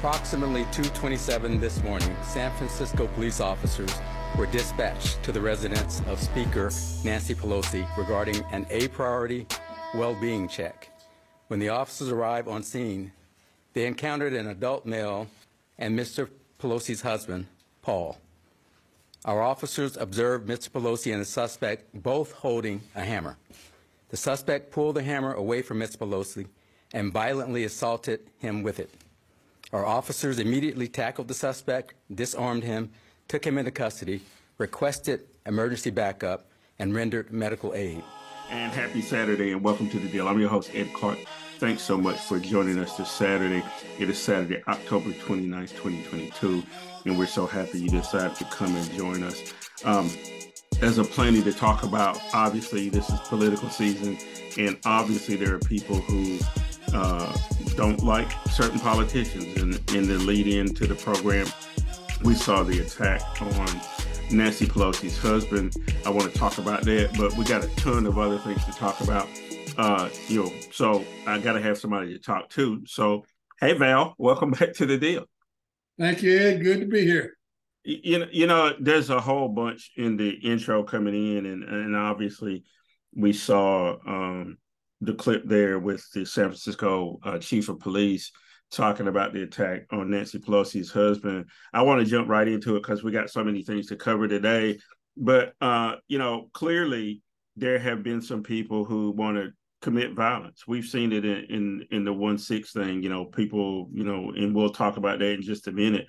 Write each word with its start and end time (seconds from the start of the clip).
At 0.00 0.06
approximately 0.06 0.64
2:27 0.72 1.60
this 1.60 1.82
morning, 1.82 2.16
San 2.22 2.50
Francisco 2.56 3.06
police 3.08 3.38
officers 3.38 3.90
were 4.38 4.46
dispatched 4.46 5.22
to 5.24 5.30
the 5.30 5.42
residence 5.42 6.00
of 6.06 6.18
Speaker 6.18 6.70
Nancy 7.04 7.34
Pelosi 7.34 7.86
regarding 7.98 8.42
an 8.50 8.66
A 8.70 8.88
priority 8.88 9.46
well-being 9.94 10.48
check. 10.48 10.88
When 11.48 11.60
the 11.60 11.68
officers 11.68 12.08
arrived 12.08 12.48
on 12.48 12.62
scene, 12.62 13.12
they 13.74 13.84
encountered 13.84 14.32
an 14.32 14.46
adult 14.46 14.86
male 14.86 15.26
and 15.76 15.98
Mr. 15.98 16.30
Pelosi's 16.58 17.02
husband, 17.02 17.46
Paul. 17.82 18.16
Our 19.26 19.42
officers 19.42 19.98
observed 19.98 20.48
Mr. 20.48 20.70
Pelosi 20.70 21.12
and 21.12 21.20
the 21.20 21.26
suspect 21.26 21.84
both 21.92 22.32
holding 22.32 22.80
a 22.94 23.04
hammer. 23.04 23.36
The 24.08 24.16
suspect 24.16 24.70
pulled 24.70 24.96
the 24.96 25.02
hammer 25.02 25.34
away 25.34 25.60
from 25.60 25.78
Mr. 25.78 25.98
Pelosi 25.98 26.46
and 26.94 27.12
violently 27.12 27.64
assaulted 27.64 28.20
him 28.38 28.62
with 28.62 28.80
it. 28.80 28.90
Our 29.72 29.86
officers 29.86 30.40
immediately 30.40 30.88
tackled 30.88 31.28
the 31.28 31.34
suspect, 31.34 31.94
disarmed 32.12 32.64
him, 32.64 32.90
took 33.28 33.46
him 33.46 33.56
into 33.56 33.70
custody, 33.70 34.22
requested 34.58 35.28
emergency 35.46 35.90
backup, 35.90 36.50
and 36.80 36.92
rendered 36.92 37.32
medical 37.32 37.72
aid. 37.74 38.02
And 38.50 38.72
happy 38.72 39.00
Saturday 39.00 39.52
and 39.52 39.62
welcome 39.62 39.88
to 39.90 40.00
the 40.00 40.08
deal. 40.08 40.26
I'm 40.26 40.40
your 40.40 40.48
host, 40.48 40.72
Ed 40.74 40.92
Clark. 40.92 41.18
Thanks 41.58 41.82
so 41.82 41.96
much 41.96 42.18
for 42.18 42.40
joining 42.40 42.80
us 42.80 42.96
this 42.96 43.12
Saturday. 43.12 43.62
It 44.00 44.10
is 44.10 44.18
Saturday, 44.18 44.60
October 44.66 45.10
29th, 45.10 45.70
2022, 45.76 46.64
and 47.04 47.16
we're 47.16 47.26
so 47.26 47.46
happy 47.46 47.78
you 47.78 47.90
decided 47.90 48.34
to 48.38 48.44
come 48.46 48.74
and 48.74 48.90
join 48.94 49.22
us. 49.22 49.54
Um, 49.84 50.10
there's 50.80 50.98
a 50.98 51.04
plenty 51.04 51.42
to 51.42 51.52
talk 51.52 51.84
about. 51.84 52.20
Obviously, 52.34 52.88
this 52.88 53.08
is 53.08 53.20
political 53.20 53.70
season, 53.70 54.18
and 54.58 54.78
obviously, 54.84 55.36
there 55.36 55.54
are 55.54 55.60
people 55.60 55.94
who 55.94 56.40
uh, 56.94 57.36
don't 57.76 58.02
like 58.02 58.30
certain 58.50 58.78
politicians. 58.78 59.60
And 59.60 59.74
in 59.94 60.06
the 60.06 60.18
lead 60.18 60.46
in 60.46 60.74
to 60.74 60.86
the 60.86 60.94
program, 60.94 61.46
we 62.22 62.34
saw 62.34 62.62
the 62.62 62.80
attack 62.80 63.22
on 63.40 63.80
Nancy 64.30 64.66
Pelosi's 64.66 65.18
husband. 65.18 65.74
I 66.04 66.10
want 66.10 66.32
to 66.32 66.38
talk 66.38 66.58
about 66.58 66.82
that, 66.82 67.16
but 67.18 67.32
we 67.36 67.44
got 67.44 67.64
a 67.64 67.68
ton 67.76 68.06
of 68.06 68.18
other 68.18 68.38
things 68.38 68.64
to 68.64 68.72
talk 68.72 69.00
about. 69.00 69.28
Uh, 69.76 70.08
you 70.28 70.44
know, 70.44 70.52
so 70.70 71.04
I 71.26 71.38
got 71.38 71.54
to 71.54 71.60
have 71.60 71.78
somebody 71.78 72.12
to 72.12 72.18
talk 72.18 72.50
to. 72.50 72.82
So, 72.86 73.24
hey, 73.60 73.72
Val, 73.72 74.14
welcome 74.18 74.50
back 74.58 74.74
to 74.74 74.86
the 74.86 74.98
deal. 74.98 75.24
Thank 75.98 76.22
you, 76.22 76.38
Ed. 76.38 76.62
Good 76.62 76.80
to 76.80 76.86
be 76.86 77.04
here. 77.04 77.36
You 77.82 78.20
know, 78.20 78.26
you 78.30 78.46
know, 78.46 78.74
there's 78.78 79.10
a 79.10 79.20
whole 79.20 79.48
bunch 79.48 79.90
in 79.96 80.16
the 80.16 80.30
intro 80.30 80.82
coming 80.82 81.14
in, 81.14 81.46
and 81.46 81.64
and 81.64 81.96
obviously 81.96 82.64
we 83.14 83.32
saw 83.32 83.96
um, 84.06 84.58
the 85.00 85.14
clip 85.14 85.42
there 85.46 85.78
with 85.78 86.04
the 86.12 86.24
San 86.24 86.46
Francisco 86.46 87.18
uh, 87.22 87.38
chief 87.38 87.68
of 87.68 87.80
police 87.80 88.32
talking 88.70 89.08
about 89.08 89.32
the 89.32 89.42
attack 89.42 89.82
on 89.90 90.10
Nancy 90.10 90.38
Pelosi's 90.38 90.90
husband. 90.90 91.46
I 91.72 91.82
want 91.82 92.00
to 92.00 92.10
jump 92.10 92.28
right 92.28 92.46
into 92.46 92.76
it 92.76 92.82
because 92.82 93.02
we 93.02 93.10
got 93.10 93.30
so 93.30 93.42
many 93.42 93.62
things 93.62 93.86
to 93.86 93.96
cover 93.96 94.28
today. 94.28 94.78
But 95.16 95.54
uh, 95.60 95.96
you 96.08 96.18
know, 96.18 96.48
clearly 96.52 97.22
there 97.56 97.78
have 97.78 98.02
been 98.02 98.22
some 98.22 98.42
people 98.42 98.84
who 98.84 99.10
want 99.10 99.36
to 99.36 99.50
commit 99.82 100.14
violence. 100.14 100.64
We've 100.66 100.84
seen 100.84 101.12
it 101.12 101.24
in, 101.24 101.44
in 101.48 101.86
in 101.90 102.04
the 102.04 102.12
one 102.12 102.38
six 102.38 102.72
thing. 102.72 103.02
You 103.02 103.08
know, 103.08 103.24
people. 103.24 103.88
You 103.92 104.04
know, 104.04 104.30
and 104.30 104.54
we'll 104.54 104.70
talk 104.70 104.96
about 104.96 105.18
that 105.18 105.32
in 105.32 105.42
just 105.42 105.66
a 105.66 105.72
minute. 105.72 106.06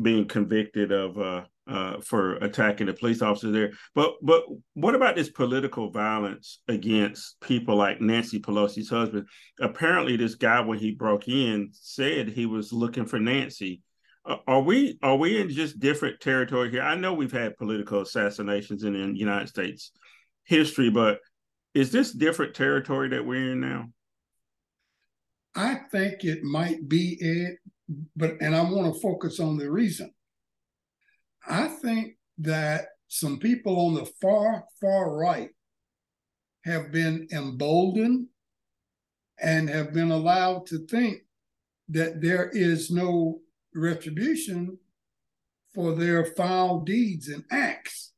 Being 0.00 0.26
convicted 0.26 0.92
of 0.92 1.18
uh, 1.18 1.44
uh, 1.66 2.00
for 2.00 2.34
attacking 2.36 2.86
the 2.86 2.92
police 2.92 3.22
officer 3.22 3.50
there. 3.50 3.72
But 3.94 4.14
but 4.22 4.44
what 4.74 4.94
about 4.94 5.16
this 5.16 5.30
political 5.30 5.90
violence 5.90 6.60
against 6.68 7.40
people 7.40 7.76
like 7.76 8.00
Nancy 8.00 8.40
Pelosi's 8.40 8.90
husband? 8.90 9.28
Apparently, 9.60 10.16
this 10.16 10.34
guy 10.34 10.60
when 10.60 10.78
he 10.78 10.92
broke 10.92 11.28
in 11.28 11.70
said 11.72 12.28
he 12.28 12.46
was 12.46 12.72
looking 12.72 13.06
for 13.06 13.18
Nancy. 13.18 13.80
Uh, 14.26 14.36
are 14.46 14.60
we 14.60 14.98
are 15.02 15.16
we 15.16 15.40
in 15.40 15.48
just 15.48 15.80
different 15.80 16.20
territory 16.20 16.70
here? 16.70 16.82
I 16.82 16.96
know 16.96 17.14
we've 17.14 17.32
had 17.32 17.56
political 17.56 18.02
assassinations 18.02 18.84
in 18.84 18.92
the 18.92 19.18
United 19.18 19.48
States 19.48 19.92
history, 20.44 20.90
but 20.90 21.18
is 21.74 21.90
this 21.90 22.12
different 22.12 22.54
territory 22.54 23.08
that 23.10 23.24
we're 23.24 23.52
in 23.52 23.60
now? 23.60 23.86
I 25.56 25.76
think 25.90 26.24
it 26.24 26.42
might 26.42 26.88
be 26.88 27.16
it, 27.20 27.58
but 28.16 28.34
and 28.40 28.54
I 28.54 28.62
want 28.62 28.92
to 28.92 29.00
focus 29.00 29.40
on 29.40 29.56
the 29.56 29.70
reason 29.70 30.10
I 31.48 31.68
think 31.68 32.16
that 32.38 32.86
some 33.08 33.38
people 33.38 33.86
on 33.86 33.94
the 33.94 34.06
far, 34.20 34.64
far 34.80 35.16
right 35.16 35.50
have 36.64 36.90
been 36.90 37.28
emboldened 37.32 38.26
and 39.40 39.68
have 39.68 39.92
been 39.92 40.10
allowed 40.10 40.66
to 40.66 40.86
think 40.86 41.18
that 41.88 42.22
there 42.22 42.48
is 42.50 42.90
no 42.90 43.40
retribution 43.74 44.78
for 45.74 45.94
their 45.94 46.24
foul 46.24 46.80
deeds 46.80 47.28
and 47.28 47.44
acts 47.50 48.12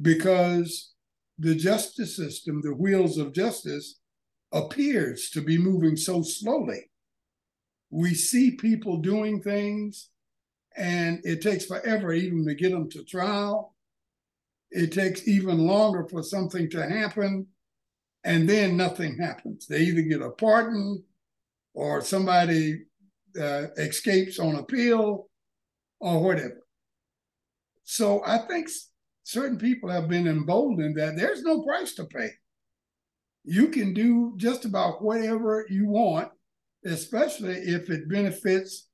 because 0.00 0.92
the 1.38 1.54
justice 1.54 2.16
system, 2.16 2.60
the 2.62 2.74
wheels 2.74 3.18
of 3.18 3.32
justice, 3.32 4.00
appears 4.52 5.30
to 5.30 5.42
be 5.42 5.58
moving 5.58 5.96
so 5.96 6.22
slowly. 6.22 6.90
We 7.90 8.14
see 8.14 8.52
people 8.52 8.98
doing 8.98 9.42
things 9.42 10.10
and 10.76 11.20
it 11.24 11.42
takes 11.42 11.66
forever 11.66 12.12
even 12.12 12.44
to 12.46 12.54
get 12.54 12.70
them 12.70 12.88
to 12.90 13.04
trial. 13.04 13.74
It 14.70 14.92
takes 14.92 15.26
even 15.26 15.58
longer 15.66 16.06
for 16.08 16.22
something 16.22 16.70
to 16.70 16.88
happen, 16.88 17.46
and 18.24 18.48
then 18.48 18.76
nothing 18.76 19.16
happens. 19.18 19.66
They 19.66 19.80
either 19.80 20.02
get 20.02 20.22
a 20.22 20.30
pardon 20.30 21.02
or 21.74 22.00
somebody 22.02 22.82
uh, 23.40 23.66
escapes 23.76 24.38
on 24.38 24.56
appeal 24.56 25.28
or 26.00 26.22
whatever. 26.22 26.66
So 27.84 28.22
I 28.24 28.38
think 28.38 28.68
certain 29.24 29.58
people 29.58 29.90
have 29.90 30.08
been 30.08 30.28
emboldened 30.28 30.96
that 30.96 31.16
there's 31.16 31.42
no 31.42 31.62
price 31.62 31.94
to 31.94 32.04
pay. 32.04 32.30
You 33.44 33.68
can 33.68 33.94
do 33.94 34.34
just 34.36 34.64
about 34.64 35.02
whatever 35.02 35.66
you 35.68 35.88
want, 35.88 36.30
especially 36.84 37.54
if 37.54 37.90
it 37.90 38.08
benefits 38.08 38.89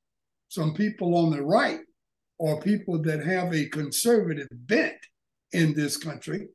some 0.48 0.74
people 0.74 1.16
on 1.16 1.30
the 1.30 1.42
right 1.42 1.80
or 2.38 2.60
people 2.60 3.00
that 3.02 3.24
have 3.24 3.52
a 3.52 3.68
conservative 3.68 4.48
bent 4.50 4.96
in 5.52 5.74
this 5.74 5.96
country, 5.96 6.48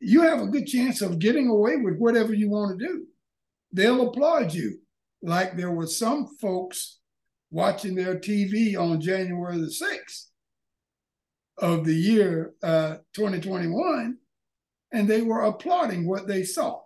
you 0.00 0.22
have 0.22 0.40
a 0.40 0.46
good 0.46 0.66
chance 0.66 1.00
of 1.02 1.18
getting 1.18 1.48
away 1.48 1.76
with 1.76 1.96
whatever 1.96 2.34
you 2.34 2.50
want 2.50 2.78
to 2.78 2.86
do. 2.86 3.06
They'll 3.72 4.08
applaud 4.08 4.52
you. 4.52 4.78
Like 5.22 5.56
there 5.56 5.70
were 5.70 5.86
some 5.86 6.36
folks 6.40 6.98
watching 7.50 7.94
their 7.94 8.18
TV 8.18 8.76
on 8.76 9.00
January 9.00 9.58
the 9.58 9.66
6th 9.66 10.26
of 11.58 11.84
the 11.84 11.94
year 11.94 12.54
uh, 12.62 12.96
2021, 13.14 14.18
and 14.92 15.08
they 15.08 15.22
were 15.22 15.42
applauding 15.42 16.06
what 16.06 16.26
they 16.26 16.42
saw. 16.42 16.80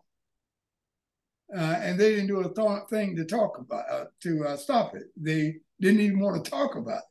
Uh, 1.54 1.78
and 1.80 1.98
they 1.98 2.10
didn't 2.10 2.26
do 2.26 2.40
a 2.40 2.54
th- 2.54 2.88
thing 2.90 3.16
to 3.16 3.24
talk 3.24 3.58
about 3.58 3.90
uh, 3.90 4.04
to 4.22 4.44
uh, 4.44 4.56
stop 4.56 4.94
it. 4.94 5.04
They 5.16 5.56
didn't 5.80 6.00
even 6.00 6.20
want 6.20 6.44
to 6.44 6.50
talk 6.50 6.76
about 6.76 6.98
it. 6.98 7.02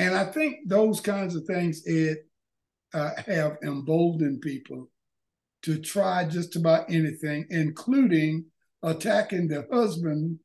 And 0.00 0.14
I 0.14 0.24
think 0.24 0.68
those 0.68 1.00
kinds 1.00 1.34
of 1.34 1.44
things 1.44 1.82
it 1.84 2.18
uh, 2.94 3.10
have 3.26 3.56
emboldened 3.62 4.40
people 4.40 4.88
to 5.62 5.78
try 5.78 6.24
just 6.24 6.56
about 6.56 6.90
anything, 6.90 7.46
including 7.50 8.46
attacking 8.82 9.48
the 9.48 9.66
husband 9.72 10.38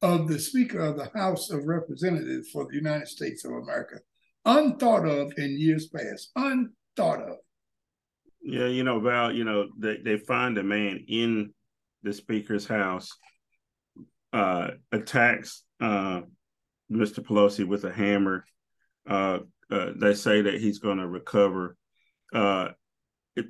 of 0.00 0.28
the 0.28 0.38
Speaker 0.38 0.80
of 0.80 0.96
the 0.96 1.10
House 1.14 1.50
of 1.50 1.66
Representatives 1.66 2.50
for 2.50 2.66
the 2.66 2.76
United 2.76 3.08
States 3.08 3.44
of 3.44 3.52
America. 3.52 3.96
Unthought 4.44 5.06
of 5.06 5.32
in 5.36 5.58
years 5.58 5.88
past. 5.88 6.30
Unthought 6.36 7.20
of. 7.22 7.36
Yeah, 8.40 8.68
you 8.68 8.84
know, 8.84 9.00
Val, 9.00 9.32
you 9.32 9.44
know, 9.44 9.68
they, 9.78 9.98
they 9.98 10.16
find 10.16 10.56
a 10.56 10.62
man 10.62 11.04
in 11.08 11.52
the 12.02 12.12
Speaker's 12.12 12.66
house 12.66 13.10
uh, 14.32 14.68
attacks 14.92 15.64
uh, 15.80 16.22
Mr. 16.90 17.20
Pelosi 17.20 17.66
with 17.66 17.84
a 17.84 17.92
hammer. 17.92 18.44
Uh, 19.08 19.40
uh, 19.70 19.90
they 19.96 20.14
say 20.14 20.42
that 20.42 20.60
he's 20.60 20.78
going 20.78 20.98
to 20.98 21.06
recover. 21.06 21.76
Uh, 22.32 22.68
it, 23.36 23.46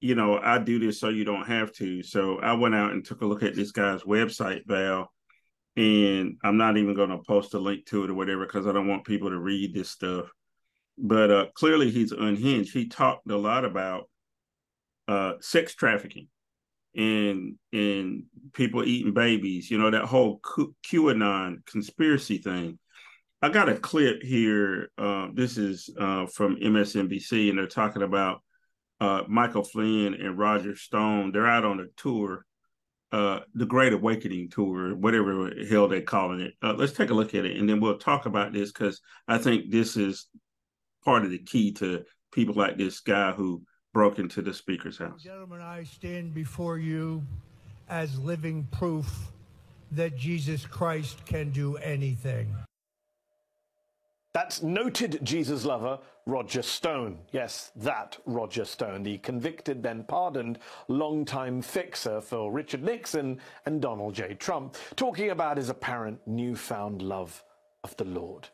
you 0.00 0.14
know, 0.14 0.38
I 0.38 0.58
do 0.58 0.78
this 0.78 1.00
so 1.00 1.08
you 1.08 1.24
don't 1.24 1.46
have 1.46 1.72
to. 1.74 2.02
So 2.02 2.38
I 2.38 2.54
went 2.54 2.74
out 2.74 2.92
and 2.92 3.04
took 3.04 3.22
a 3.22 3.26
look 3.26 3.42
at 3.42 3.54
this 3.54 3.72
guy's 3.72 4.02
website, 4.02 4.62
Val, 4.66 5.12
and 5.76 6.36
I'm 6.42 6.56
not 6.56 6.76
even 6.76 6.94
going 6.94 7.10
to 7.10 7.18
post 7.18 7.54
a 7.54 7.58
link 7.58 7.86
to 7.86 8.04
it 8.04 8.10
or 8.10 8.14
whatever 8.14 8.46
because 8.46 8.66
I 8.66 8.72
don't 8.72 8.88
want 8.88 9.04
people 9.04 9.30
to 9.30 9.38
read 9.38 9.74
this 9.74 9.90
stuff. 9.90 10.30
But 10.96 11.30
uh, 11.30 11.46
clearly, 11.54 11.90
he's 11.90 12.12
unhinged. 12.12 12.72
He 12.72 12.88
talked 12.88 13.30
a 13.30 13.36
lot 13.36 13.64
about 13.64 14.08
uh, 15.06 15.34
sex 15.40 15.74
trafficking 15.74 16.28
and 16.98 17.54
and 17.72 18.24
people 18.52 18.84
eating 18.84 19.14
babies, 19.14 19.70
you 19.70 19.78
know, 19.78 19.90
that 19.90 20.04
whole 20.04 20.40
Q- 20.54 20.74
QAnon 20.86 21.64
conspiracy 21.64 22.38
thing. 22.38 22.78
I 23.40 23.48
got 23.48 23.68
a 23.68 23.76
clip 23.76 24.22
here. 24.22 24.90
Uh, 24.98 25.28
this 25.32 25.56
is 25.56 25.88
uh, 25.98 26.26
from 26.26 26.56
MSNBC, 26.56 27.48
and 27.48 27.58
they're 27.58 27.66
talking 27.66 28.02
about 28.02 28.42
uh, 29.00 29.22
Michael 29.28 29.64
Flynn 29.64 30.14
and 30.14 30.36
Roger 30.36 30.76
Stone. 30.76 31.32
They're 31.32 31.46
out 31.46 31.64
on 31.64 31.80
a 31.80 31.86
tour 31.96 32.44
uh, 33.10 33.40
the 33.54 33.66
Great 33.66 33.92
Awakening 33.92 34.50
tour, 34.50 34.94
whatever 34.94 35.50
hell 35.68 35.88
they're 35.88 36.02
calling 36.02 36.40
it. 36.40 36.54
Uh, 36.62 36.74
let's 36.74 36.92
take 36.92 37.10
a 37.10 37.14
look 37.14 37.34
at 37.34 37.44
it, 37.44 37.56
and 37.56 37.68
then 37.68 37.80
we'll 37.80 37.98
talk 37.98 38.26
about 38.26 38.52
this 38.52 38.70
because 38.70 39.00
I 39.26 39.38
think 39.38 39.70
this 39.70 39.96
is 39.96 40.28
part 41.04 41.24
of 41.24 41.30
the 41.30 41.38
key 41.38 41.72
to 41.74 42.04
people 42.32 42.54
like 42.54 42.76
this 42.76 43.00
guy 43.00 43.32
who 43.32 43.62
broke 43.98 44.20
into 44.20 44.40
the 44.40 44.54
speaker's 44.54 44.96
house. 44.96 45.24
Gentlemen, 45.24 45.60
I 45.60 45.82
stand 45.82 46.32
before 46.32 46.78
you 46.78 47.20
as 47.88 48.16
living 48.20 48.64
proof 48.70 49.08
that 49.90 50.16
Jesus 50.16 50.64
Christ 50.64 51.26
can 51.26 51.50
do 51.50 51.76
anything. 51.78 52.54
That's 54.32 54.62
noted 54.62 55.18
Jesus 55.24 55.64
lover 55.64 55.98
Roger 56.26 56.62
Stone. 56.62 57.18
Yes, 57.32 57.72
that 57.74 58.16
Roger 58.24 58.64
Stone, 58.64 59.02
the 59.02 59.18
convicted, 59.18 59.82
then 59.82 60.04
pardoned, 60.04 60.60
longtime 60.86 61.60
fixer 61.60 62.20
for 62.20 62.52
Richard 62.52 62.84
Nixon 62.84 63.40
and 63.66 63.82
Donald 63.82 64.14
J. 64.14 64.34
Trump, 64.34 64.76
talking 64.94 65.30
about 65.30 65.56
his 65.56 65.70
apparent 65.70 66.20
newfound 66.24 67.02
love 67.02 67.42
of 67.82 67.96
the 67.96 68.04
Lord. 68.04 68.48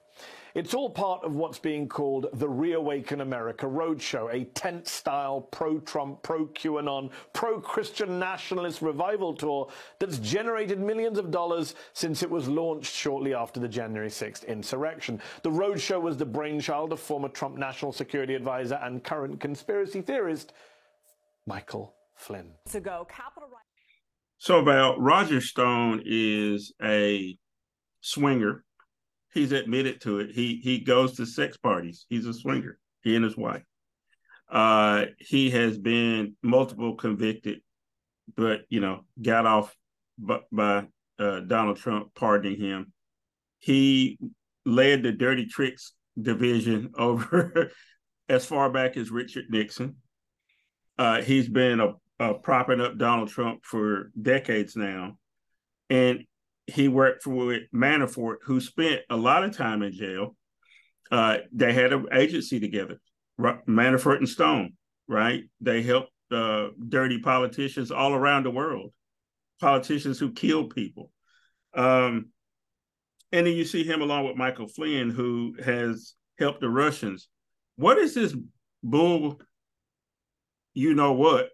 It's 0.54 0.72
all 0.72 0.88
part 0.88 1.24
of 1.24 1.34
what's 1.34 1.58
being 1.58 1.88
called 1.88 2.28
the 2.34 2.48
Reawaken 2.48 3.22
America 3.22 3.66
Roadshow, 3.66 4.32
a 4.32 4.44
tent 4.44 4.86
style 4.86 5.40
pro 5.40 5.80
Trump, 5.80 6.22
pro 6.22 6.46
QAnon, 6.46 7.10
pro 7.32 7.60
Christian 7.60 8.20
nationalist 8.20 8.80
revival 8.80 9.34
tour 9.34 9.68
that's 9.98 10.18
generated 10.18 10.78
millions 10.78 11.18
of 11.18 11.32
dollars 11.32 11.74
since 11.92 12.22
it 12.22 12.30
was 12.30 12.46
launched 12.46 12.94
shortly 12.94 13.34
after 13.34 13.58
the 13.58 13.66
January 13.66 14.08
6th 14.08 14.46
insurrection. 14.46 15.20
The 15.42 15.50
roadshow 15.50 16.00
was 16.00 16.16
the 16.16 16.24
brainchild 16.24 16.92
of 16.92 17.00
former 17.00 17.28
Trump 17.28 17.58
national 17.58 17.90
security 17.90 18.36
advisor 18.36 18.78
and 18.80 19.02
current 19.02 19.40
conspiracy 19.40 20.02
theorist 20.02 20.52
Michael 21.46 21.96
Flynn. 22.14 22.52
To 22.70 22.78
go, 22.78 23.06
Capitol. 23.10 23.48
So, 24.38 24.58
about 24.58 25.00
Roger 25.00 25.40
Stone 25.40 26.02
is 26.04 26.74
a 26.82 27.38
swinger 28.02 28.64
he's 29.34 29.52
admitted 29.52 30.00
to 30.02 30.20
it. 30.20 30.30
He 30.30 30.60
he 30.62 30.78
goes 30.78 31.16
to 31.16 31.26
sex 31.26 31.56
parties. 31.56 32.06
He's 32.08 32.26
a 32.26 32.32
swinger. 32.32 32.78
He 33.02 33.16
and 33.16 33.24
his 33.24 33.36
wife. 33.36 33.62
Uh, 34.50 35.06
he 35.18 35.50
has 35.50 35.76
been 35.76 36.36
multiple 36.42 36.94
convicted, 36.94 37.60
but 38.36 38.62
you 38.68 38.80
know 38.80 39.04
got 39.20 39.46
off 39.46 39.74
by, 40.16 40.40
by 40.52 40.86
uh, 41.18 41.40
Donald 41.40 41.76
Trump 41.76 42.14
pardoning 42.14 42.58
him. 42.58 42.92
He 43.58 44.18
led 44.64 45.02
the 45.02 45.12
dirty 45.12 45.46
tricks 45.46 45.92
division 46.20 46.92
over 46.98 47.70
as 48.28 48.46
far 48.46 48.70
back 48.70 48.96
as 48.96 49.10
Richard 49.10 49.46
Nixon. 49.50 49.96
Uh, 50.96 51.22
he's 51.22 51.48
been 51.48 51.80
a, 51.80 51.94
a 52.20 52.34
propping 52.34 52.80
up 52.80 52.96
Donald 52.96 53.28
Trump 53.28 53.64
for 53.64 54.12
decades 54.20 54.76
now, 54.76 55.18
and 55.90 56.24
he 56.66 56.88
worked 56.88 57.22
for 57.22 57.58
Manafort, 57.74 58.36
who 58.44 58.60
spent 58.60 59.02
a 59.10 59.16
lot 59.16 59.44
of 59.44 59.56
time 59.56 59.82
in 59.82 59.92
jail. 59.92 60.36
Uh, 61.10 61.38
they 61.52 61.72
had 61.72 61.92
an 61.92 62.06
agency 62.12 62.58
together, 62.58 63.00
Manafort 63.38 64.18
and 64.18 64.28
Stone, 64.28 64.72
right? 65.06 65.44
They 65.60 65.82
helped 65.82 66.10
uh, 66.30 66.68
dirty 66.88 67.18
politicians 67.18 67.90
all 67.90 68.14
around 68.14 68.44
the 68.44 68.50
world, 68.50 68.92
politicians 69.60 70.18
who 70.18 70.32
killed 70.32 70.74
people. 70.74 71.10
Um, 71.74 72.30
and 73.32 73.46
then 73.46 73.54
you 73.54 73.64
see 73.64 73.84
him 73.84 74.00
along 74.00 74.26
with 74.26 74.36
Michael 74.36 74.68
Flynn, 74.68 75.10
who 75.10 75.56
has 75.64 76.14
helped 76.38 76.60
the 76.60 76.70
Russians. 76.70 77.28
What 77.76 77.98
is 77.98 78.14
this 78.14 78.34
bull, 78.82 79.40
you 80.72 80.94
know 80.94 81.12
what, 81.12 81.50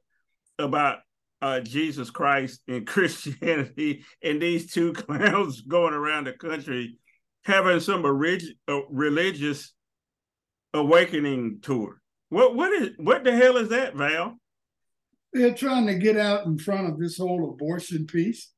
about 0.59 0.99
uh, 1.43 1.61
Jesus 1.61 2.11
Christ 2.11 2.61
and 2.69 2.87
Christianity 2.87 4.05
and 4.23 4.41
these 4.41 4.73
two 4.73 4.93
clowns 4.95 5.63
going 5.63 5.95
around 5.95 6.25
the 6.27 6.33
country 6.33 6.97
having 7.45 7.81
some 7.81 8.05
orig- 8.05 8.57
uh, 8.69 8.81
religious 8.91 9.73
awakening 10.75 11.61
tour. 11.63 12.01
What 12.29 12.55
what 12.55 12.73
is 12.73 12.91
what 12.97 13.25
the 13.25 13.35
hell 13.35 13.57
is 13.57 13.71
that, 13.71 13.97
Val? 13.97 14.39
They're 15.33 15.55
trying 15.55 15.87
to 15.87 15.95
get 15.95 16.17
out 16.17 16.47
in 16.47 16.59
front 16.59 16.89
of 16.89 16.99
this 16.99 17.19
whole 17.19 17.51
abortion 17.51 18.07
piece. 18.07 18.53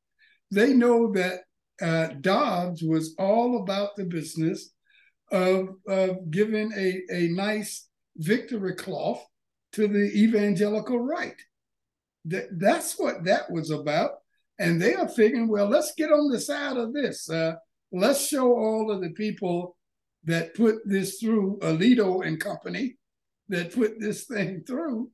They 0.51 0.73
know 0.73 1.13
that 1.13 1.41
uh, 1.81 2.15
Dobbs 2.21 2.83
was 2.83 3.15
all 3.19 3.63
about 3.63 3.97
the 3.97 4.05
business 4.05 4.71
of, 5.31 5.69
of 5.89 6.31
giving 6.31 6.73
a, 6.73 7.03
a 7.11 7.29
nice 7.29 7.89
victory 8.17 8.75
cloth 8.75 9.25
to 9.73 9.89
the 9.89 10.13
evangelical 10.15 10.99
right. 10.99 11.37
That, 12.27 12.59
that's 12.59 12.99
what 12.99 13.25
that 13.25 13.51
was 13.51 13.71
about. 13.71 14.13
And 14.59 14.81
they 14.81 14.95
are 14.95 15.09
figuring, 15.09 15.49
well, 15.49 15.69
let's 15.69 15.95
get 15.95 16.13
on 16.13 16.31
the 16.31 16.41
side 16.41 16.77
of 16.77 16.93
this. 16.93 17.29
Uh, 17.29 17.55
let's 17.91 18.27
show 18.27 18.53
all 18.53 18.91
of 18.91 19.01
the 19.01 19.11
people 19.11 19.77
that 20.25 20.55
put 20.55 20.77
this 20.85 21.19
through, 21.19 21.59
Alito 21.63 22.25
and 22.25 22.41
company, 22.41 22.97
that 23.49 23.75
put 23.75 23.99
this 23.99 24.25
thing 24.25 24.63
through, 24.67 25.11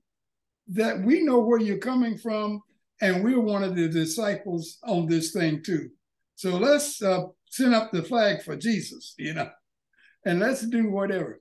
that 0.69 1.01
we 1.01 1.23
know 1.23 1.41
where 1.41 1.61
you're 1.61 1.79
coming 1.79 2.19
from, 2.19 2.61
and 3.01 3.25
we're 3.25 3.41
one 3.41 3.65
of 3.65 3.75
the 3.75 3.89
disciples 3.89 4.79
on 4.85 5.07
this 5.07 5.33
thing 5.33 5.63
too. 5.63 5.89
So 6.35 6.57
let's 6.57 7.03
uh, 7.03 7.27
send 7.51 7.75
up 7.75 7.91
the 7.91 8.03
flag 8.03 8.43
for 8.43 8.57
Jesus, 8.57 9.15
you 9.19 9.35
know, 9.35 9.51
and 10.25 10.41
let's 10.41 10.63
do 10.67 10.91
whatever. 10.91 11.41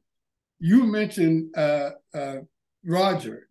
You 0.60 0.86
mentioned 0.86 1.56
uh, 1.56 1.92
uh 2.14 2.38
Roger 2.86 3.47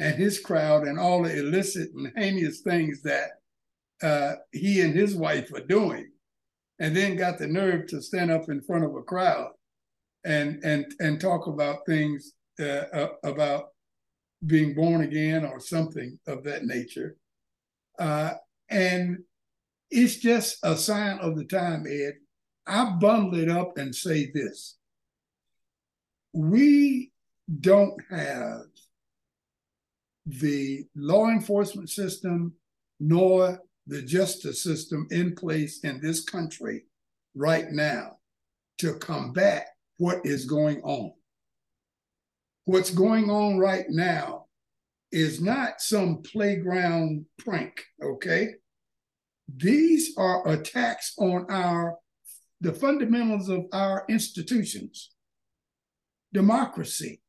and 0.00 0.16
his 0.16 0.40
crowd 0.40 0.88
and 0.88 0.98
all 0.98 1.22
the 1.22 1.38
illicit 1.38 1.90
and 1.94 2.10
heinous 2.16 2.62
things 2.62 3.02
that 3.02 3.32
uh, 4.02 4.36
he 4.50 4.80
and 4.80 4.94
his 4.94 5.14
wife 5.14 5.52
are 5.52 5.66
doing, 5.66 6.10
and 6.78 6.96
then 6.96 7.16
got 7.16 7.38
the 7.38 7.46
nerve 7.46 7.86
to 7.86 8.00
stand 8.00 8.30
up 8.30 8.48
in 8.48 8.62
front 8.62 8.82
of 8.82 8.96
a 8.96 9.02
crowd 9.02 9.50
and 10.24 10.58
and 10.64 10.86
and 11.00 11.20
talk 11.20 11.46
about 11.46 11.86
things 11.86 12.32
uh, 12.58 12.84
uh, 12.92 13.08
about 13.24 13.66
being 14.46 14.74
born 14.74 15.02
again 15.02 15.44
or 15.44 15.60
something 15.60 16.18
of 16.26 16.42
that 16.44 16.64
nature. 16.64 17.16
Uh, 17.98 18.32
and 18.70 19.18
it's 19.90 20.16
just 20.16 20.56
a 20.62 20.76
sign 20.76 21.18
of 21.18 21.36
the 21.36 21.44
time, 21.44 21.84
Ed. 21.86 22.14
I 22.66 22.96
bundle 22.98 23.38
it 23.38 23.50
up 23.50 23.76
and 23.76 23.94
say 23.94 24.30
this. 24.32 24.78
We 26.32 27.10
don't 27.60 28.00
have 28.08 28.62
the 30.26 30.84
law 30.94 31.28
enforcement 31.28 31.90
system 31.90 32.54
nor 32.98 33.60
the 33.86 34.02
justice 34.02 34.62
system 34.62 35.06
in 35.10 35.34
place 35.34 35.80
in 35.80 36.00
this 36.00 36.22
country 36.22 36.84
right 37.34 37.70
now 37.70 38.18
to 38.78 38.94
combat 38.94 39.66
what 39.96 40.24
is 40.24 40.44
going 40.44 40.80
on. 40.82 41.12
What's 42.64 42.90
going 42.90 43.30
on 43.30 43.58
right 43.58 43.86
now 43.88 44.46
is 45.10 45.40
not 45.40 45.80
some 45.80 46.22
playground 46.22 47.26
prank, 47.38 47.84
okay? 48.02 48.50
These 49.56 50.14
are 50.16 50.46
attacks 50.46 51.14
on 51.18 51.46
our 51.50 51.98
the 52.60 52.72
fundamentals 52.72 53.48
of 53.48 53.64
our 53.72 54.04
institutions. 54.08 55.10
Democracy, 56.32 57.22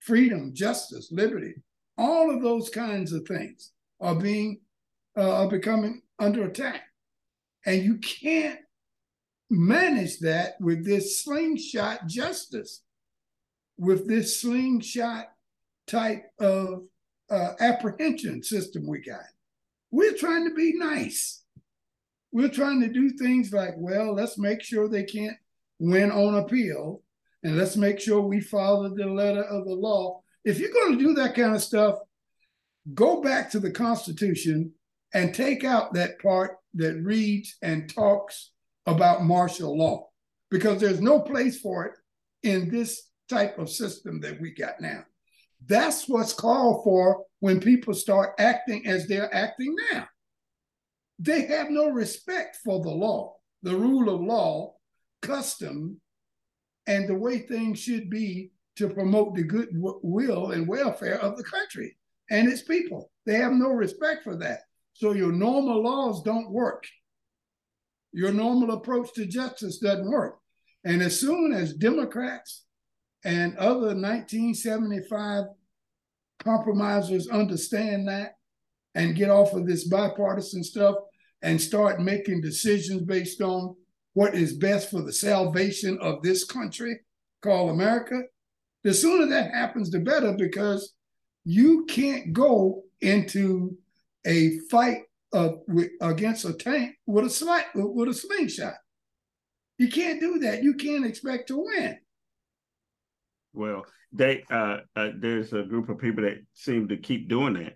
freedom, 0.00 0.52
justice, 0.54 1.08
liberty, 1.10 1.54
all 1.98 2.34
of 2.34 2.42
those 2.42 2.68
kinds 2.68 3.12
of 3.12 3.26
things 3.26 3.72
are 4.00 4.14
being 4.14 4.60
uh, 5.16 5.44
are 5.44 5.48
becoming 5.48 6.02
under 6.18 6.44
attack, 6.44 6.82
and 7.64 7.82
you 7.82 7.98
can't 7.98 8.60
manage 9.50 10.18
that 10.20 10.60
with 10.60 10.84
this 10.84 11.22
slingshot 11.22 12.06
justice, 12.06 12.82
with 13.78 14.06
this 14.06 14.40
slingshot 14.40 15.26
type 15.86 16.24
of 16.38 16.82
uh, 17.30 17.52
apprehension 17.60 18.42
system 18.42 18.86
we 18.86 19.00
got. 19.00 19.20
We're 19.90 20.16
trying 20.16 20.48
to 20.48 20.54
be 20.54 20.74
nice. 20.74 21.44
We're 22.32 22.50
trying 22.50 22.80
to 22.82 22.88
do 22.88 23.10
things 23.10 23.52
like, 23.52 23.74
well, 23.78 24.14
let's 24.14 24.36
make 24.36 24.62
sure 24.62 24.88
they 24.88 25.04
can't 25.04 25.36
win 25.78 26.10
on 26.10 26.34
appeal, 26.34 27.02
and 27.42 27.56
let's 27.56 27.76
make 27.76 28.00
sure 28.00 28.20
we 28.20 28.40
follow 28.40 28.88
the 28.88 29.06
letter 29.06 29.44
of 29.44 29.64
the 29.64 29.74
law 29.74 30.22
if 30.46 30.60
you're 30.60 30.72
going 30.72 30.96
to 30.96 31.04
do 31.04 31.12
that 31.14 31.34
kind 31.34 31.54
of 31.54 31.60
stuff, 31.60 31.98
go 32.94 33.20
back 33.20 33.50
to 33.50 33.58
the 33.58 33.70
Constitution 33.70 34.72
and 35.12 35.34
take 35.34 35.64
out 35.64 35.92
that 35.94 36.20
part 36.20 36.52
that 36.74 37.02
reads 37.02 37.56
and 37.62 37.92
talks 37.92 38.52
about 38.86 39.24
martial 39.24 39.76
law 39.76 40.08
because 40.50 40.80
there's 40.80 41.00
no 41.00 41.20
place 41.20 41.58
for 41.58 41.86
it 41.86 41.94
in 42.44 42.70
this 42.70 43.10
type 43.28 43.58
of 43.58 43.68
system 43.68 44.20
that 44.20 44.40
we 44.40 44.52
got 44.52 44.80
now. 44.80 45.04
That's 45.66 46.08
what's 46.08 46.32
called 46.32 46.84
for 46.84 47.24
when 47.40 47.58
people 47.58 47.92
start 47.92 48.34
acting 48.38 48.86
as 48.86 49.08
they're 49.08 49.34
acting 49.34 49.74
now. 49.92 50.06
They 51.18 51.42
have 51.46 51.70
no 51.70 51.88
respect 51.88 52.58
for 52.64 52.80
the 52.80 52.90
law, 52.90 53.34
the 53.64 53.74
rule 53.74 54.14
of 54.14 54.20
law, 54.20 54.74
custom, 55.22 56.00
and 56.86 57.08
the 57.08 57.16
way 57.16 57.38
things 57.40 57.80
should 57.80 58.08
be 58.08 58.52
to 58.76 58.88
promote 58.88 59.34
the 59.34 59.42
good 59.42 59.68
will 59.72 60.50
and 60.52 60.68
welfare 60.68 61.18
of 61.20 61.36
the 61.36 61.44
country 61.44 61.96
and 62.30 62.48
its 62.48 62.62
people. 62.62 63.10
They 63.24 63.34
have 63.34 63.52
no 63.52 63.70
respect 63.70 64.24
for 64.24 64.36
that. 64.36 64.60
So 64.92 65.12
your 65.12 65.32
normal 65.32 65.82
laws 65.82 66.22
don't 66.22 66.50
work. 66.50 66.84
Your 68.12 68.32
normal 68.32 68.72
approach 68.72 69.12
to 69.14 69.26
justice 69.26 69.78
doesn't 69.78 70.10
work. 70.10 70.38
And 70.84 71.02
as 71.02 71.18
soon 71.18 71.52
as 71.52 71.74
Democrats 71.74 72.64
and 73.24 73.56
other 73.58 73.94
1975 73.94 75.44
compromisers 76.38 77.28
understand 77.28 78.08
that 78.08 78.36
and 78.94 79.16
get 79.16 79.30
off 79.30 79.52
of 79.52 79.66
this 79.66 79.84
bipartisan 79.84 80.62
stuff 80.62 80.96
and 81.42 81.60
start 81.60 82.00
making 82.00 82.40
decisions 82.40 83.02
based 83.02 83.42
on 83.42 83.74
what 84.14 84.34
is 84.34 84.56
best 84.56 84.90
for 84.90 85.02
the 85.02 85.12
salvation 85.12 85.98
of 86.00 86.22
this 86.22 86.44
country 86.44 87.00
called 87.42 87.70
America, 87.70 88.22
the 88.86 88.94
sooner 88.94 89.26
that 89.26 89.50
happens, 89.50 89.90
the 89.90 89.98
better, 89.98 90.32
because 90.32 90.94
you 91.44 91.86
can't 91.86 92.32
go 92.32 92.84
into 93.00 93.76
a 94.24 94.58
fight 94.70 94.98
uh, 95.32 95.54
with, 95.66 95.90
against 96.00 96.44
a 96.44 96.52
tank 96.52 96.94
with 97.04 97.24
a 97.24 97.30
sling, 97.30 97.64
with 97.74 98.10
a 98.10 98.14
slingshot. 98.14 98.74
You 99.78 99.88
can't 99.88 100.20
do 100.20 100.38
that. 100.38 100.62
You 100.62 100.74
can't 100.74 101.04
expect 101.04 101.48
to 101.48 101.64
win. 101.64 101.98
Well, 103.52 103.86
they 104.12 104.44
uh, 104.52 104.78
uh, 104.94 105.10
there's 105.18 105.52
a 105.52 105.64
group 105.64 105.88
of 105.88 105.98
people 105.98 106.22
that 106.22 106.38
seem 106.54 106.86
to 106.86 106.96
keep 106.96 107.28
doing 107.28 107.54
that. 107.54 107.74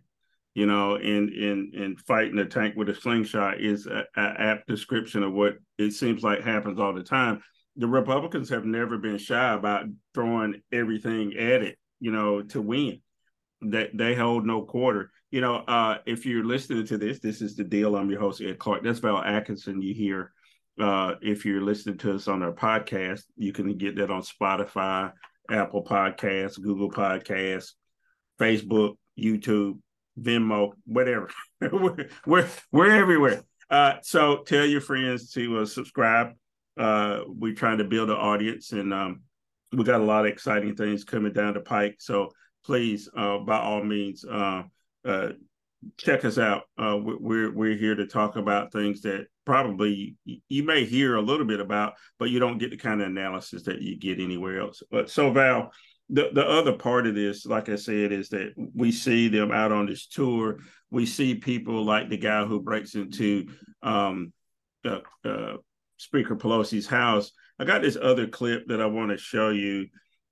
You 0.55 0.67
know, 0.67 0.95
in 0.95 1.29
in 1.31 1.73
in 1.75 1.97
fighting 2.07 2.39
a 2.39 2.47
tank 2.47 2.77
with 2.77 2.89
a 2.89 2.95
slingshot 2.95 3.61
is 3.61 3.87
an 3.87 4.05
apt 4.15 4.69
description 4.69 5.25
of 5.25 5.33
what 5.33 5.55
it 5.77 5.91
seems 5.91 6.23
like 6.23 6.45
happens 6.45 6.79
all 6.79 6.95
the 6.95 7.03
time. 7.03 7.43
The 7.77 7.87
Republicans 7.87 8.49
have 8.51 8.65
never 8.65 8.99
been 8.99 9.19
shy 9.19 9.53
about 9.53 9.87
throwing 10.15 10.61
everything 10.73 11.35
at 11.37 11.63
it, 11.63 11.79
you 12.01 12.11
know, 12.11 12.43
to 12.43 12.61
win. 12.61 13.01
That 13.63 13.91
they 13.95 14.15
hold 14.15 14.47
no 14.47 14.63
quarter. 14.63 15.11
You 15.31 15.43
know, 15.43 15.57
uh, 15.57 15.99
if 16.07 16.25
you're 16.25 16.45
listening 16.45 16.87
to 16.87 16.99
this, 16.99 17.21
this 17.21 17.43
is 17.43 17.57
the 17.57 17.65
deal. 17.65 17.95
I'm 17.95 18.11
your 18.11 18.21
host, 18.21 18.41
Ed 18.41 18.59
Clark. 18.59 18.83
That's 18.83 19.01
Val 19.01 19.19
Atkinson. 19.19 19.83
You 19.83 19.95
hear 19.95 20.33
uh, 20.81 21.15
if 21.21 21.45
you're 21.45 21.61
listening 21.61 21.99
to 21.99 22.15
us 22.15 22.27
on 22.27 22.43
our 22.43 22.53
podcast, 22.53 23.23
you 23.37 23.53
can 23.53 23.77
get 23.77 23.97
that 23.97 24.11
on 24.11 24.23
Spotify, 24.23 25.13
Apple 25.51 25.85
Podcasts, 25.85 26.61
Google 26.61 26.91
Podcasts, 26.91 27.73
Facebook, 28.41 28.97
YouTube, 29.19 29.79
Venmo, 30.19 30.73
whatever. 30.87 31.31
we're, 31.61 32.09
we're, 32.27 32.49
we're 32.73 32.91
everywhere. 32.91 33.43
Uh, 33.69 33.95
so 34.03 34.39
tell 34.39 34.65
your 34.65 34.81
friends 34.81 35.31
to 35.33 35.61
uh, 35.61 35.67
subscribe. 35.67 36.33
Uh, 36.79 37.21
we're 37.27 37.55
trying 37.55 37.79
to 37.79 37.85
build 37.85 38.11
an 38.11 38.17
audience, 38.17 38.73
and 38.73 38.93
um, 38.93 39.23
we 39.73 39.85
got 39.85 40.01
a 40.01 40.05
lot 40.05 40.27
of 40.27 40.33
exciting 40.33 40.75
things 40.75 41.05
coming 41.05 41.33
down 41.33 41.55
the 41.55 41.61
pike. 41.61 41.97
So 41.99 42.31
please, 42.65 43.09
uh, 43.17 43.39
by 43.39 43.59
all 43.59 43.83
means, 43.83 44.25
uh, 44.25 44.63
uh, 45.05 45.29
check 45.97 46.25
us 46.25 46.39
out. 46.39 46.63
we're 46.79 47.53
we're 47.53 47.77
here 47.77 47.95
to 47.95 48.07
talk 48.07 48.37
about 48.37 48.73
things 48.73 49.03
that 49.03 49.27
probably 49.45 50.17
you 50.49 50.63
may 50.63 50.85
hear 50.85 51.17
a 51.17 51.23
little 51.23 51.47
bit 51.47 51.61
about, 51.61 51.95
but 52.19 52.31
you 52.31 52.39
don't 52.39 52.59
get 52.59 52.71
the 52.71 52.77
kind 52.77 53.01
of 53.01 53.09
analysis 53.09 53.65
that 53.65 53.83
you 53.83 53.99
get 53.99 54.21
anywhere 54.21 54.61
else. 54.61 54.83
But 54.91 55.11
so 55.11 55.33
Val, 55.33 55.73
the 56.09 56.31
the 56.33 56.47
other 56.47 56.75
part 56.75 57.07
of 57.07 57.15
this, 57.15 57.47
like 57.47 57.69
I 57.69 57.77
said, 57.77 58.13
is 58.13 58.29
that 58.31 58.53
we 58.75 58.93
see 58.93 59.29
them 59.29 59.53
out 59.53 59.73
on 59.73 59.87
this 59.87 60.07
tour. 60.07 60.59
We 60.91 61.07
see 61.07 61.35
people 61.37 61.85
like 61.85 62.09
the 62.09 62.17
guy 62.17 62.45
who 62.45 62.61
breaks 62.61 62.95
into 62.95 63.47
um, 63.83 64.33
uh, 64.85 65.01
uh, 65.25 65.57
Speaker 66.01 66.37
Pelosi's 66.37 66.87
house. 66.87 67.33
I 67.59 67.65
got 67.65 67.83
this 67.83 67.99
other 68.01 68.27
clip 68.27 68.67
that 68.69 68.81
I 68.81 68.87
want 68.87 69.11
to 69.11 69.19
show 69.19 69.51
you. 69.51 69.87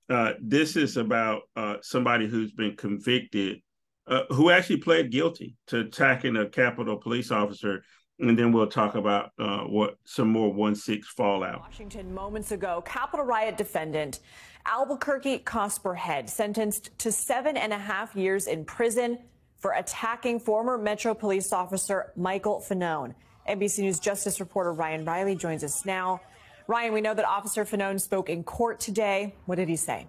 Uh, 0.09 0.33
this 0.41 0.75
is 0.75 0.97
about 0.97 1.43
uh, 1.55 1.75
somebody 1.81 2.27
who's 2.27 2.51
been 2.51 2.75
convicted, 2.75 3.61
uh, 4.07 4.23
who 4.29 4.49
actually 4.49 4.77
pled 4.77 5.11
guilty 5.11 5.55
to 5.67 5.81
attacking 5.81 6.35
a 6.35 6.49
Capitol 6.49 6.97
police 6.97 7.31
officer 7.31 7.83
and 8.19 8.37
then 8.37 8.51
we'll 8.51 8.67
talk 8.67 8.95
about 8.95 9.31
uh, 9.39 9.59
what 9.59 9.97
some 10.03 10.27
more 10.29 10.51
one 10.51 10.75
six 10.75 11.07
fallout. 11.07 11.61
Washington 11.61 12.13
moments 12.13 12.51
ago, 12.51 12.81
Capitol 12.85 13.25
riot 13.25 13.57
defendant 13.57 14.19
Albuquerque 14.65 15.39
Cosper 15.39 15.95
Head 15.95 16.29
sentenced 16.29 16.97
to 16.99 17.11
seven 17.11 17.55
and 17.55 17.71
a 17.71 17.77
half 17.77 18.15
years 18.15 18.47
in 18.47 18.65
prison 18.65 19.17
for 19.57 19.73
attacking 19.73 20.39
former 20.39 20.77
Metro 20.77 21.13
Police 21.13 21.53
Officer 21.53 22.11
Michael 22.15 22.63
Fanone. 22.67 23.13
NBC 23.49 23.79
News 23.79 23.99
Justice 23.99 24.39
reporter 24.39 24.71
Ryan 24.71 25.03
Riley 25.05 25.35
joins 25.35 25.63
us 25.63 25.83
now. 25.83 26.21
Ryan, 26.67 26.93
we 26.93 27.01
know 27.01 27.15
that 27.15 27.25
Officer 27.25 27.65
Fanone 27.65 27.99
spoke 27.99 28.29
in 28.29 28.43
court 28.43 28.79
today. 28.79 29.33
What 29.47 29.55
did 29.55 29.67
he 29.67 29.75
say? 29.75 30.05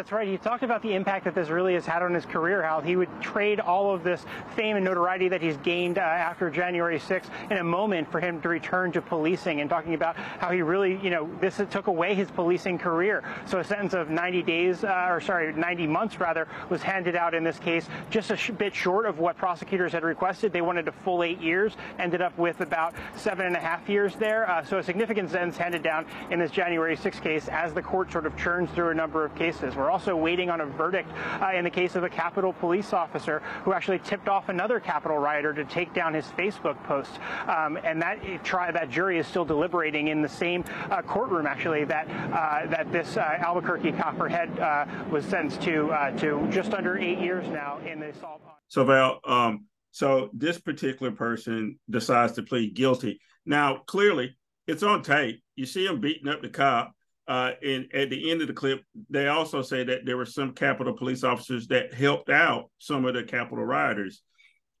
That's 0.00 0.12
right. 0.12 0.26
He 0.26 0.38
talked 0.38 0.62
about 0.62 0.80
the 0.80 0.94
impact 0.94 1.26
that 1.26 1.34
this 1.34 1.50
really 1.50 1.74
has 1.74 1.84
had 1.84 2.00
on 2.02 2.14
his 2.14 2.24
career, 2.24 2.62
how 2.62 2.80
he 2.80 2.96
would 2.96 3.10
trade 3.20 3.60
all 3.60 3.94
of 3.94 4.02
this 4.02 4.24
fame 4.56 4.76
and 4.76 4.82
notoriety 4.82 5.28
that 5.28 5.42
he's 5.42 5.58
gained 5.58 5.98
uh, 5.98 6.00
after 6.00 6.48
January 6.48 6.98
6th 6.98 7.26
in 7.50 7.58
a 7.58 7.62
moment 7.62 8.10
for 8.10 8.18
him 8.18 8.40
to 8.40 8.48
return 8.48 8.92
to 8.92 9.02
policing 9.02 9.60
and 9.60 9.68
talking 9.68 9.92
about 9.92 10.16
how 10.16 10.50
he 10.52 10.62
really, 10.62 10.98
you 11.02 11.10
know, 11.10 11.28
this 11.42 11.60
took 11.70 11.88
away 11.88 12.14
his 12.14 12.30
policing 12.30 12.78
career. 12.78 13.22
So 13.44 13.58
a 13.58 13.64
sentence 13.64 13.92
of 13.92 14.08
90 14.08 14.42
days, 14.42 14.84
uh, 14.84 15.08
or 15.10 15.20
sorry, 15.20 15.52
90 15.52 15.86
months 15.86 16.18
rather, 16.18 16.48
was 16.70 16.80
handed 16.80 17.14
out 17.14 17.34
in 17.34 17.44
this 17.44 17.58
case, 17.58 17.86
just 18.08 18.30
a 18.30 18.38
sh 18.38 18.52
bit 18.52 18.74
short 18.74 19.04
of 19.04 19.18
what 19.18 19.36
prosecutors 19.36 19.92
had 19.92 20.02
requested. 20.02 20.50
They 20.50 20.62
wanted 20.62 20.88
a 20.88 20.92
full 20.92 21.22
eight 21.22 21.42
years, 21.42 21.76
ended 21.98 22.22
up 22.22 22.38
with 22.38 22.62
about 22.62 22.94
seven 23.16 23.44
and 23.44 23.54
a 23.54 23.60
half 23.60 23.86
years 23.86 24.16
there. 24.16 24.50
Uh, 24.50 24.64
so 24.64 24.78
a 24.78 24.82
significant 24.82 25.30
sentence 25.30 25.58
handed 25.58 25.82
down 25.82 26.06
in 26.30 26.38
this 26.38 26.50
January 26.50 26.96
6th 26.96 27.20
case 27.20 27.48
as 27.48 27.74
the 27.74 27.82
court 27.82 28.10
sort 28.10 28.24
of 28.24 28.34
churns 28.38 28.70
through 28.70 28.88
a 28.88 28.94
number 28.94 29.26
of 29.26 29.34
cases. 29.34 29.76
We're 29.76 29.89
also 29.90 30.16
waiting 30.16 30.50
on 30.50 30.60
a 30.60 30.66
verdict 30.66 31.10
uh, 31.42 31.52
in 31.54 31.64
the 31.64 31.70
case 31.70 31.96
of 31.96 32.04
a 32.04 32.08
Capitol 32.08 32.52
police 32.52 32.92
officer 32.92 33.40
who 33.64 33.72
actually 33.72 33.98
tipped 33.98 34.28
off 34.28 34.48
another 34.48 34.80
Capitol 34.80 35.18
rioter 35.18 35.52
to 35.52 35.64
take 35.64 35.92
down 35.92 36.14
his 36.14 36.26
Facebook 36.26 36.82
post. 36.84 37.12
Um, 37.48 37.78
and 37.84 38.00
that 38.02 38.44
try, 38.44 38.70
that 38.70 38.90
jury 38.90 39.18
is 39.18 39.26
still 39.26 39.44
deliberating 39.44 40.08
in 40.08 40.22
the 40.22 40.28
same 40.28 40.64
uh, 40.90 41.02
courtroom, 41.02 41.46
actually, 41.46 41.84
that 41.84 42.08
uh, 42.08 42.66
that 42.70 42.90
this 42.92 43.16
uh, 43.16 43.36
Albuquerque 43.38 43.92
Cosper 43.92 44.30
Head 44.30 44.58
uh, 44.58 44.86
was 45.10 45.24
sentenced 45.24 45.62
to 45.62 45.88
to 46.18 46.46
just 46.50 46.74
under 46.74 46.98
eight 46.98 47.18
years 47.18 47.46
now 47.48 47.78
in 47.86 48.00
the 48.00 48.10
assault. 48.10 48.40
So 48.68 48.84
Val, 48.84 49.20
um, 49.24 49.66
so 49.90 50.30
this 50.32 50.58
particular 50.58 51.12
person 51.12 51.78
decides 51.88 52.34
to 52.34 52.42
plead 52.42 52.74
guilty. 52.74 53.20
Now, 53.44 53.78
clearly, 53.86 54.36
it's 54.66 54.82
on 54.82 55.02
tape. 55.02 55.42
You 55.56 55.66
see 55.66 55.86
him 55.86 56.00
beating 56.00 56.28
up 56.28 56.42
the 56.42 56.48
cop. 56.48 56.92
Uh, 57.30 57.52
and 57.64 57.86
at 57.94 58.10
the 58.10 58.28
end 58.28 58.40
of 58.42 58.48
the 58.48 58.52
clip, 58.52 58.82
they 59.08 59.28
also 59.28 59.62
say 59.62 59.84
that 59.84 60.04
there 60.04 60.16
were 60.16 60.26
some 60.26 60.52
Capitol 60.52 60.92
police 60.92 61.22
officers 61.22 61.68
that 61.68 61.94
helped 61.94 62.28
out 62.28 62.72
some 62.78 63.04
of 63.04 63.14
the 63.14 63.22
Capitol 63.22 63.64
rioters. 63.64 64.20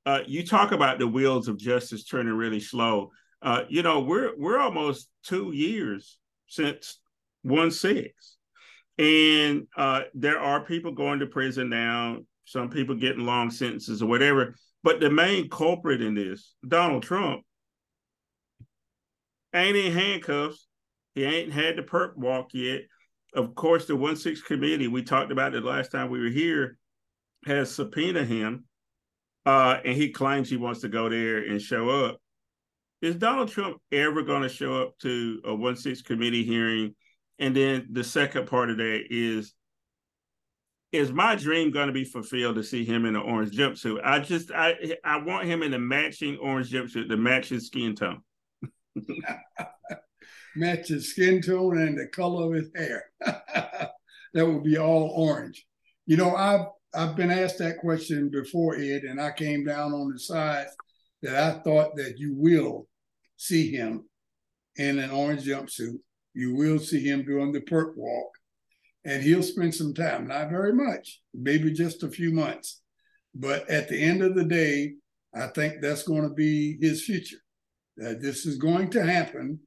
Uh, 0.04 0.22
you 0.26 0.44
talk 0.44 0.72
about 0.72 0.98
the 0.98 1.06
wheels 1.06 1.46
of 1.46 1.56
justice 1.56 2.02
turning 2.02 2.32
really 2.32 2.58
slow. 2.58 3.12
Uh, 3.40 3.62
you 3.68 3.84
know, 3.84 4.00
we're 4.00 4.32
we're 4.36 4.58
almost 4.58 5.08
two 5.22 5.52
years 5.52 6.18
since 6.48 6.98
one 7.42 7.70
six, 7.70 8.36
and 8.98 9.68
uh, 9.76 10.00
there 10.14 10.40
are 10.40 10.64
people 10.64 10.90
going 10.90 11.20
to 11.20 11.26
prison 11.26 11.68
now. 11.68 12.18
Some 12.46 12.68
people 12.68 12.96
getting 12.96 13.24
long 13.24 13.52
sentences 13.52 14.02
or 14.02 14.06
whatever. 14.06 14.56
But 14.82 14.98
the 14.98 15.08
main 15.08 15.50
culprit 15.50 16.02
in 16.02 16.16
this, 16.16 16.52
Donald 16.66 17.04
Trump, 17.04 17.42
ain't 19.54 19.76
in 19.76 19.92
handcuffs 19.92 20.66
he 21.14 21.24
ain't 21.24 21.52
had 21.52 21.76
the 21.76 21.82
perp 21.82 22.16
walk 22.16 22.50
yet. 22.52 22.82
Of 23.34 23.54
course, 23.54 23.86
the 23.86 23.96
one 23.96 24.16
six 24.16 24.40
committee 24.40 24.88
we 24.88 25.02
talked 25.02 25.32
about 25.32 25.54
it 25.54 25.64
last 25.64 25.92
time 25.92 26.10
we 26.10 26.20
were 26.20 26.30
here 26.30 26.78
has 27.46 27.74
subpoenaed 27.74 28.26
him, 28.26 28.64
uh, 29.46 29.78
and 29.84 29.96
he 29.96 30.10
claims 30.10 30.50
he 30.50 30.56
wants 30.56 30.80
to 30.80 30.88
go 30.88 31.08
there 31.08 31.38
and 31.38 31.60
show 31.60 31.88
up. 31.88 32.20
Is 33.02 33.16
Donald 33.16 33.48
Trump 33.48 33.78
ever 33.92 34.22
going 34.22 34.42
to 34.42 34.48
show 34.48 34.82
up 34.82 34.98
to 34.98 35.40
a 35.44 35.54
one 35.54 35.76
six 35.76 36.02
committee 36.02 36.44
hearing? 36.44 36.94
And 37.38 37.56
then 37.56 37.88
the 37.92 38.04
second 38.04 38.46
part 38.46 38.70
of 38.70 38.76
that 38.76 39.04
is 39.08 39.54
is 40.92 41.12
my 41.12 41.36
dream 41.36 41.70
going 41.70 41.86
to 41.86 41.92
be 41.92 42.04
fulfilled 42.04 42.56
to 42.56 42.64
see 42.64 42.84
him 42.84 43.04
in 43.06 43.14
an 43.14 43.22
orange 43.22 43.56
jumpsuit? 43.56 44.00
I 44.04 44.18
just 44.18 44.50
I 44.50 44.96
I 45.04 45.18
want 45.18 45.46
him 45.46 45.62
in 45.62 45.72
a 45.72 45.78
matching 45.78 46.36
orange 46.38 46.70
jumpsuit 46.70 47.08
to 47.08 47.16
match 47.16 47.48
his 47.48 47.66
skin 47.68 47.94
tone. 47.94 48.22
match 50.56 50.88
his 50.88 51.10
skin 51.10 51.40
tone 51.42 51.78
and 51.78 51.98
the 51.98 52.06
color 52.06 52.46
of 52.46 52.54
his 52.54 52.70
hair. 52.74 53.04
that 54.34 54.46
would 54.46 54.64
be 54.64 54.78
all 54.78 55.12
orange. 55.14 55.64
You 56.06 56.16
know, 56.16 56.34
I've 56.34 56.66
I've 56.92 57.14
been 57.14 57.30
asked 57.30 57.58
that 57.58 57.78
question 57.78 58.30
before, 58.30 58.74
Ed, 58.74 59.04
and 59.04 59.20
I 59.20 59.30
came 59.30 59.64
down 59.64 59.92
on 59.92 60.12
the 60.12 60.18
side 60.18 60.66
that 61.22 61.36
I 61.36 61.60
thought 61.60 61.94
that 61.96 62.18
you 62.18 62.34
will 62.36 62.88
see 63.36 63.70
him 63.70 64.08
in 64.76 64.98
an 64.98 65.10
orange 65.10 65.44
jumpsuit. 65.44 65.98
You 66.34 66.54
will 66.54 66.78
see 66.78 67.04
him 67.04 67.24
doing 67.24 67.52
the 67.52 67.60
perp 67.60 67.96
walk, 67.96 68.30
and 69.04 69.22
he'll 69.22 69.42
spend 69.42 69.74
some 69.74 69.94
time, 69.94 70.26
not 70.26 70.50
very 70.50 70.72
much, 70.72 71.20
maybe 71.32 71.72
just 71.72 72.02
a 72.02 72.08
few 72.08 72.32
months. 72.32 72.80
But 73.34 73.70
at 73.70 73.88
the 73.88 74.02
end 74.02 74.22
of 74.22 74.34
the 74.34 74.44
day, 74.44 74.94
I 75.34 75.46
think 75.48 75.80
that's 75.80 76.02
going 76.02 76.22
to 76.22 76.34
be 76.34 76.76
his 76.80 77.04
future. 77.04 77.38
That 77.96 78.20
this 78.20 78.46
is 78.46 78.56
going 78.56 78.90
to 78.90 79.04
happen 79.04 79.60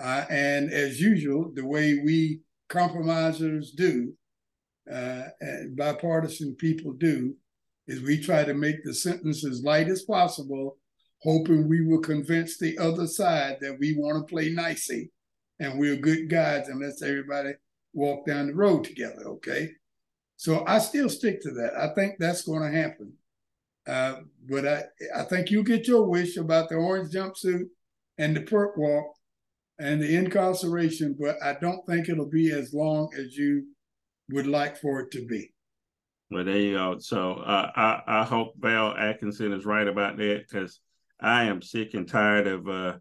uh, 0.00 0.24
and 0.30 0.72
as 0.72 1.00
usual, 1.00 1.50
the 1.54 1.64
way 1.64 2.00
we 2.04 2.40
compromisers 2.68 3.72
do, 3.72 4.12
uh, 4.90 5.24
bipartisan 5.74 6.54
people 6.54 6.92
do, 6.92 7.34
is 7.86 8.00
we 8.02 8.20
try 8.20 8.44
to 8.44 8.54
make 8.54 8.82
the 8.84 8.94
sentence 8.94 9.44
as 9.44 9.62
light 9.62 9.88
as 9.88 10.02
possible, 10.02 10.78
hoping 11.22 11.68
we 11.68 11.82
will 11.82 12.00
convince 12.00 12.56
the 12.56 12.78
other 12.78 13.06
side 13.06 13.58
that 13.60 13.76
we 13.78 13.94
want 13.94 14.16
to 14.16 14.32
play 14.32 14.50
nicey 14.50 15.10
and 15.58 15.78
we're 15.78 15.96
good 15.96 16.30
guys 16.30 16.68
and 16.68 16.80
let's 16.80 17.02
everybody 17.02 17.50
walk 17.92 18.26
down 18.26 18.46
the 18.46 18.54
road 18.54 18.84
together, 18.84 19.22
okay? 19.26 19.70
So 20.36 20.64
I 20.66 20.78
still 20.78 21.10
stick 21.10 21.42
to 21.42 21.50
that. 21.50 21.74
I 21.76 21.92
think 21.94 22.14
that's 22.18 22.42
going 22.42 22.62
to 22.62 22.78
happen. 22.78 23.12
Uh, 23.86 24.20
but 24.48 24.66
I, 24.66 24.82
I 25.14 25.24
think 25.24 25.50
you 25.50 25.62
get 25.62 25.86
your 25.86 26.04
wish 26.04 26.36
about 26.36 26.68
the 26.68 26.76
orange 26.76 27.12
jumpsuit 27.12 27.64
and 28.16 28.34
the 28.34 28.40
perp 28.40 28.78
walk 28.78 29.14
and 29.80 30.00
the 30.00 30.14
incarceration, 30.14 31.16
but 31.18 31.36
I 31.42 31.54
don't 31.54 31.84
think 31.86 32.08
it'll 32.08 32.28
be 32.28 32.52
as 32.52 32.74
long 32.74 33.08
as 33.18 33.34
you 33.36 33.66
would 34.30 34.46
like 34.46 34.76
for 34.76 35.00
it 35.00 35.10
to 35.12 35.26
be. 35.26 35.52
Well, 36.30 36.44
there 36.44 36.58
you 36.58 36.74
go. 36.74 36.98
So 36.98 37.32
uh, 37.32 37.70
I 37.74 38.02
I 38.06 38.24
hope 38.24 38.54
Val 38.58 38.94
Atkinson 38.96 39.52
is 39.52 39.64
right 39.64 39.88
about 39.88 40.18
that 40.18 40.44
because 40.46 40.78
I 41.20 41.44
am 41.44 41.62
sick 41.62 41.94
and 41.94 42.06
tired 42.06 42.46
of 42.46 42.68
uh, 42.68 42.98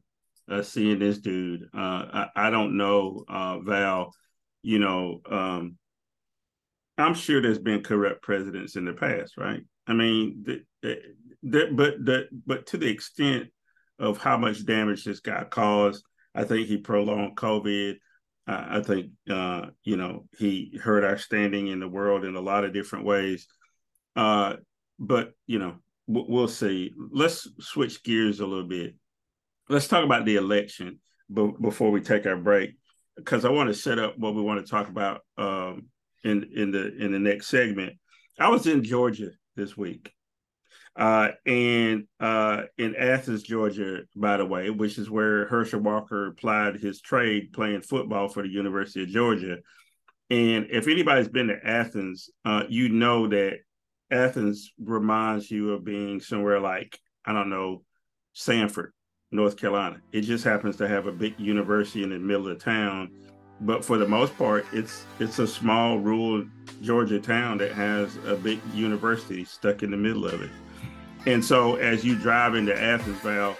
uh 0.49 0.63
seeing 0.63 0.99
this 0.99 1.19
dude. 1.19 1.63
Uh, 1.73 1.77
I, 1.77 2.27
I 2.35 2.49
don't 2.49 2.77
know 2.77 3.25
uh, 3.27 3.59
Val. 3.59 4.13
You 4.63 4.79
know, 4.79 5.21
um, 5.29 5.77
I'm 6.97 7.13
sure 7.13 7.41
there's 7.41 7.59
been 7.59 7.83
corrupt 7.83 8.23
presidents 8.23 8.75
in 8.75 8.85
the 8.85 8.93
past, 8.93 9.37
right? 9.37 9.61
I 9.87 9.93
mean, 9.93 10.43
the, 10.45 10.63
the, 11.43 11.69
but 11.71 12.03
the 12.03 12.27
but 12.45 12.65
to 12.67 12.77
the 12.77 12.89
extent 12.89 13.47
of 13.99 14.17
how 14.17 14.37
much 14.37 14.65
damage 14.65 15.03
this 15.03 15.19
guy 15.19 15.43
caused, 15.43 16.03
I 16.35 16.43
think 16.43 16.67
he 16.67 16.77
prolonged 16.77 17.35
COVID. 17.35 17.95
I 18.47 18.81
think 18.81 19.11
uh, 19.29 19.67
you 19.83 19.95
know 19.95 20.25
he 20.37 20.79
hurt 20.81 21.03
our 21.03 21.17
standing 21.17 21.67
in 21.67 21.79
the 21.79 21.87
world 21.87 22.25
in 22.25 22.35
a 22.35 22.41
lot 22.41 22.65
of 22.65 22.73
different 22.73 23.05
ways. 23.05 23.47
Uh, 24.15 24.55
but 24.97 25.33
you 25.45 25.59
know 25.59 25.75
we'll 26.07 26.47
see. 26.47 26.91
Let's 27.11 27.47
switch 27.59 28.03
gears 28.03 28.39
a 28.39 28.47
little 28.47 28.67
bit. 28.67 28.95
Let's 29.69 29.87
talk 29.87 30.03
about 30.03 30.25
the 30.25 30.37
election 30.37 30.99
b- 31.31 31.53
before 31.61 31.91
we 31.91 32.01
take 32.01 32.25
our 32.25 32.37
break, 32.37 32.71
because 33.15 33.45
I 33.45 33.49
want 33.49 33.69
to 33.69 33.75
set 33.75 33.99
up 33.99 34.17
what 34.17 34.33
we 34.33 34.41
want 34.41 34.65
to 34.65 34.69
talk 34.69 34.89
about 34.89 35.21
um, 35.37 35.87
in 36.23 36.49
in 36.55 36.71
the 36.71 36.95
in 36.97 37.11
the 37.11 37.19
next 37.19 37.47
segment. 37.47 37.93
I 38.39 38.49
was 38.49 38.65
in 38.65 38.83
Georgia 38.83 39.29
this 39.55 39.77
week, 39.77 40.11
uh, 40.95 41.29
and 41.45 42.05
uh, 42.19 42.63
in 42.77 42.95
Athens, 42.95 43.43
Georgia, 43.43 44.01
by 44.15 44.37
the 44.37 44.45
way, 44.45 44.69
which 44.69 44.97
is 44.97 45.09
where 45.09 45.47
Herschel 45.47 45.79
Walker 45.79 46.27
applied 46.27 46.75
his 46.75 46.99
trade 47.01 47.53
playing 47.53 47.81
football 47.81 48.27
for 48.27 48.43
the 48.43 48.49
University 48.49 49.03
of 49.03 49.09
Georgia. 49.09 49.57
And 50.29 50.67
if 50.69 50.87
anybody's 50.87 51.29
been 51.29 51.47
to 51.47 51.59
Athens, 51.65 52.29
uh, 52.45 52.63
you 52.69 52.89
know 52.89 53.27
that 53.27 53.59
Athens 54.11 54.73
reminds 54.79 55.49
you 55.49 55.73
of 55.73 55.83
being 55.83 56.19
somewhere 56.19 56.59
like, 56.59 56.99
I 57.25 57.33
don't 57.33 57.49
know, 57.49 57.83
Sanford, 58.33 58.93
North 59.31 59.57
Carolina. 59.57 60.01
It 60.11 60.21
just 60.21 60.43
happens 60.43 60.75
to 60.77 60.87
have 60.87 61.07
a 61.07 61.11
big 61.11 61.39
university 61.39 62.03
in 62.03 62.09
the 62.09 62.19
middle 62.19 62.49
of 62.49 62.63
town. 62.63 63.11
But 63.61 63.83
for 63.83 63.97
the 63.97 64.07
most 64.07 64.37
part, 64.37 64.65
it's 64.71 65.03
it's 65.19 65.39
a 65.39 65.47
small 65.47 65.99
rural 65.99 66.45
Georgia 66.81 67.19
town 67.19 67.57
that 67.57 67.73
has 67.73 68.17
a 68.25 68.35
big 68.35 68.59
university 68.73 69.43
stuck 69.43 69.83
in 69.83 69.91
the 69.91 69.97
middle 69.97 70.25
of 70.25 70.41
it. 70.41 70.49
And 71.25 71.43
so 71.43 71.75
as 71.75 72.03
you 72.03 72.15
drive 72.15 72.55
into 72.55 72.79
Athens, 72.79 73.19
Val, 73.19 73.57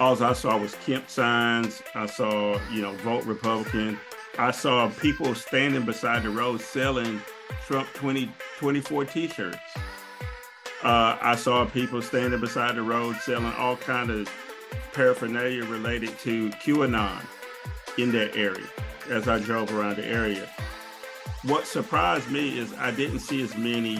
all 0.00 0.20
I 0.22 0.32
saw 0.32 0.56
was 0.56 0.74
Kemp 0.86 1.08
signs. 1.08 1.82
I 1.94 2.06
saw, 2.06 2.58
you 2.70 2.82
know, 2.82 2.92
vote 2.96 3.24
Republican. 3.24 3.98
I 4.38 4.50
saw 4.50 4.88
people 4.88 5.34
standing 5.34 5.84
beside 5.84 6.22
the 6.22 6.30
road 6.30 6.60
selling 6.60 7.20
Trump 7.66 7.86
2024 7.94 9.04
t-shirts. 9.04 9.58
Uh, 10.82 11.16
I 11.20 11.36
saw 11.36 11.64
people 11.66 12.02
standing 12.02 12.40
beside 12.40 12.76
the 12.76 12.82
road 12.82 13.16
selling 13.16 13.52
all 13.52 13.76
kind 13.76 14.10
of 14.10 14.28
paraphernalia 14.92 15.64
related 15.64 16.18
to 16.20 16.50
QAnon 16.50 17.24
in 17.98 18.10
that 18.12 18.34
area 18.34 18.66
as 19.10 19.28
I 19.28 19.38
drove 19.38 19.72
around 19.72 19.96
the 19.96 20.06
area. 20.06 20.48
What 21.44 21.66
surprised 21.66 22.30
me 22.30 22.58
is 22.58 22.72
I 22.74 22.90
didn't 22.90 23.20
see 23.20 23.42
as 23.42 23.56
many 23.56 23.96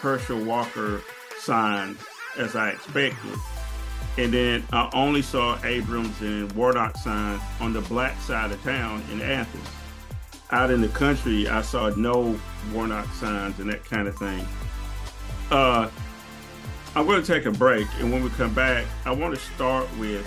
Herschel 0.00 0.44
Walker 0.44 1.00
signs 1.38 1.98
as 2.38 2.56
I 2.56 2.70
expected. 2.70 3.38
And 4.18 4.32
then 4.32 4.64
I 4.72 4.88
only 4.94 5.22
saw 5.22 5.58
Abrams 5.64 6.20
and 6.20 6.50
Warnock 6.52 6.96
signs 6.96 7.42
on 7.60 7.72
the 7.72 7.82
black 7.82 8.18
side 8.20 8.50
of 8.50 8.62
town 8.62 9.02
in 9.12 9.20
Athens. 9.20 9.68
Out 10.50 10.70
in 10.70 10.80
the 10.80 10.88
country, 10.88 11.48
I 11.48 11.60
saw 11.62 11.90
no 11.90 12.38
Warnock 12.72 13.12
signs 13.14 13.58
and 13.58 13.68
that 13.70 13.84
kind 13.84 14.08
of 14.08 14.16
thing. 14.16 14.46
Uh, 15.50 15.90
I'm 16.94 17.06
going 17.06 17.22
to 17.22 17.26
take 17.26 17.44
a 17.44 17.50
break, 17.50 17.86
and 17.98 18.10
when 18.10 18.24
we 18.24 18.30
come 18.30 18.54
back, 18.54 18.86
I 19.04 19.10
want 19.12 19.34
to 19.34 19.40
start 19.54 19.86
with 19.98 20.26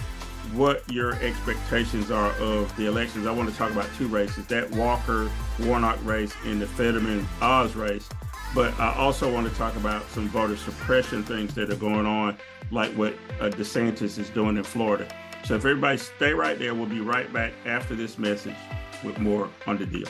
what 0.53 0.83
your 0.91 1.13
expectations 1.15 2.11
are 2.11 2.31
of 2.33 2.75
the 2.75 2.85
elections. 2.85 3.25
I 3.25 3.31
want 3.31 3.49
to 3.49 3.55
talk 3.55 3.71
about 3.71 3.87
two 3.97 4.07
races: 4.07 4.45
that 4.47 4.69
Walker 4.71 5.31
Warnock 5.61 5.97
race 6.03 6.33
and 6.45 6.61
the 6.61 6.67
Fetterman 6.67 7.27
Oz 7.41 7.75
race. 7.75 8.07
But 8.55 8.77
I 8.79 8.95
also 8.95 9.31
want 9.31 9.47
to 9.47 9.55
talk 9.55 9.75
about 9.75 10.09
some 10.09 10.27
voter 10.29 10.57
suppression 10.57 11.23
things 11.23 11.53
that 11.53 11.69
are 11.69 11.75
going 11.75 12.05
on, 12.05 12.37
like 12.71 12.91
what 12.93 13.13
uh, 13.39 13.49
DeSantis 13.49 14.17
is 14.17 14.29
doing 14.31 14.57
in 14.57 14.63
Florida. 14.63 15.07
So 15.45 15.55
if 15.55 15.65
everybody 15.65 15.97
stay 15.97 16.33
right 16.33 16.57
there, 16.57 16.73
we'll 16.73 16.87
be 16.87 16.99
right 16.99 17.31
back 17.31 17.53
after 17.65 17.95
this 17.95 18.17
message 18.17 18.55
with 19.03 19.19
more 19.19 19.49
on 19.67 19.77
the 19.77 19.85
deal. 19.85 20.07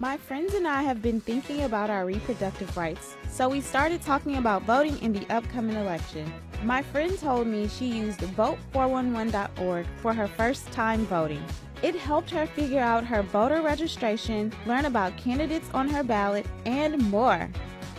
My 0.00 0.16
friends 0.16 0.54
and 0.54 0.68
I 0.68 0.82
have 0.82 1.02
been 1.02 1.20
thinking 1.20 1.64
about 1.64 1.90
our 1.90 2.06
reproductive 2.06 2.76
rights, 2.76 3.16
so 3.28 3.48
we 3.48 3.60
started 3.60 4.00
talking 4.00 4.36
about 4.36 4.62
voting 4.62 4.96
in 5.02 5.12
the 5.12 5.26
upcoming 5.28 5.74
election. 5.74 6.32
My 6.62 6.82
friend 6.82 7.18
told 7.18 7.48
me 7.48 7.66
she 7.66 7.86
used 7.86 8.20
vote411.org 8.20 9.86
for 9.96 10.12
her 10.12 10.28
first 10.28 10.70
time 10.70 11.04
voting. 11.06 11.42
It 11.82 11.94
helped 11.94 12.30
her 12.30 12.46
figure 12.46 12.80
out 12.80 13.04
her 13.04 13.22
voter 13.22 13.62
registration, 13.62 14.52
learn 14.66 14.84
about 14.84 15.16
candidates 15.16 15.70
on 15.72 15.88
her 15.88 16.02
ballot, 16.02 16.46
and 16.66 16.98
more. 17.10 17.48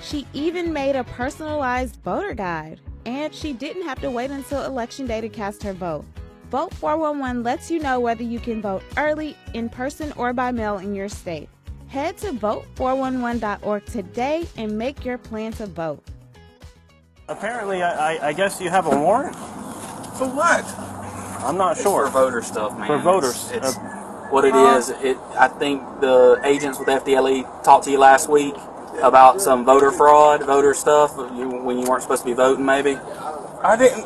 She 0.02 0.28
even 0.34 0.74
made 0.74 0.96
a 0.96 1.04
personalized 1.04 1.98
voter 2.04 2.34
guide. 2.34 2.82
And 3.06 3.34
she 3.34 3.54
didn't 3.54 3.84
have 3.84 4.02
to 4.02 4.12
wait 4.12 4.32
until 4.32 4.64
election 4.64 5.08
day 5.08 5.22
to 5.22 5.30
cast 5.30 5.64
her 5.64 5.74
vote. 5.74 6.06
Vote 6.52 6.74
411 6.74 7.44
lets 7.44 7.72
you 7.72 7.80
know 7.80 8.00
whether 8.00 8.24
you 8.24 8.40
can 8.40 8.62
vote 8.62 8.84
early, 8.98 9.38
in 9.54 9.70
person, 9.70 10.12
or 10.18 10.34
by 10.34 10.52
mail 10.52 10.80
in 10.80 10.94
your 10.94 11.08
state. 11.08 11.48
Head 11.88 12.18
to 12.18 12.32
vote411.org 12.34 13.86
today 13.86 14.48
and 14.58 14.78
make 14.78 15.06
your 15.06 15.18
plan 15.18 15.54
to 15.54 15.66
vote. 15.66 16.04
Apparently, 17.28 17.82
I, 17.82 18.30
I 18.30 18.34
guess 18.34 18.60
you 18.60 18.70
have 18.70 18.88
a 18.88 19.00
warrant? 19.00 19.36
For 19.36 20.28
what? 20.28 20.66
I'm 21.40 21.58
not 21.58 21.74
It's 21.74 21.82
sure. 21.84 22.06
for 22.06 22.12
voter 22.12 22.42
stuff, 22.42 22.78
man. 22.78 22.88
For 22.88 22.98
voters. 22.98 23.50
It's, 23.54 23.70
it's 23.70 23.78
Uh, 23.78 23.80
what 24.30 24.46
it 24.46 24.56
is. 24.56 24.90
It. 24.90 25.18
I 25.38 25.48
think 25.48 25.82
the 26.02 26.40
agents 26.44 26.78
with 26.80 26.88
FDLE 26.88 27.46
talked 27.64 27.86
to 27.86 27.92
you 27.92 27.98
last 28.00 28.30
week 28.30 28.56
about 29.02 29.42
some 29.42 29.66
voter 29.66 29.92
fraud, 29.92 30.44
voter 30.44 30.74
stuff 30.74 31.16
you, 31.36 31.50
when 31.50 31.80
you 31.80 31.88
weren't 31.90 32.02
supposed 32.04 32.22
to 32.24 32.28
be 32.28 32.34
voting, 32.34 32.66
maybe. 32.66 32.98
I 33.64 33.76
didn't. 33.76 34.06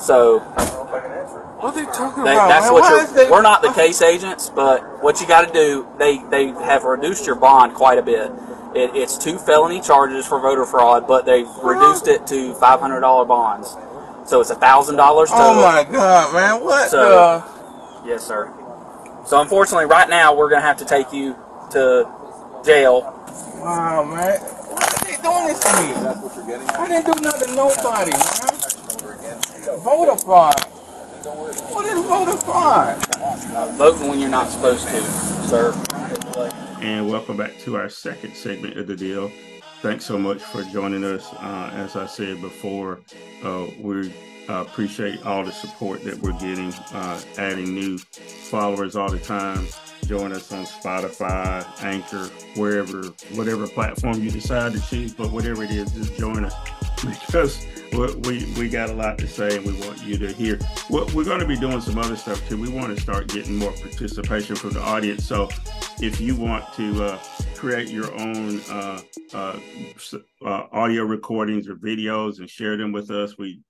So 0.00 0.40
What 0.40 1.76
are 1.76 1.84
they 1.84 1.90
talking 1.92 2.24
they, 2.24 2.32
about? 2.32 2.48
that's 2.48 2.66
man? 2.66 2.72
what 2.74 2.90
you're. 2.90 3.06
they- 3.24 3.30
We're 3.30 3.42
not 3.42 3.62
the 3.62 3.72
case 3.72 4.02
agents, 4.02 4.50
but 4.50 5.02
what 5.02 5.20
you 5.20 5.26
got 5.26 5.46
to 5.46 5.52
do, 5.52 5.86
they 5.98 6.18
they 6.30 6.48
have 6.48 6.84
reduced 6.84 7.26
your 7.26 7.36
bond 7.36 7.74
quite 7.74 7.98
a 7.98 8.02
bit. 8.02 8.30
It, 8.74 8.94
it's 8.94 9.18
two 9.18 9.38
felony 9.38 9.80
charges 9.80 10.26
for 10.26 10.40
voter 10.40 10.64
fraud, 10.64 11.06
but 11.06 11.24
they've 11.26 11.48
reduced 11.62 12.08
it 12.08 12.26
to 12.28 12.54
five 12.54 12.80
hundred 12.80 13.00
dollar 13.00 13.24
bonds. 13.24 13.76
So 14.30 14.40
it's 14.40 14.50
a 14.50 14.54
thousand 14.54 14.94
dollars 14.94 15.28
total. 15.28 15.44
Oh 15.44 15.54
my 15.60 15.82
god, 15.90 16.32
man! 16.32 16.62
What 16.62 16.88
So- 16.88 17.42
Yes, 18.06 18.24
sir. 18.24 18.54
So 19.26 19.40
unfortunately, 19.40 19.86
right 19.86 20.08
now 20.08 20.36
we're 20.36 20.48
gonna 20.48 20.62
have 20.62 20.76
to 20.76 20.84
take 20.84 21.12
you 21.12 21.34
to 21.72 22.08
jail. 22.64 23.00
Wow, 23.56 24.04
man! 24.04 24.38
Why 24.38 24.86
are 24.86 25.04
they 25.04 25.16
doing 25.20 25.46
this 25.48 25.58
to 25.58 25.82
me? 25.82 25.92
That's 26.04 26.20
what 26.20 26.36
you're 26.36 26.46
getting. 26.46 26.68
I 26.70 26.86
didn't 26.86 27.06
do 27.12 27.22
nothing 27.22 27.48
to 27.48 27.54
nobody, 27.56 28.12
man. 28.12 29.80
Voter 29.80 30.16
fraud. 30.24 30.60
What 31.74 31.86
is 31.86 32.04
voter 32.04 32.36
fraud? 32.36 32.96
Voting 33.76 34.08
when 34.10 34.20
you're 34.20 34.28
not 34.30 34.48
supposed 34.48 34.86
to, 34.86 35.02
sir. 35.48 35.74
And 36.80 37.10
welcome 37.10 37.36
back 37.36 37.58
to 37.64 37.76
our 37.76 37.88
second 37.88 38.36
segment 38.36 38.78
of 38.78 38.86
the 38.86 38.94
deal. 38.94 39.28
Thanks 39.82 40.04
so 40.04 40.18
much 40.18 40.42
for 40.42 40.62
joining 40.64 41.04
us. 41.04 41.32
Uh, 41.32 41.70
as 41.72 41.96
I 41.96 42.04
said 42.04 42.42
before, 42.42 43.00
uh, 43.42 43.66
we 43.80 44.12
appreciate 44.46 45.24
all 45.24 45.42
the 45.42 45.52
support 45.52 46.04
that 46.04 46.18
we're 46.18 46.32
getting, 46.32 46.70
uh, 46.92 47.18
adding 47.38 47.74
new 47.74 47.96
followers 47.96 48.94
all 48.94 49.10
the 49.10 49.18
time. 49.18 49.66
Join 50.04 50.32
us 50.32 50.52
on 50.52 50.66
Spotify, 50.66 51.64
Anchor, 51.82 52.26
wherever, 52.60 53.04
whatever 53.34 53.66
platform 53.66 54.22
you 54.22 54.30
decide 54.30 54.74
to 54.74 54.80
choose, 54.80 55.14
but 55.14 55.30
whatever 55.30 55.62
it 55.62 55.70
is, 55.70 55.90
just 55.92 56.14
join 56.18 56.44
us 56.44 56.54
because 57.02 57.66
we, 58.26 58.52
we, 58.58 58.68
got 58.68 58.90
a 58.90 58.92
lot 58.92 59.16
to 59.18 59.26
say 59.26 59.56
and 59.56 59.64
we 59.64 59.72
want 59.86 60.02
you 60.02 60.18
to 60.18 60.30
hear. 60.32 60.58
We're, 60.90 61.06
we're 61.14 61.24
going 61.24 61.40
to 61.40 61.46
be 61.46 61.56
doing 61.56 61.80
some 61.80 61.96
other 61.96 62.16
stuff 62.16 62.46
too. 62.50 62.60
We 62.60 62.68
want 62.68 62.94
to 62.94 63.00
start 63.00 63.28
getting 63.28 63.56
more 63.56 63.72
participation 63.72 64.56
from 64.56 64.70
the 64.72 64.82
audience. 64.82 65.26
So 65.26 65.48
if 66.02 66.18
you 66.18 66.34
want 66.34 66.72
to 66.74 67.04
uh, 67.04 67.18
create 67.54 67.88
your 67.88 68.10
own 68.18 68.60
uh, 68.70 69.00
uh, 69.34 69.58
uh, 70.44 70.62
audio 70.72 71.04
recordings 71.04 71.68
or 71.68 71.76
videos 71.76 72.38
and 72.38 72.48
share 72.48 72.78
them 72.78 72.90
with 72.90 73.10
us, 73.10 73.36
we 73.36 73.60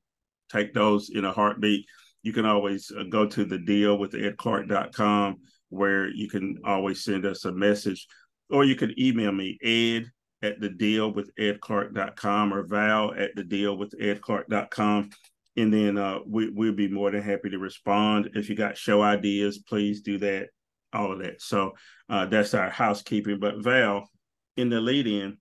take 0.51 0.73
those 0.73 1.11
in 1.11 1.25
a 1.25 1.33
heartbeat. 1.33 1.85
You 2.23 2.33
can 2.33 2.47
always 2.47 2.93
uh, 2.97 3.05
go 3.11 3.27
to 3.27 3.45
the 3.45 3.59
deal 3.59 3.99
with 3.99 4.12
edclark.com 4.12 5.38
where 5.71 6.09
you 6.09 6.29
can 6.29 6.59
always 6.64 7.03
send 7.03 7.27
us 7.27 7.45
a 7.45 7.53
message 7.53 8.07
or 8.49 8.64
you 8.64 8.77
can 8.77 8.95
email 8.99 9.33
me, 9.33 9.59
ed 9.62 10.11
at 10.43 10.61
the 10.61 10.69
deal 10.69 11.12
with 11.12 11.35
edclark.com 11.37 12.55
or 12.55 12.62
val 12.64 13.12
at 13.14 13.35
the 13.35 13.45
deal 13.45 13.77
with 13.77 13.93
edclark.com. 14.01 15.11
And 15.57 15.73
then 15.73 15.99
uh, 15.99 16.21
we, 16.27 16.49
we'll 16.49 16.73
be 16.73 16.88
more 16.88 17.11
than 17.11 17.23
happy 17.23 17.51
to 17.51 17.59
respond. 17.59 18.31
If 18.35 18.49
you 18.49 18.55
got 18.55 18.79
show 18.79 19.03
ideas, 19.03 19.59
please 19.59 20.01
do 20.01 20.16
that, 20.19 20.49
all 20.92 21.12
of 21.12 21.20
that. 21.20 21.40
So 21.40 21.72
uh, 22.09 22.26
that's 22.26 22.55
our 22.55 22.70
housekeeping. 22.70 23.38
But 23.38 23.62
Val, 23.62 24.09
in 24.57 24.68
the 24.68 24.81
lead 24.81 25.07
in, 25.07 25.38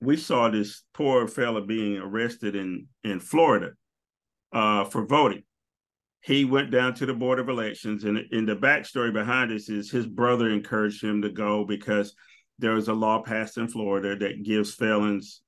we 0.00 0.16
saw 0.16 0.50
this 0.50 0.82
poor 0.94 1.28
fella 1.28 1.64
being 1.64 1.98
arrested 1.98 2.56
in, 2.56 2.86
in 3.04 3.20
Florida 3.20 3.70
uh, 4.52 4.84
for 4.84 5.06
voting. 5.06 5.42
He 6.22 6.44
went 6.44 6.70
down 6.70 6.94
to 6.94 7.06
the 7.06 7.14
Board 7.14 7.40
of 7.40 7.48
Elections, 7.48 8.04
and 8.04 8.18
in 8.30 8.46
the 8.46 8.54
backstory 8.54 9.12
behind 9.12 9.50
this 9.50 9.68
is 9.68 9.90
his 9.90 10.06
brother 10.06 10.48
encouraged 10.50 11.02
him 11.02 11.22
to 11.22 11.30
go 11.30 11.64
because– 11.64 12.14
there 12.62 12.72
was 12.72 12.88
a 12.88 12.94
law 12.94 13.20
passed 13.20 13.58
in 13.58 13.68
Florida 13.68 14.16
that 14.16 14.44
gives 14.44 14.72
felons, 14.72 15.42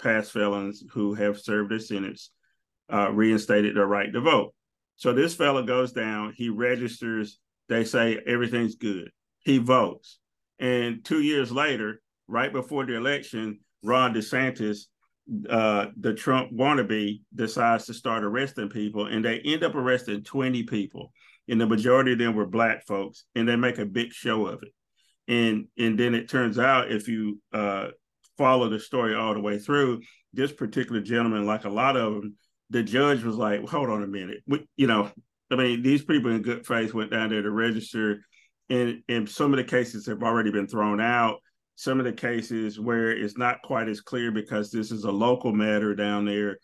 past 0.00 0.30
felons 0.30 0.82
who 0.92 1.12
have 1.14 1.40
served 1.40 1.70
their 1.70 1.80
sentence, 1.80 2.30
uh, 2.92 3.10
reinstated 3.10 3.76
their 3.76 3.86
right 3.86 4.12
to 4.12 4.20
vote. 4.20 4.54
So 4.96 5.12
this 5.12 5.34
fella 5.34 5.64
goes 5.64 5.92
down, 5.92 6.32
he 6.36 6.50
registers, 6.50 7.40
they 7.68 7.84
say 7.84 8.20
everything's 8.26 8.76
good. 8.76 9.10
He 9.40 9.58
votes. 9.58 10.18
And 10.58 11.04
two 11.04 11.20
years 11.20 11.50
later, 11.50 12.00
right 12.28 12.52
before 12.52 12.86
the 12.86 12.96
election, 12.96 13.60
Ron 13.82 14.14
DeSantis, 14.14 14.84
uh, 15.48 15.86
the 15.98 16.14
Trump 16.14 16.52
wannabe, 16.52 17.22
decides 17.34 17.86
to 17.86 17.94
start 17.94 18.24
arresting 18.24 18.68
people, 18.68 19.06
and 19.06 19.24
they 19.24 19.40
end 19.40 19.64
up 19.64 19.74
arresting 19.74 20.22
20 20.22 20.62
people. 20.64 21.12
And 21.48 21.60
the 21.60 21.66
majority 21.66 22.12
of 22.12 22.18
them 22.18 22.34
were 22.34 22.46
black 22.46 22.86
folks, 22.86 23.24
and 23.34 23.48
they 23.48 23.56
make 23.56 23.78
a 23.78 23.86
big 23.86 24.12
show 24.12 24.46
of 24.46 24.62
it 24.62 24.72
and 25.28 25.66
and 25.78 25.98
then 25.98 26.14
it 26.14 26.28
turns 26.28 26.58
out 26.58 26.90
if 26.90 27.08
you 27.08 27.40
uh, 27.52 27.88
follow 28.36 28.68
the 28.68 28.80
story 28.80 29.14
all 29.14 29.34
the 29.34 29.40
way 29.40 29.58
through, 29.58 30.00
this 30.32 30.52
particular 30.52 31.00
gentleman, 31.00 31.46
like 31.46 31.64
a 31.64 31.70
lot 31.70 31.96
of 31.96 32.14
them, 32.14 32.36
the 32.70 32.82
judge 32.82 33.22
was 33.22 33.36
like, 33.36 33.66
"Hold 33.68 33.90
on 33.90 34.02
a 34.02 34.06
minute, 34.06 34.42
we, 34.46 34.66
you 34.76 34.86
know." 34.86 35.10
I 35.52 35.56
mean, 35.56 35.82
these 35.82 36.02
people 36.02 36.30
in 36.30 36.40
good 36.40 36.66
faith 36.66 36.94
went 36.94 37.10
down 37.10 37.28
there 37.28 37.42
to 37.42 37.50
register, 37.50 38.24
and 38.70 39.02
and 39.08 39.28
some 39.28 39.52
of 39.52 39.58
the 39.58 39.64
cases 39.64 40.06
have 40.06 40.22
already 40.22 40.50
been 40.50 40.66
thrown 40.66 41.00
out. 41.00 41.40
Some 41.74 41.98
of 41.98 42.04
the 42.04 42.12
cases 42.12 42.80
where 42.80 43.10
it's 43.10 43.36
not 43.36 43.62
quite 43.62 43.88
as 43.88 44.00
clear 44.00 44.30
because 44.30 44.70
this 44.70 44.90
is 44.90 45.04
a 45.04 45.10
local 45.10 45.52
matter 45.52 45.94
down 45.94 46.24
there, 46.24 46.58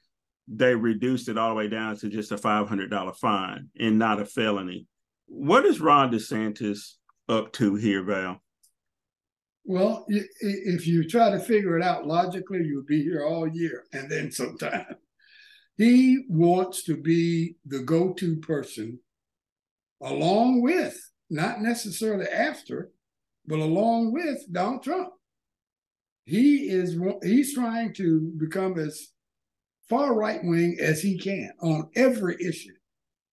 they 0.47 0.75
reduced 0.75 1.29
it 1.29 1.37
all 1.37 1.51
the 1.51 1.55
way 1.55 1.69
down 1.69 1.97
to 1.99 2.09
just 2.09 2.33
a 2.33 2.39
five 2.39 2.69
hundred 2.69 2.91
dollar 2.91 3.13
fine 3.13 3.69
and 3.79 3.99
not 3.99 4.21
a 4.21 4.25
felony. 4.25 4.87
What 5.27 5.67
is 5.67 5.81
Ron 5.81 6.11
DeSantis 6.11 6.95
up 7.29 7.53
to 7.55 7.75
here, 7.75 8.03
Val? 8.03 8.41
Well, 9.65 10.07
if 10.09 10.87
you 10.87 11.07
try 11.07 11.31
to 11.31 11.39
figure 11.39 11.77
it 11.77 11.85
out 11.85 12.07
logically, 12.07 12.63
you'll 12.65 12.85
be 12.85 13.03
here 13.03 13.27
all 13.27 13.47
year 13.47 13.85
and 13.93 14.11
then 14.11 14.33
sometime. 14.33 14.87
He 15.79 16.25
wants 16.29 16.83
to 16.85 16.97
be 16.97 17.55
the 17.65 17.79
go 17.79 18.13
to 18.15 18.37
person 18.37 18.99
along 20.03 20.61
with, 20.61 20.99
not 21.31 21.61
necessarily 21.61 22.27
after, 22.27 22.91
but 23.47 23.61
along 23.61 24.13
with 24.13 24.53
Donald 24.53 24.83
Trump. 24.83 25.11
He 26.27 26.69
is 26.69 26.99
he's 27.23 27.55
trying 27.55 27.95
to 27.95 28.33
become 28.37 28.79
as 28.79 29.09
far 29.89 30.15
right 30.15 30.41
wing 30.43 30.77
as 30.81 31.01
he 31.01 31.17
can 31.17 31.53
on 31.63 31.89
every 31.97 32.37
issue 32.41 32.75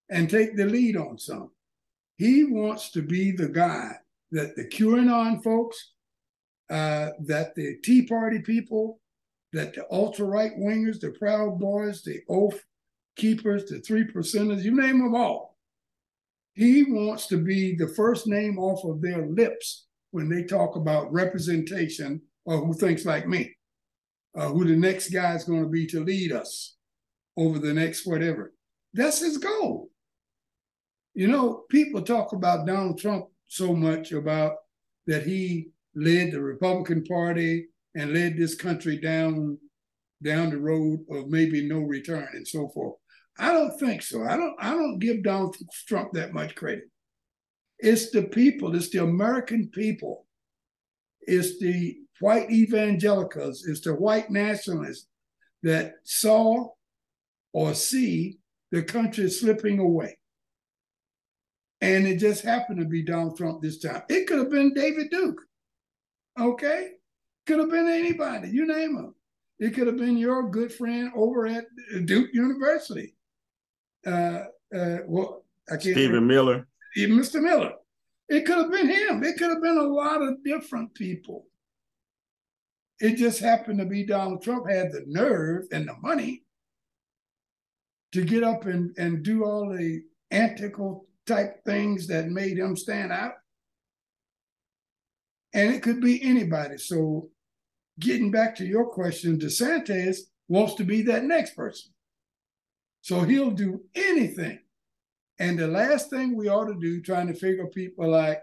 and 0.08 0.30
take 0.30 0.56
the 0.56 0.64
lead 0.64 0.96
on 0.96 1.18
some. 1.18 1.50
He 2.16 2.44
wants 2.44 2.90
to 2.92 3.02
be 3.02 3.32
the 3.32 3.48
guy 3.48 3.92
that 4.30 4.56
the 4.56 4.66
QAnon 4.68 5.42
folks 5.42 5.92
uh, 6.70 7.10
that 7.20 7.54
the 7.54 7.76
Tea 7.82 8.06
Party 8.06 8.40
people, 8.40 9.00
that 9.56 9.72
the 9.72 9.86
ultra 9.90 10.26
right 10.26 10.52
wingers, 10.58 11.00
the 11.00 11.12
Proud 11.18 11.58
Boys, 11.58 12.02
the 12.02 12.20
Oath 12.28 12.62
Keepers, 13.16 13.64
the 13.64 13.80
Three 13.80 14.04
Percenters, 14.04 14.62
you 14.62 14.70
name 14.70 14.98
them 14.98 15.14
all. 15.14 15.56
He 16.52 16.84
wants 16.84 17.26
to 17.28 17.38
be 17.38 17.74
the 17.74 17.88
first 17.88 18.26
name 18.26 18.58
off 18.58 18.84
of 18.84 19.00
their 19.00 19.26
lips 19.26 19.86
when 20.10 20.28
they 20.28 20.42
talk 20.42 20.76
about 20.76 21.10
representation 21.10 22.20
or 22.44 22.58
who 22.58 22.74
thinks 22.74 23.06
like 23.06 23.26
me, 23.26 23.56
uh, 24.36 24.48
who 24.48 24.66
the 24.66 24.76
next 24.76 25.08
guy 25.08 25.34
is 25.34 25.44
going 25.44 25.62
to 25.62 25.70
be 25.70 25.86
to 25.86 26.04
lead 26.04 26.32
us 26.32 26.76
over 27.38 27.58
the 27.58 27.72
next 27.72 28.06
whatever. 28.06 28.52
That's 28.92 29.20
his 29.20 29.38
goal. 29.38 29.88
You 31.14 31.28
know, 31.28 31.64
people 31.70 32.02
talk 32.02 32.34
about 32.34 32.66
Donald 32.66 32.98
Trump 32.98 33.26
so 33.46 33.74
much 33.74 34.12
about 34.12 34.56
that 35.06 35.26
he 35.26 35.70
led 35.94 36.32
the 36.32 36.42
Republican 36.42 37.04
Party 37.04 37.68
and 37.96 38.12
led 38.12 38.36
this 38.36 38.54
country 38.54 38.98
down 38.98 39.58
down 40.22 40.50
the 40.50 40.58
road 40.58 41.00
of 41.10 41.28
maybe 41.28 41.66
no 41.66 41.80
return 41.80 42.28
and 42.32 42.46
so 42.46 42.68
forth. 42.68 42.94
I 43.38 43.52
don't 43.52 43.78
think 43.78 44.02
so. 44.02 44.22
I 44.22 44.36
don't 44.36 44.54
I 44.60 44.70
don't 44.70 44.98
give 44.98 45.24
Donald 45.24 45.56
Trump 45.88 46.12
that 46.12 46.32
much 46.32 46.54
credit. 46.54 46.84
It's 47.78 48.10
the 48.10 48.22
people, 48.22 48.74
it's 48.74 48.90
the 48.90 49.02
American 49.02 49.68
people, 49.68 50.26
it's 51.22 51.58
the 51.58 51.96
white 52.20 52.50
evangelicals, 52.50 53.66
it's 53.66 53.82
the 53.82 53.94
white 53.94 54.30
nationalists 54.30 55.08
that 55.62 55.94
saw 56.04 56.68
or 57.52 57.74
see 57.74 58.38
the 58.70 58.82
country 58.82 59.28
slipping 59.28 59.78
away. 59.78 60.18
And 61.82 62.06
it 62.06 62.18
just 62.18 62.42
happened 62.42 62.78
to 62.80 62.86
be 62.86 63.02
Donald 63.02 63.36
Trump 63.36 63.60
this 63.60 63.78
time. 63.78 64.02
It 64.08 64.26
could 64.26 64.38
have 64.38 64.50
been 64.50 64.72
David 64.72 65.10
Duke. 65.10 65.40
Okay? 66.40 66.92
Could 67.46 67.60
have 67.60 67.70
been 67.70 67.86
anybody, 67.86 68.50
you 68.50 68.66
name 68.66 68.96
them. 68.96 69.14
It 69.58 69.74
could 69.74 69.86
have 69.86 69.96
been 69.96 70.18
your 70.18 70.50
good 70.50 70.72
friend 70.72 71.10
over 71.14 71.46
at 71.46 71.64
Duke 72.04 72.30
University. 72.32 73.14
Uh, 74.04 74.44
uh, 74.74 74.98
well, 75.06 75.44
I 75.68 75.72
can't 75.72 75.82
Stephen 75.82 76.12
remember. 76.12 76.34
Miller. 76.34 76.68
Mr. 76.98 77.40
Miller. 77.40 77.72
It 78.28 78.44
could 78.44 78.58
have 78.58 78.70
been 78.70 78.88
him. 78.88 79.22
It 79.22 79.38
could 79.38 79.50
have 79.50 79.62
been 79.62 79.78
a 79.78 79.82
lot 79.82 80.22
of 80.22 80.42
different 80.44 80.92
people. 80.94 81.46
It 82.98 83.16
just 83.16 83.38
happened 83.38 83.78
to 83.78 83.84
be 83.84 84.04
Donald 84.04 84.42
Trump 84.42 84.68
had 84.68 84.90
the 84.90 85.04
nerve 85.06 85.66
and 85.70 85.88
the 85.88 85.94
money 86.02 86.42
to 88.12 88.24
get 88.24 88.42
up 88.42 88.66
and, 88.66 88.94
and 88.98 89.22
do 89.22 89.44
all 89.44 89.70
the 89.70 90.02
antical 90.30 91.06
type 91.26 91.64
things 91.64 92.06
that 92.08 92.28
made 92.28 92.58
him 92.58 92.76
stand 92.76 93.12
out 93.12 93.34
and 95.56 95.74
it 95.74 95.82
could 95.82 96.00
be 96.02 96.22
anybody. 96.22 96.76
So, 96.76 97.30
getting 97.98 98.30
back 98.30 98.56
to 98.56 98.66
your 98.66 98.86
question, 98.86 99.38
DeSantis 99.38 100.18
wants 100.48 100.74
to 100.74 100.84
be 100.84 101.02
that 101.02 101.24
next 101.24 101.56
person. 101.56 101.92
So 103.02 103.20
he'll 103.20 103.50
do 103.50 103.82
anything. 103.94 104.58
And 105.38 105.58
the 105.58 105.68
last 105.68 106.10
thing 106.10 106.34
we 106.34 106.48
ought 106.48 106.66
to 106.66 106.78
do, 106.80 107.00
trying 107.00 107.26
to 107.28 107.34
figure 107.34 107.66
people 107.66 108.10
like 108.10 108.40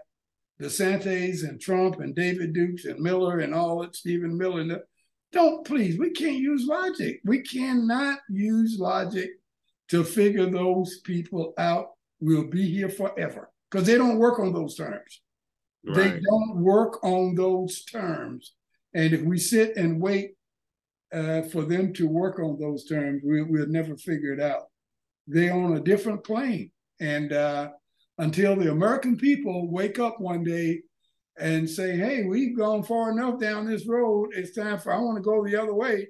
DeSantis 0.60 1.46
and 1.48 1.60
Trump 1.60 2.00
and 2.00 2.14
David 2.14 2.52
Dukes 2.52 2.84
and 2.84 3.00
Miller 3.00 3.40
and 3.40 3.54
all 3.54 3.80
that, 3.80 3.96
Stephen 3.96 4.38
Miller, 4.38 4.80
don't 5.32 5.66
please, 5.66 5.98
we 5.98 6.10
can't 6.10 6.36
use 6.36 6.64
logic. 6.66 7.20
We 7.24 7.40
cannot 7.42 8.20
use 8.30 8.78
logic 8.78 9.30
to 9.88 10.04
figure 10.04 10.46
those 10.46 11.00
people 11.00 11.52
out. 11.58 11.90
We'll 12.20 12.48
be 12.48 12.70
here 12.70 12.88
forever 12.88 13.50
because 13.70 13.86
they 13.86 13.98
don't 13.98 14.18
work 14.18 14.38
on 14.38 14.52
those 14.52 14.76
terms. 14.76 15.20
Right. 15.84 15.96
They 15.96 16.20
don't 16.20 16.56
work 16.56 17.02
on 17.04 17.34
those 17.34 17.84
terms. 17.84 18.54
And 18.94 19.12
if 19.12 19.22
we 19.22 19.38
sit 19.38 19.76
and 19.76 20.00
wait 20.00 20.32
uh, 21.12 21.42
for 21.42 21.62
them 21.64 21.92
to 21.94 22.08
work 22.08 22.38
on 22.38 22.58
those 22.58 22.84
terms, 22.84 23.22
we, 23.24 23.42
will 23.42 23.66
never 23.66 23.96
figure 23.96 24.32
it 24.32 24.40
out. 24.40 24.62
They're 25.26 25.52
on 25.52 25.76
a 25.76 25.80
different 25.80 26.24
plane. 26.24 26.70
And 27.00 27.32
uh, 27.32 27.70
until 28.18 28.56
the 28.56 28.70
American 28.70 29.16
people 29.16 29.70
wake 29.70 29.98
up 29.98 30.20
one 30.20 30.44
day 30.44 30.82
and 31.38 31.68
say, 31.68 31.96
hey, 31.96 32.24
we've 32.24 32.56
gone 32.56 32.84
far 32.84 33.10
enough 33.10 33.40
down 33.40 33.66
this 33.66 33.86
road, 33.86 34.30
it's 34.32 34.54
time 34.54 34.78
for, 34.78 34.94
I 34.94 34.98
want 34.98 35.16
to 35.16 35.22
go 35.22 35.44
the 35.44 35.60
other 35.60 35.74
way. 35.74 36.08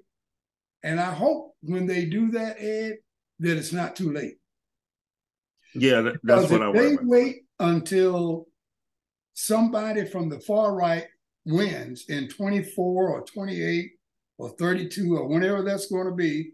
And 0.82 1.00
I 1.00 1.12
hope 1.12 1.54
when 1.62 1.86
they 1.86 2.04
do 2.04 2.30
that, 2.32 2.60
Ed, 2.60 2.96
that 3.40 3.56
it's 3.56 3.72
not 3.72 3.96
too 3.96 4.12
late. 4.12 4.36
Yeah, 5.74 6.02
that, 6.02 6.16
that's 6.22 6.50
what 6.50 6.62
I 6.62 6.68
want. 6.68 6.78
They 6.78 6.96
wait 7.00 7.36
until 7.58 8.46
somebody 9.32 10.04
from 10.04 10.28
the 10.28 10.38
far 10.40 10.74
right 10.74 11.06
wins 11.46 12.04
in 12.08 12.28
24 12.28 13.08
or 13.10 13.24
28 13.24 13.90
or 14.38 14.50
32 14.50 15.16
or 15.16 15.28
whenever 15.28 15.62
that's 15.62 15.86
going 15.86 16.06
to 16.06 16.14
be, 16.14 16.52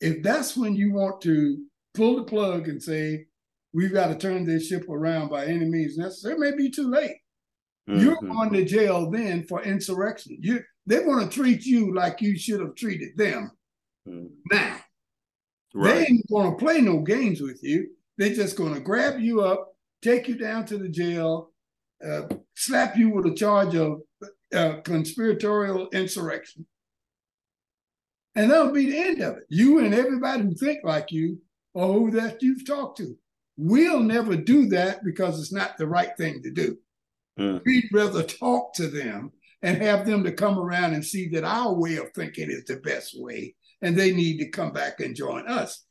if 0.00 0.22
that's 0.22 0.56
when 0.56 0.74
you 0.74 0.92
want 0.92 1.20
to 1.22 1.64
pull 1.94 2.16
the 2.16 2.24
plug 2.24 2.68
and 2.68 2.82
say, 2.82 3.26
we've 3.72 3.92
got 3.92 4.08
to 4.08 4.16
turn 4.16 4.44
this 4.44 4.68
ship 4.68 4.88
around 4.88 5.28
by 5.28 5.46
any 5.46 5.64
means 5.64 5.96
necessary, 5.96 6.34
it 6.34 6.40
may 6.40 6.56
be 6.56 6.70
too 6.70 6.90
late. 6.90 7.16
Mm-hmm. 7.88 8.00
You're 8.00 8.20
going 8.20 8.52
to 8.52 8.64
jail 8.64 9.10
then 9.10 9.44
for 9.46 9.62
insurrection. 9.62 10.38
You 10.40 10.60
they're 10.86 11.04
going 11.04 11.26
to 11.26 11.34
treat 11.34 11.64
you 11.64 11.94
like 11.94 12.20
you 12.20 12.38
should 12.38 12.60
have 12.60 12.74
treated 12.74 13.16
them. 13.16 13.50
Mm-hmm. 14.08 14.26
Now, 14.52 14.76
right. 15.74 15.94
they 15.94 16.00
ain't 16.06 16.30
going 16.30 16.50
to 16.50 16.56
play 16.56 16.80
no 16.80 17.00
games 17.00 17.40
with 17.40 17.62
you. 17.62 17.88
They're 18.18 18.34
just 18.34 18.56
going 18.56 18.74
to 18.74 18.80
grab 18.80 19.18
you 19.18 19.40
up, 19.42 19.74
take 20.02 20.28
you 20.28 20.36
down 20.36 20.66
to 20.66 20.78
the 20.78 20.88
jail, 20.88 21.50
uh, 22.06 22.22
slap 22.54 22.96
you 22.96 23.10
with 23.10 23.26
a 23.26 23.34
charge 23.34 23.74
of 23.74 24.00
uh, 24.54 24.80
conspiratorial 24.82 25.88
insurrection. 25.90 26.66
And 28.34 28.50
that'll 28.50 28.72
be 28.72 28.90
the 28.90 28.98
end 28.98 29.20
of 29.20 29.36
it. 29.36 29.44
You 29.48 29.78
and 29.78 29.94
everybody 29.94 30.42
who 30.42 30.54
think 30.54 30.80
like 30.84 31.12
you 31.12 31.38
or 31.72 31.92
who 31.92 32.10
that 32.12 32.42
you've 32.42 32.66
talked 32.66 32.98
to. 32.98 33.16
We'll 33.56 34.00
never 34.00 34.36
do 34.36 34.66
that 34.70 35.04
because 35.04 35.40
it's 35.40 35.52
not 35.52 35.76
the 35.78 35.86
right 35.86 36.16
thing 36.16 36.42
to 36.42 36.50
do. 36.50 36.78
Mm. 37.38 37.62
We'd 37.64 37.88
rather 37.92 38.22
talk 38.22 38.74
to 38.74 38.88
them 38.88 39.32
and 39.62 39.80
have 39.80 40.06
them 40.06 40.24
to 40.24 40.32
come 40.32 40.58
around 40.58 40.94
and 40.94 41.04
see 41.04 41.28
that 41.30 41.44
our 41.44 41.72
way 41.72 41.96
of 41.96 42.12
thinking 42.12 42.50
is 42.50 42.64
the 42.64 42.76
best 42.76 43.18
way, 43.18 43.54
and 43.80 43.96
they 43.96 44.12
need 44.12 44.38
to 44.38 44.50
come 44.50 44.72
back 44.72 45.00
and 45.00 45.16
join 45.16 45.46
us. 45.46 45.84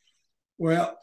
Well, 0.57 0.97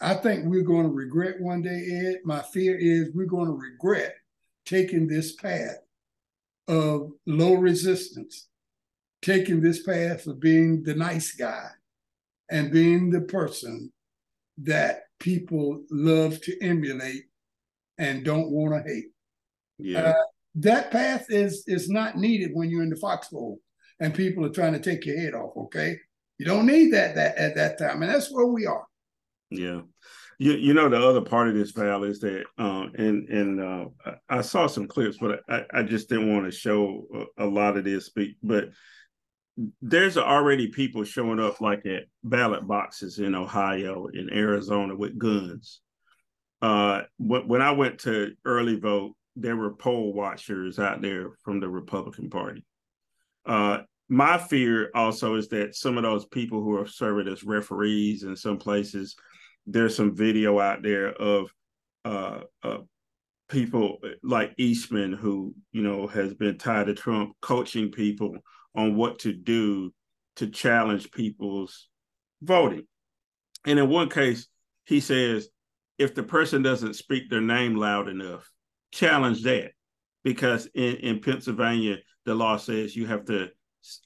I 0.00 0.14
think 0.14 0.44
we're 0.44 0.62
going 0.62 0.84
to 0.84 0.92
regret 0.92 1.40
one 1.40 1.62
day, 1.62 1.86
Ed. 1.90 2.20
My 2.24 2.42
fear 2.42 2.76
is 2.78 3.10
we're 3.14 3.26
going 3.26 3.46
to 3.46 3.52
regret 3.52 4.14
taking 4.64 5.08
this 5.08 5.32
path 5.32 5.78
of 6.68 7.12
low 7.26 7.54
resistance, 7.54 8.48
taking 9.22 9.60
this 9.60 9.82
path 9.82 10.26
of 10.26 10.38
being 10.38 10.82
the 10.82 10.94
nice 10.94 11.32
guy 11.32 11.68
and 12.50 12.70
being 12.70 13.10
the 13.10 13.22
person 13.22 13.92
that 14.58 15.04
people 15.18 15.82
love 15.90 16.40
to 16.42 16.62
emulate 16.62 17.24
and 17.98 18.24
don't 18.24 18.50
want 18.50 18.74
to 18.74 18.92
hate. 18.92 19.06
Yeah. 19.78 20.00
Uh, 20.00 20.14
that 20.56 20.90
path 20.90 21.26
is 21.28 21.64
is 21.66 21.88
not 21.88 22.16
needed 22.16 22.50
when 22.52 22.68
you're 22.68 22.82
in 22.82 22.90
the 22.90 22.96
foxhole 22.96 23.60
and 24.00 24.14
people 24.14 24.44
are 24.44 24.50
trying 24.50 24.72
to 24.72 24.80
take 24.80 25.06
your 25.06 25.18
head 25.18 25.34
off. 25.34 25.56
Okay, 25.56 25.96
you 26.38 26.46
don't 26.46 26.66
need 26.66 26.92
that 26.92 27.14
that 27.14 27.36
at 27.36 27.54
that 27.56 27.78
time, 27.78 28.02
and 28.02 28.12
that's 28.12 28.32
where 28.32 28.46
we 28.46 28.66
are. 28.66 28.84
Yeah, 29.50 29.80
you 30.38 30.52
you 30.52 30.74
know 30.74 30.88
the 30.88 31.02
other 31.02 31.22
part 31.22 31.48
of 31.48 31.54
this 31.54 31.70
Val 31.70 32.04
is 32.04 32.20
that, 32.20 32.44
uh, 32.58 32.86
and 32.96 33.28
and 33.28 33.60
uh, 33.60 33.84
I 34.28 34.42
saw 34.42 34.66
some 34.66 34.86
clips, 34.86 35.18
but 35.18 35.40
I, 35.48 35.64
I 35.72 35.82
just 35.82 36.08
didn't 36.08 36.32
want 36.32 36.44
to 36.44 36.50
show 36.50 37.28
a, 37.38 37.44
a 37.44 37.46
lot 37.46 37.76
of 37.76 37.84
this. 37.84 38.10
But 38.42 38.68
there's 39.82 40.16
already 40.16 40.68
people 40.68 41.02
showing 41.04 41.40
up 41.40 41.60
like 41.60 41.84
at 41.86 42.04
ballot 42.22 42.66
boxes 42.66 43.18
in 43.18 43.34
Ohio, 43.34 44.06
in 44.12 44.32
Arizona 44.32 44.94
with 44.94 45.18
guns. 45.18 45.80
Uh, 46.60 47.02
when 47.18 47.62
I 47.62 47.72
went 47.72 48.00
to 48.00 48.32
early 48.44 48.78
vote, 48.78 49.14
there 49.36 49.56
were 49.56 49.74
poll 49.74 50.12
watchers 50.12 50.78
out 50.78 51.00
there 51.00 51.30
from 51.44 51.60
the 51.60 51.68
Republican 51.68 52.30
Party. 52.30 52.64
Uh, 53.46 53.78
my 54.08 54.38
fear 54.38 54.90
also 54.94 55.36
is 55.36 55.48
that 55.48 55.74
some 55.74 55.96
of 55.96 56.02
those 56.02 56.24
people 56.26 56.62
who 56.62 56.76
are 56.78 56.86
serving 56.86 57.32
as 57.32 57.44
referees 57.44 58.22
in 58.22 58.34
some 58.36 58.58
places, 58.58 59.16
there's 59.70 59.96
some 59.96 60.14
video 60.14 60.58
out 60.58 60.82
there 60.82 61.12
of 61.12 61.52
uh, 62.04 62.40
uh, 62.62 62.78
people 63.48 63.98
like 64.22 64.54
Eastman, 64.56 65.12
who 65.12 65.54
you 65.72 65.82
know 65.82 66.06
has 66.06 66.34
been 66.34 66.58
tied 66.58 66.86
to 66.86 66.94
Trump, 66.94 67.36
coaching 67.40 67.90
people 67.90 68.36
on 68.74 68.96
what 68.96 69.20
to 69.20 69.32
do 69.32 69.92
to 70.36 70.48
challenge 70.48 71.10
people's 71.10 71.88
voting. 72.42 72.86
And 73.66 73.78
in 73.78 73.88
one 73.88 74.08
case, 74.08 74.46
he 74.86 75.00
says, 75.00 75.48
if 75.98 76.14
the 76.14 76.22
person 76.22 76.62
doesn't 76.62 76.94
speak 76.94 77.28
their 77.28 77.40
name 77.40 77.74
loud 77.74 78.08
enough, 78.08 78.48
challenge 78.92 79.42
that. 79.42 79.72
Because 80.24 80.66
in, 80.74 80.96
in 80.96 81.20
Pennsylvania, 81.20 81.96
the 82.24 82.34
law 82.34 82.56
says 82.56 82.94
you 82.94 83.06
have 83.06 83.24
to 83.26 83.48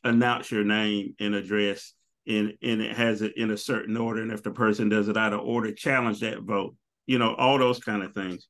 announce 0.04 0.50
your 0.50 0.64
name 0.64 1.14
and 1.20 1.34
address 1.34 1.92
and, 2.26 2.54
and 2.62 2.80
it 2.80 2.96
has 2.96 3.22
it 3.22 3.36
in 3.36 3.50
a 3.50 3.56
certain 3.56 3.96
order. 3.96 4.22
And 4.22 4.32
if 4.32 4.42
the 4.42 4.50
person 4.50 4.88
does 4.88 5.08
it 5.08 5.16
out 5.16 5.32
of 5.32 5.40
order, 5.40 5.72
challenge 5.72 6.20
that 6.20 6.42
vote. 6.42 6.74
You 7.06 7.18
know, 7.18 7.34
all 7.34 7.58
those 7.58 7.80
kind 7.80 8.02
of 8.02 8.14
things. 8.14 8.48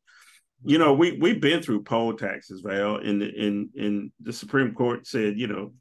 You 0.64 0.78
know, 0.78 0.92
we 0.92 1.18
we've 1.18 1.40
been 1.40 1.62
through 1.62 1.82
poll 1.82 2.14
taxes, 2.14 2.60
Val, 2.64 2.96
and 2.96 3.22
and 3.22 3.68
and 3.76 4.12
the 4.20 4.32
Supreme 4.32 4.74
Court 4.74 5.06
said, 5.06 5.38
you 5.38 5.48
know, 5.48 5.72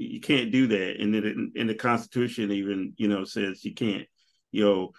you 0.00 0.20
can't 0.20 0.50
do 0.50 0.66
that 0.66 0.96
and 0.98 1.14
then 1.14 1.52
in 1.54 1.66
the 1.66 1.74
constitution 1.74 2.50
even 2.50 2.94
you 2.96 3.06
know 3.06 3.24
says 3.24 3.64
you 3.64 3.74
can't 3.74 4.06
you 4.50 4.64
know 4.64 4.90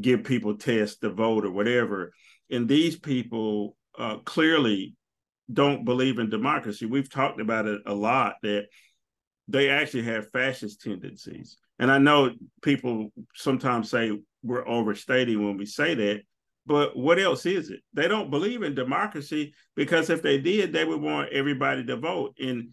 give 0.00 0.24
people 0.24 0.56
tests 0.56 0.98
to 0.98 1.10
vote 1.10 1.44
or 1.44 1.50
whatever 1.50 2.12
and 2.50 2.66
these 2.66 2.98
people 2.98 3.76
uh, 3.98 4.16
clearly 4.24 4.94
don't 5.52 5.84
believe 5.84 6.18
in 6.18 6.30
democracy 6.30 6.86
we've 6.86 7.10
talked 7.10 7.40
about 7.40 7.66
it 7.66 7.82
a 7.86 7.94
lot 7.94 8.36
that 8.42 8.66
they 9.46 9.68
actually 9.68 10.02
have 10.02 10.30
fascist 10.30 10.80
tendencies 10.80 11.58
and 11.78 11.90
i 11.90 11.98
know 11.98 12.30
people 12.62 13.10
sometimes 13.34 13.90
say 13.90 14.18
we're 14.42 14.66
overstating 14.68 15.44
when 15.44 15.56
we 15.56 15.66
say 15.66 15.94
that 15.94 16.22
but 16.66 16.96
what 16.96 17.18
else 17.18 17.46
is 17.46 17.70
it 17.70 17.80
they 17.92 18.08
don't 18.08 18.30
believe 18.30 18.62
in 18.62 18.74
democracy 18.74 19.52
because 19.74 20.10
if 20.10 20.22
they 20.22 20.38
did 20.38 20.72
they 20.72 20.84
would 20.84 21.00
want 21.00 21.32
everybody 21.32 21.84
to 21.84 21.96
vote 21.96 22.34
and 22.38 22.68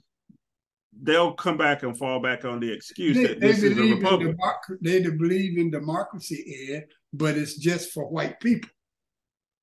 they'll 1.02 1.34
come 1.34 1.58
back 1.58 1.84
and 1.84 1.98
fall 1.98 2.20
back 2.20 2.46
on 2.46 2.60
the 2.60 2.72
excuse 2.72 3.18
they, 3.18 3.28
that 3.28 3.40
this 3.40 3.64
is 3.64 3.78
a 3.78 3.82
republic. 3.82 4.36
Democ- 4.38 4.78
they 4.82 5.02
believe 5.02 5.58
in 5.58 5.72
democracy, 5.72 6.70
Ed, 6.72 6.86
but 7.14 7.38
it's 7.38 7.56
just 7.56 7.92
for 7.92 8.08
white 8.10 8.40
people. 8.40 8.70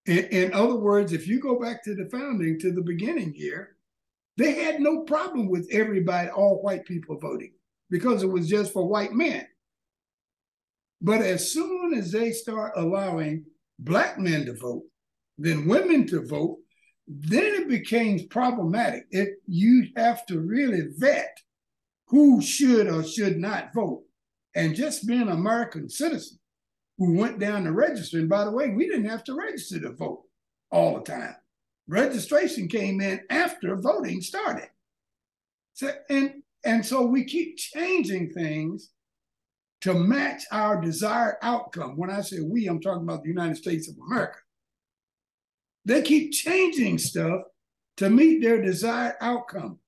In, 0.07 0.25
in 0.27 0.55
other 0.55 0.77
words, 0.77 1.13
if 1.13 1.27
you 1.29 1.41
go 1.41 1.61
back 1.61 1.85
to 1.85 1.95
the 1.95 2.09
founding, 2.11 2.59
to 2.61 2.73
the 2.73 2.83
beginning 2.83 3.33
here, 3.33 3.77
they 4.37 4.55
had 4.55 4.81
no 4.81 5.03
problem 5.03 5.49
with 5.49 5.69
everybody, 5.71 6.29
all 6.31 6.63
white 6.63 6.85
people 6.85 7.19
voting, 7.19 7.53
because 7.91 8.23
it 8.23 8.31
was 8.31 8.49
just 8.49 8.73
for 8.73 8.87
white 8.87 9.13
men. 9.13 9.47
But 11.03 11.23
as 11.23 11.53
soon 11.53 11.95
as 11.95 12.13
they 12.13 12.33
start 12.33 12.73
allowing 12.77 13.47
black 13.79 14.19
men 14.19 14.47
to 14.47 14.55
vote, 14.55 14.85
then 15.39 15.67
women 15.67 16.07
to 16.09 16.27
vote, 16.27 16.59
then 17.09 17.55
it 17.63 17.69
became 17.69 18.29
problematic. 18.29 19.07
It 19.11 19.31
you 19.47 19.89
have 19.97 20.25
to 20.27 20.41
really 20.41 20.89
vet 20.97 21.37
who 22.07 22.43
should 22.43 22.87
or 22.87 23.03
should 23.03 23.39
not 23.39 23.73
vote. 23.75 24.03
And 24.55 24.75
just 24.75 25.07
being 25.07 25.23
an 25.23 25.29
American 25.29 25.89
citizen 25.89 26.39
who 26.99 27.17
went 27.17 27.39
down 27.39 27.65
to 27.65 27.73
register, 27.73 28.19
and 28.19 28.29
by 28.29 28.45
the 28.45 28.51
way, 28.51 28.69
we 28.69 28.87
didn't 28.87 29.09
have 29.09 29.25
to 29.25 29.35
register 29.35 29.81
to 29.81 29.93
vote 29.93 30.25
all 30.71 30.97
the 30.99 31.05
time. 31.05 31.35
Registration 31.89 32.69
came 32.69 33.01
in 33.01 33.21
after 33.31 33.75
voting 33.77 34.21
started. 34.21 34.69
So 35.73 35.91
and 36.11 36.43
and 36.65 36.85
so 36.85 37.07
we 37.07 37.25
keep 37.25 37.57
changing 37.57 38.31
things 38.31 38.91
to 39.83 39.95
match 39.95 40.45
our 40.53 40.81
desired 40.81 41.37
outcome. 41.43 41.97
When 41.97 42.11
I 42.11 42.21
say 42.21 42.41
we, 42.41 42.67
I'm 42.67 42.81
talking 42.81 43.03
about 43.03 43.23
the 43.23 43.31
United 43.31 43.57
States 43.57 43.89
of 43.89 43.97
America. 44.07 44.39
They 45.87 46.03
keep 46.03 46.33
changing 46.33 46.99
stuff 46.99 47.43
to 47.97 48.11
meet 48.11 48.43
their 48.43 48.61
desired 48.61 49.17
outcome. 49.21 49.79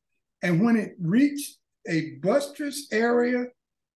And 0.43 0.63
when 0.63 0.77
it 0.77 0.97
reaches 0.99 1.59
a 1.87 2.13
buttress 2.23 2.89
area 2.91 3.47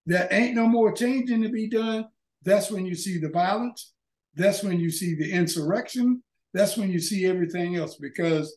that 0.07 0.33
ain't 0.33 0.55
no 0.55 0.67
more 0.67 0.93
changing 0.93 1.43
to 1.43 1.49
be 1.49 1.69
done, 1.69 2.07
that's 2.43 2.71
when 2.71 2.85
you 2.85 2.95
see 2.95 3.19
the 3.19 3.31
violence. 3.31 3.95
That's 4.35 4.62
when 4.62 4.79
you 4.79 4.91
see 4.91 5.15
the 5.15 5.33
insurrection. 5.33 6.23
That's 6.53 6.77
when 6.77 6.91
you 6.91 7.01
see 7.01 7.27
everything 7.27 7.77
else 7.77 7.97
because 7.97 8.57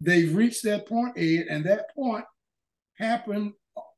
they've 0.00 0.34
reached 0.34 0.62
that 0.64 0.86
point, 0.86 1.16
Ed, 1.16 1.46
and 1.48 1.64
that 1.64 1.94
point 1.94 2.24
happened 3.00 3.52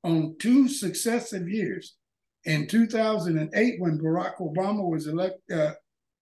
on 0.05 0.37
two 0.39 0.69
successive 0.69 1.49
years. 1.49 1.97
In 2.45 2.67
2008, 2.67 3.81
when 3.81 3.99
Barack 3.99 4.37
Obama 4.39 4.89
was 4.89 5.07
elected 5.07 5.57
uh, 5.57 5.73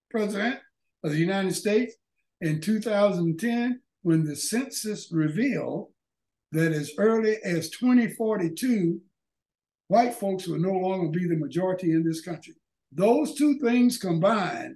president 0.09 0.59
of 1.03 1.11
the 1.11 1.17
United 1.17 1.53
States, 1.53 1.95
in 2.41 2.59
2010 2.59 3.79
when 4.03 4.25
the 4.25 4.35
census 4.35 5.09
revealed 5.11 5.89
that 6.51 6.71
as 6.71 6.91
early 6.97 7.37
as 7.43 7.69
2042, 7.69 8.99
white 9.87 10.13
folks 10.13 10.47
will 10.47 10.59
no 10.59 10.73
longer 10.73 11.07
be 11.09 11.27
the 11.27 11.35
majority 11.35 11.91
in 11.91 12.03
this 12.03 12.21
country. 12.21 12.55
Those 12.91 13.35
two 13.35 13.59
things 13.59 13.97
combined 13.97 14.75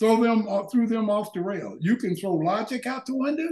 throw 0.00 0.22
them 0.22 0.46
threw 0.70 0.86
them 0.86 1.08
off 1.08 1.32
the 1.32 1.40
rail. 1.40 1.76
You 1.80 1.96
can 1.96 2.16
throw 2.16 2.34
logic 2.34 2.86
out 2.86 3.06
the 3.06 3.16
window, 3.16 3.48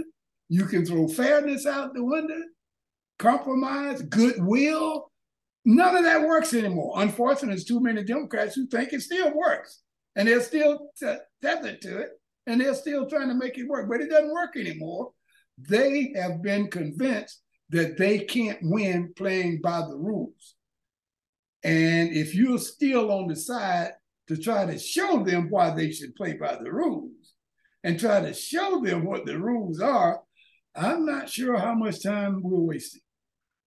you 0.49 0.65
can 0.65 0.85
throw 0.85 1.07
fairness 1.07 1.65
out 1.65 1.93
the 1.93 2.03
window, 2.03 2.41
compromise, 3.17 4.01
goodwill. 4.01 5.11
None 5.65 5.97
of 5.97 6.03
that 6.03 6.27
works 6.27 6.53
anymore. 6.53 6.93
Unfortunately, 6.97 7.49
there's 7.49 7.65
too 7.65 7.79
many 7.79 8.03
Democrats 8.03 8.55
who 8.55 8.67
think 8.67 8.93
it 8.93 9.01
still 9.01 9.33
works, 9.35 9.81
and 10.15 10.27
they're 10.27 10.41
still 10.41 10.89
t- 10.99 11.15
tethered 11.41 11.81
to 11.81 11.99
it 11.99 12.09
and 12.47 12.61
they're 12.61 12.75
still 12.75 13.07
trying 13.07 13.29
to 13.29 13.33
make 13.33 13.57
it 13.57 13.67
work, 13.67 13.89
but 13.89 14.01
it 14.01 14.09
doesn't 14.09 14.33
work 14.33 14.55
anymore. 14.55 15.11
They 15.57 16.13
have 16.15 16.41
been 16.41 16.69
convinced 16.69 17.41
that 17.69 17.97
they 17.97 18.19
can't 18.19 18.59
win 18.61 19.13
playing 19.15 19.61
by 19.61 19.81
the 19.81 19.95
rules. 19.95 20.55
And 21.63 22.13
if 22.13 22.35
you're 22.35 22.59
still 22.59 23.11
on 23.11 23.27
the 23.27 23.35
side 23.35 23.91
to 24.27 24.37
try 24.37 24.65
to 24.65 24.77
show 24.77 25.23
them 25.23 25.49
why 25.49 25.71
they 25.71 25.91
should 25.91 26.15
play 26.15 26.33
by 26.33 26.55
the 26.55 26.71
rules, 26.71 27.11
and 27.83 27.99
try 27.99 28.19
to 28.19 28.33
show 28.33 28.81
them 28.81 29.05
what 29.05 29.25
the 29.25 29.37
rules 29.37 29.79
are, 29.79 30.19
I'm 30.75 31.05
not 31.05 31.29
sure 31.29 31.57
how 31.57 31.75
much 31.75 32.03
time 32.03 32.41
we're 32.41 32.59
wasting. 32.59 33.01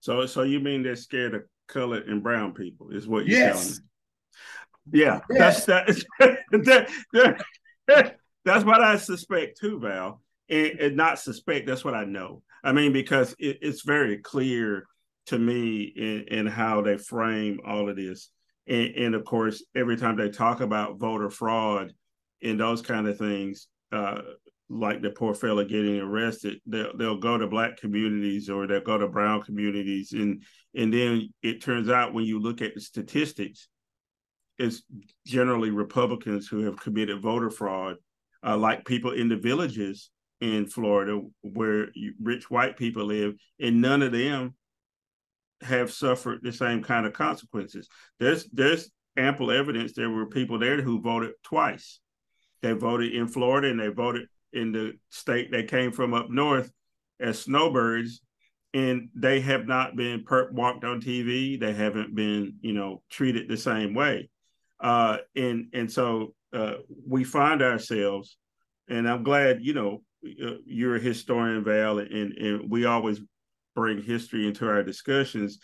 So, 0.00 0.26
so 0.26 0.42
you 0.42 0.60
mean 0.60 0.82
they're 0.82 0.96
scared 0.96 1.34
of 1.34 1.42
colored 1.66 2.08
and 2.08 2.22
brown 2.22 2.54
people? 2.54 2.90
Is 2.90 3.08
what 3.08 3.26
you're 3.26 3.38
yes. 3.38 3.64
telling 3.64 3.74
me? 3.74 5.00
Yeah, 5.00 5.20
yes. 5.30 5.64
that's 5.64 6.04
that, 6.18 6.38
that, 7.12 7.44
that, 7.86 8.16
That's 8.48 8.64
what 8.64 8.80
I 8.82 8.96
suspect 8.96 9.58
too, 9.60 9.78
Val, 9.78 10.22
and, 10.48 10.80
and, 10.80 10.96
not 10.96 11.18
suspect. 11.18 11.66
That's 11.66 11.84
what 11.84 11.94
I 11.94 12.04
know. 12.04 12.42
I 12.64 12.72
mean, 12.72 12.94
because 12.94 13.34
it, 13.38 13.58
it's 13.60 13.82
very 13.82 14.18
clear 14.18 14.86
to 15.26 15.38
me 15.38 15.82
in, 15.82 16.24
in 16.28 16.46
how 16.46 16.80
they 16.80 16.96
frame 16.96 17.60
all 17.66 17.90
of 17.90 17.96
this, 17.96 18.30
and, 18.66 18.94
and, 18.96 19.14
of 19.14 19.24
course, 19.24 19.62
every 19.74 19.98
time 19.98 20.16
they 20.16 20.30
talk 20.30 20.62
about 20.62 20.98
voter 20.98 21.28
fraud 21.28 21.92
and 22.42 22.58
those 22.58 22.80
kind 22.80 23.06
of 23.06 23.18
things, 23.18 23.68
uh, 23.92 24.20
like 24.70 25.02
the 25.02 25.10
poor 25.10 25.34
fella 25.34 25.64
getting 25.64 25.98
arrested, 25.98 26.58
they'll, 26.66 26.96
they'll 26.96 27.18
go 27.18 27.38
to 27.38 27.46
black 27.46 27.78
communities 27.78 28.50
or 28.50 28.66
they'll 28.66 28.80
go 28.80 28.98
to 28.98 29.08
brown 29.08 29.42
communities, 29.42 30.12
and 30.12 30.42
and 30.74 30.92
then 30.92 31.28
it 31.42 31.62
turns 31.62 31.88
out 31.88 32.14
when 32.14 32.24
you 32.24 32.40
look 32.40 32.60
at 32.60 32.74
the 32.74 32.80
statistics, 32.80 33.68
it's 34.58 34.82
generally 35.26 35.70
Republicans 35.70 36.46
who 36.46 36.64
have 36.64 36.78
committed 36.78 37.22
voter 37.22 37.50
fraud, 37.50 37.96
uh, 38.44 38.56
like 38.56 38.84
people 38.84 39.12
in 39.12 39.28
the 39.28 39.36
villages 39.36 40.10
in 40.40 40.66
Florida 40.66 41.20
where 41.42 41.88
rich 42.22 42.50
white 42.50 42.76
people 42.76 43.04
live, 43.06 43.34
and 43.60 43.80
none 43.80 44.02
of 44.02 44.12
them 44.12 44.54
have 45.62 45.90
suffered 45.90 46.40
the 46.42 46.52
same 46.52 46.82
kind 46.82 47.06
of 47.06 47.12
consequences. 47.12 47.88
There's 48.20 48.48
there's 48.52 48.90
ample 49.16 49.50
evidence 49.50 49.92
there 49.92 50.10
were 50.10 50.26
people 50.26 50.58
there 50.58 50.80
who 50.80 51.00
voted 51.00 51.32
twice. 51.42 52.00
They 52.62 52.72
voted 52.72 53.12
in 53.12 53.28
Florida 53.28 53.68
and 53.68 53.80
they 53.80 53.88
voted 53.88 54.28
in 54.52 54.72
the 54.72 54.92
state 55.10 55.50
they 55.50 55.64
came 55.64 55.92
from 55.92 56.14
up 56.14 56.30
north 56.30 56.70
as 57.20 57.40
snowbirds 57.40 58.22
and 58.74 59.08
they 59.14 59.40
have 59.40 59.66
not 59.66 59.96
been 59.96 60.24
perp 60.24 60.52
walked 60.52 60.84
on 60.84 61.00
TV. 61.00 61.58
They 61.58 61.72
haven't 61.72 62.14
been, 62.14 62.56
you 62.60 62.72
know, 62.72 63.02
treated 63.10 63.48
the 63.48 63.56
same 63.56 63.94
way. 63.94 64.28
Uh, 64.80 65.18
and 65.34 65.68
and 65.72 65.90
so 65.90 66.34
uh, 66.52 66.74
we 67.06 67.24
find 67.24 67.62
ourselves, 67.62 68.36
and 68.88 69.08
I'm 69.08 69.22
glad, 69.22 69.62
you 69.62 69.74
know, 69.74 70.02
uh, 70.24 70.56
you're 70.64 70.96
a 70.96 71.00
historian, 71.00 71.64
Val, 71.64 71.98
and 71.98 72.32
and 72.32 72.70
we 72.70 72.84
always 72.84 73.20
bring 73.74 74.02
history 74.02 74.46
into 74.46 74.68
our 74.68 74.82
discussions. 74.82 75.58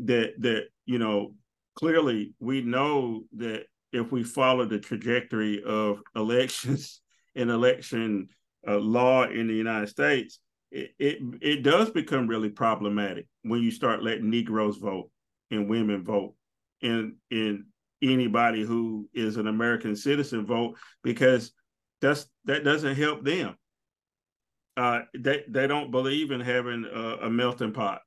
That 0.00 0.34
that 0.40 0.64
you 0.84 0.98
know, 0.98 1.34
clearly 1.74 2.34
we 2.40 2.60
know 2.60 3.22
that 3.36 3.64
if 3.92 4.12
we 4.12 4.22
follow 4.22 4.66
the 4.66 4.78
trajectory 4.78 5.62
of 5.64 6.00
elections 6.14 7.00
and 7.40 7.50
election 7.50 8.28
uh, 8.68 8.78
law 8.78 9.24
in 9.24 9.48
the 9.48 9.54
United 9.54 9.88
States, 9.88 10.38
it, 10.70 10.90
it 10.98 11.18
it 11.40 11.62
does 11.62 11.90
become 11.90 12.26
really 12.26 12.50
problematic 12.50 13.26
when 13.42 13.60
you 13.60 13.70
start 13.70 14.02
letting 14.02 14.30
Negroes 14.30 14.76
vote 14.76 15.10
and 15.50 15.68
women 15.68 16.04
vote 16.04 16.34
and 16.82 17.14
and 17.30 17.64
anybody 18.02 18.64
who 18.64 19.08
is 19.12 19.36
an 19.36 19.46
American 19.46 19.96
citizen 19.96 20.46
vote 20.46 20.78
because 21.02 21.52
that's 22.00 22.26
that 22.44 22.64
doesn't 22.64 22.96
help 22.96 23.24
them. 23.24 23.56
Uh, 24.76 25.00
they 25.18 25.44
they 25.48 25.66
don't 25.66 25.90
believe 25.90 26.30
in 26.30 26.40
having 26.40 26.86
a, 26.92 27.26
a 27.26 27.30
melting 27.30 27.72
pot, 27.72 28.00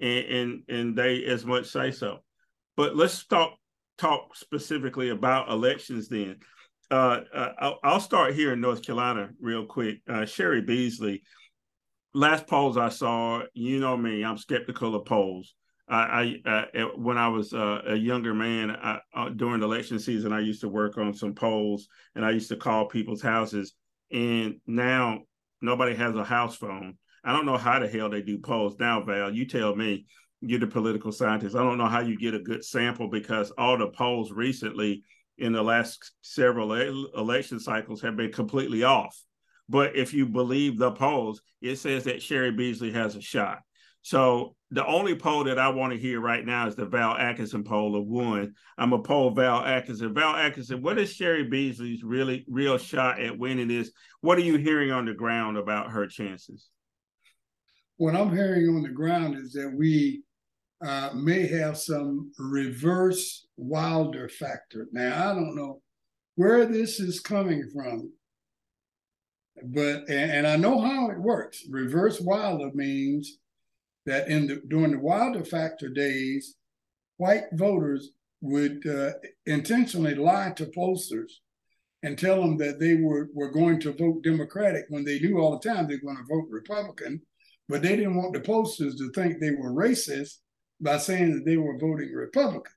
and, 0.00 0.24
and 0.24 0.62
and 0.68 0.96
they 0.96 1.24
as 1.24 1.44
much 1.44 1.66
say 1.66 1.90
so. 1.90 2.18
But 2.76 2.96
let's 2.96 3.26
talk 3.26 3.52
talk 3.98 4.36
specifically 4.36 5.10
about 5.10 5.50
elections 5.50 6.08
then. 6.08 6.36
Uh, 6.90 7.20
uh, 7.34 7.72
I'll, 7.82 8.00
start 8.00 8.34
here 8.34 8.52
in 8.52 8.60
North 8.60 8.82
Carolina 8.82 9.30
real 9.40 9.66
quick. 9.66 10.00
Uh, 10.08 10.24
Cheri 10.24 10.62
Beasley, 10.62 11.22
last 12.14 12.46
polls 12.46 12.76
I 12.76 12.90
saw, 12.90 13.42
you 13.54 13.80
know 13.80 13.96
me, 13.96 14.24
I'm 14.24 14.38
skeptical 14.38 14.94
of 14.94 15.04
polls. 15.04 15.54
I, 15.88 16.38
I 16.44 16.50
uh, 16.78 16.84
when 16.96 17.18
I 17.18 17.28
was 17.28 17.52
a 17.52 17.96
younger 17.96 18.34
man 18.34 18.70
I, 18.70 19.00
during 19.34 19.62
election 19.62 19.98
season, 19.98 20.32
I 20.32 20.40
used 20.40 20.60
to 20.60 20.68
work 20.68 20.98
on 20.98 21.14
some 21.14 21.34
polls, 21.34 21.88
and 22.14 22.24
I 22.24 22.30
used 22.30 22.48
to 22.48 22.56
call 22.56 22.86
people's 22.86 23.22
houses. 23.22 23.74
And 24.12 24.56
now 24.66 25.20
nobody 25.60 25.94
has 25.96 26.14
a 26.14 26.24
house 26.24 26.56
phone. 26.56 26.98
I 27.24 27.32
don't 27.32 27.46
know 27.46 27.56
how 27.56 27.80
the 27.80 27.88
hell 27.88 28.10
they 28.10 28.22
do 28.22 28.38
polls 28.38 28.76
now, 28.78 29.02
Val. 29.02 29.32
You 29.32 29.46
tell 29.46 29.74
me. 29.74 30.06
You're 30.42 30.60
the 30.60 30.66
political 30.66 31.12
scientist. 31.12 31.56
I 31.56 31.60
don't 31.60 31.78
know 31.78 31.88
how 31.88 32.00
you 32.00 32.18
get 32.18 32.34
a 32.34 32.38
good 32.38 32.62
sample 32.62 33.08
because 33.08 33.50
all 33.56 33.78
the 33.78 33.88
polls 33.88 34.30
recently 34.30 35.02
in 35.38 35.52
the 35.52 35.62
last 35.62 36.12
several 36.22 36.72
election 36.72 37.60
cycles 37.60 38.02
have 38.02 38.16
been 38.16 38.32
completely 38.32 38.82
off. 38.82 39.16
But 39.68 39.96
if 39.96 40.14
you 40.14 40.26
believe 40.26 40.78
the 40.78 40.92
polls, 40.92 41.42
it 41.60 41.76
says 41.76 42.04
that 42.04 42.20
Cheri 42.20 42.52
Beasley 42.52 42.92
has 42.92 43.16
a 43.16 43.20
shot. 43.20 43.60
So 44.02 44.54
the 44.70 44.86
only 44.86 45.16
poll 45.16 45.44
that 45.44 45.58
I 45.58 45.68
want 45.70 45.92
to 45.92 45.98
hear 45.98 46.20
right 46.20 46.44
now 46.44 46.68
is 46.68 46.76
the 46.76 46.86
Val 46.86 47.16
Atkinson 47.16 47.64
poll 47.64 47.96
of 47.96 48.06
one. 48.06 48.54
I'm 48.78 48.92
a 48.92 49.00
poll 49.00 49.30
Val 49.30 49.64
Atkinson. 49.64 50.14
Val 50.14 50.36
Atkinson, 50.36 50.80
what 50.80 50.98
is 50.98 51.12
Cheri 51.12 51.42
Beasley's 51.42 52.04
really 52.04 52.44
real 52.48 52.78
shot 52.78 53.20
at 53.20 53.36
winning 53.36 53.66
this? 53.66 53.90
What 54.20 54.38
are 54.38 54.42
you 54.42 54.58
hearing 54.58 54.92
on 54.92 55.06
the 55.06 55.14
ground 55.14 55.56
about 55.56 55.90
her 55.90 56.06
chances? 56.06 56.68
What 57.96 58.14
I'm 58.14 58.30
hearing 58.30 58.68
on 58.68 58.82
the 58.82 58.90
ground 58.90 59.36
is 59.36 59.52
that 59.54 59.72
we 59.76 60.22
uh, 60.84 61.10
may 61.14 61.46
have 61.46 61.78
some 61.78 62.32
reverse 62.38 63.46
Wilder 63.56 64.28
factor. 64.28 64.86
Now 64.92 65.30
I 65.30 65.34
don't 65.34 65.56
know 65.56 65.80
where 66.34 66.66
this 66.66 67.00
is 67.00 67.20
coming 67.20 67.70
from, 67.72 68.12
but 69.62 70.08
and, 70.08 70.30
and 70.30 70.46
I 70.46 70.56
know 70.56 70.80
how 70.80 71.10
it 71.10 71.18
works. 71.18 71.64
Reverse 71.70 72.20
Wilder 72.20 72.70
means 72.74 73.38
that 74.04 74.28
in 74.28 74.46
the 74.46 74.62
during 74.68 74.92
the 74.92 74.98
Wilder 74.98 75.44
factor 75.44 75.88
days, 75.88 76.56
white 77.16 77.44
voters 77.52 78.10
would 78.42 78.86
uh, 78.86 79.12
intentionally 79.46 80.14
lie 80.14 80.52
to 80.56 80.66
pollsters 80.66 81.32
and 82.02 82.18
tell 82.18 82.40
them 82.40 82.58
that 82.58 82.78
they 82.78 82.94
were, 82.94 83.28
were 83.34 83.50
going 83.50 83.80
to 83.80 83.92
vote 83.92 84.22
Democratic 84.22 84.84
when 84.90 85.04
they 85.04 85.18
knew 85.18 85.38
all 85.38 85.58
the 85.58 85.68
time 85.68 85.86
they 85.86 85.94
were 85.94 86.12
going 86.12 86.16
to 86.16 86.34
vote 86.34 86.46
Republican, 86.50 87.20
but 87.68 87.82
they 87.82 87.96
didn't 87.96 88.16
want 88.16 88.34
the 88.34 88.40
pollsters 88.40 88.96
to 88.98 89.10
think 89.12 89.40
they 89.40 89.52
were 89.52 89.72
racist 89.72 90.36
by 90.80 90.98
saying 90.98 91.34
that 91.34 91.44
they 91.44 91.56
were 91.56 91.78
voting 91.78 92.12
Republican. 92.12 92.72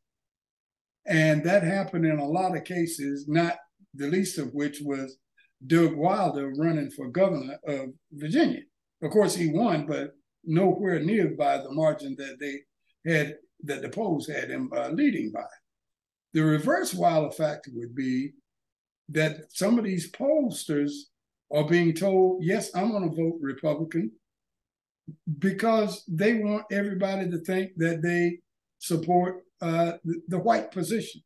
And 1.06 1.44
that 1.44 1.64
happened 1.64 2.06
in 2.06 2.20
a 2.20 2.28
lot 2.28 2.56
of 2.56 2.64
cases, 2.64 3.28
not 3.28 3.58
the 3.94 4.08
least 4.08 4.38
of 4.38 4.54
which 4.54 4.80
was 4.82 5.18
Doug 5.66 5.96
Wilder 5.96 6.54
running 6.58 6.92
for 6.92 7.10
governor 7.10 7.58
of 7.68 7.90
Virginia. 8.14 8.62
Of 9.02 9.12
course, 9.12 9.36
he 9.36 9.52
won, 9.52 9.86
but 9.88 10.12
nowhere 10.44 11.00
near 11.00 11.30
by 11.30 11.58
the 11.58 11.72
margin 11.72 12.16
that 12.18 12.38
they 12.40 12.62
had 13.12 13.38
that 13.64 13.82
the 13.82 13.90
polls 13.90 14.28
had 14.28 14.50
him 14.50 14.70
uh, 14.76 14.90
leading 14.90 15.32
by. 15.32 15.44
The 16.34 16.42
reverse 16.42 16.94
Wilder 16.94 17.32
factor 17.32 17.72
would 17.74 17.96
be 17.96 18.34
that 19.10 19.52
some 19.52 19.78
of 19.78 19.86
these 19.86 20.12
pollsters 20.12 20.92
are 21.52 21.68
being 21.68 21.94
told, 21.94 22.44
yes, 22.44 22.70
I'm 22.76 22.92
going 22.92 23.10
to 23.10 23.16
vote 23.16 23.40
Republican 23.42 24.12
because 25.39 26.04
they 26.08 26.36
want 26.36 26.65
everybody 26.72 27.30
to 27.30 27.38
think 27.39 27.72
that 27.78 28.02
they 28.02 28.39
support 28.80 29.43
uh, 29.62 29.93
the, 30.04 30.22
the 30.28 30.39
white 30.39 30.72
position. 30.72 31.22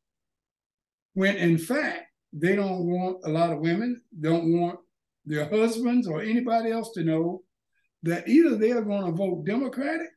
When 1.14 1.36
in 1.36 1.58
fact, 1.58 2.06
they 2.32 2.56
don't 2.56 2.86
want 2.86 3.18
a 3.24 3.30
lot 3.30 3.52
of 3.52 3.60
women, 3.60 4.02
don't 4.20 4.60
want 4.60 4.80
their 5.26 5.48
husbands 5.48 6.08
or 6.08 6.22
anybody 6.22 6.72
else 6.72 6.92
to 6.94 7.04
know 7.04 7.44
that 8.02 8.28
either 8.28 8.56
they're 8.56 8.82
going 8.82 9.06
to 9.06 9.12
vote 9.12 9.46
Democratic 9.46 10.10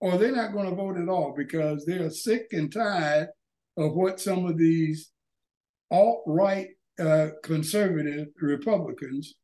or 0.00 0.16
they're 0.16 0.34
not 0.34 0.52
going 0.52 0.68
to 0.70 0.76
vote 0.76 0.96
at 0.96 1.08
all 1.08 1.34
because 1.36 1.84
they're 1.84 2.10
sick 2.10 2.46
and 2.52 2.72
tired 2.72 3.28
of 3.76 3.94
what 3.94 4.20
some 4.20 4.46
of 4.46 4.56
these 4.56 5.10
alt 5.90 6.22
right 6.26 6.68
uh, 7.00 7.28
conservative 7.42 8.28
Republicans 8.40 9.34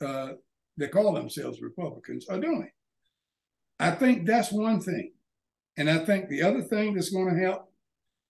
uh, 0.00 0.32
that 0.76 0.92
call 0.92 1.12
themselves 1.12 1.60
Republicans 1.60 2.26
are 2.28 2.40
doing. 2.40 2.70
I 3.80 3.90
think 3.92 4.26
that's 4.26 4.52
one 4.52 4.80
thing. 4.80 5.12
And 5.78 5.88
I 5.88 6.04
think 6.04 6.28
the 6.28 6.42
other 6.42 6.62
thing 6.62 6.94
that's 6.94 7.08
going 7.08 7.34
to 7.34 7.40
help 7.40 7.72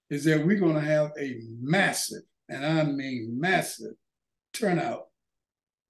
is 0.09 0.25
that 0.25 0.47
we're 0.47 0.61
going 0.61 0.77
to 0.77 0.81
have 0.81 1.11
a 1.19 1.41
massive, 1.61 2.23
and 2.49 2.65
I 2.65 2.85
mean 2.85 3.37
massive, 3.39 3.95
turnout 4.53 5.07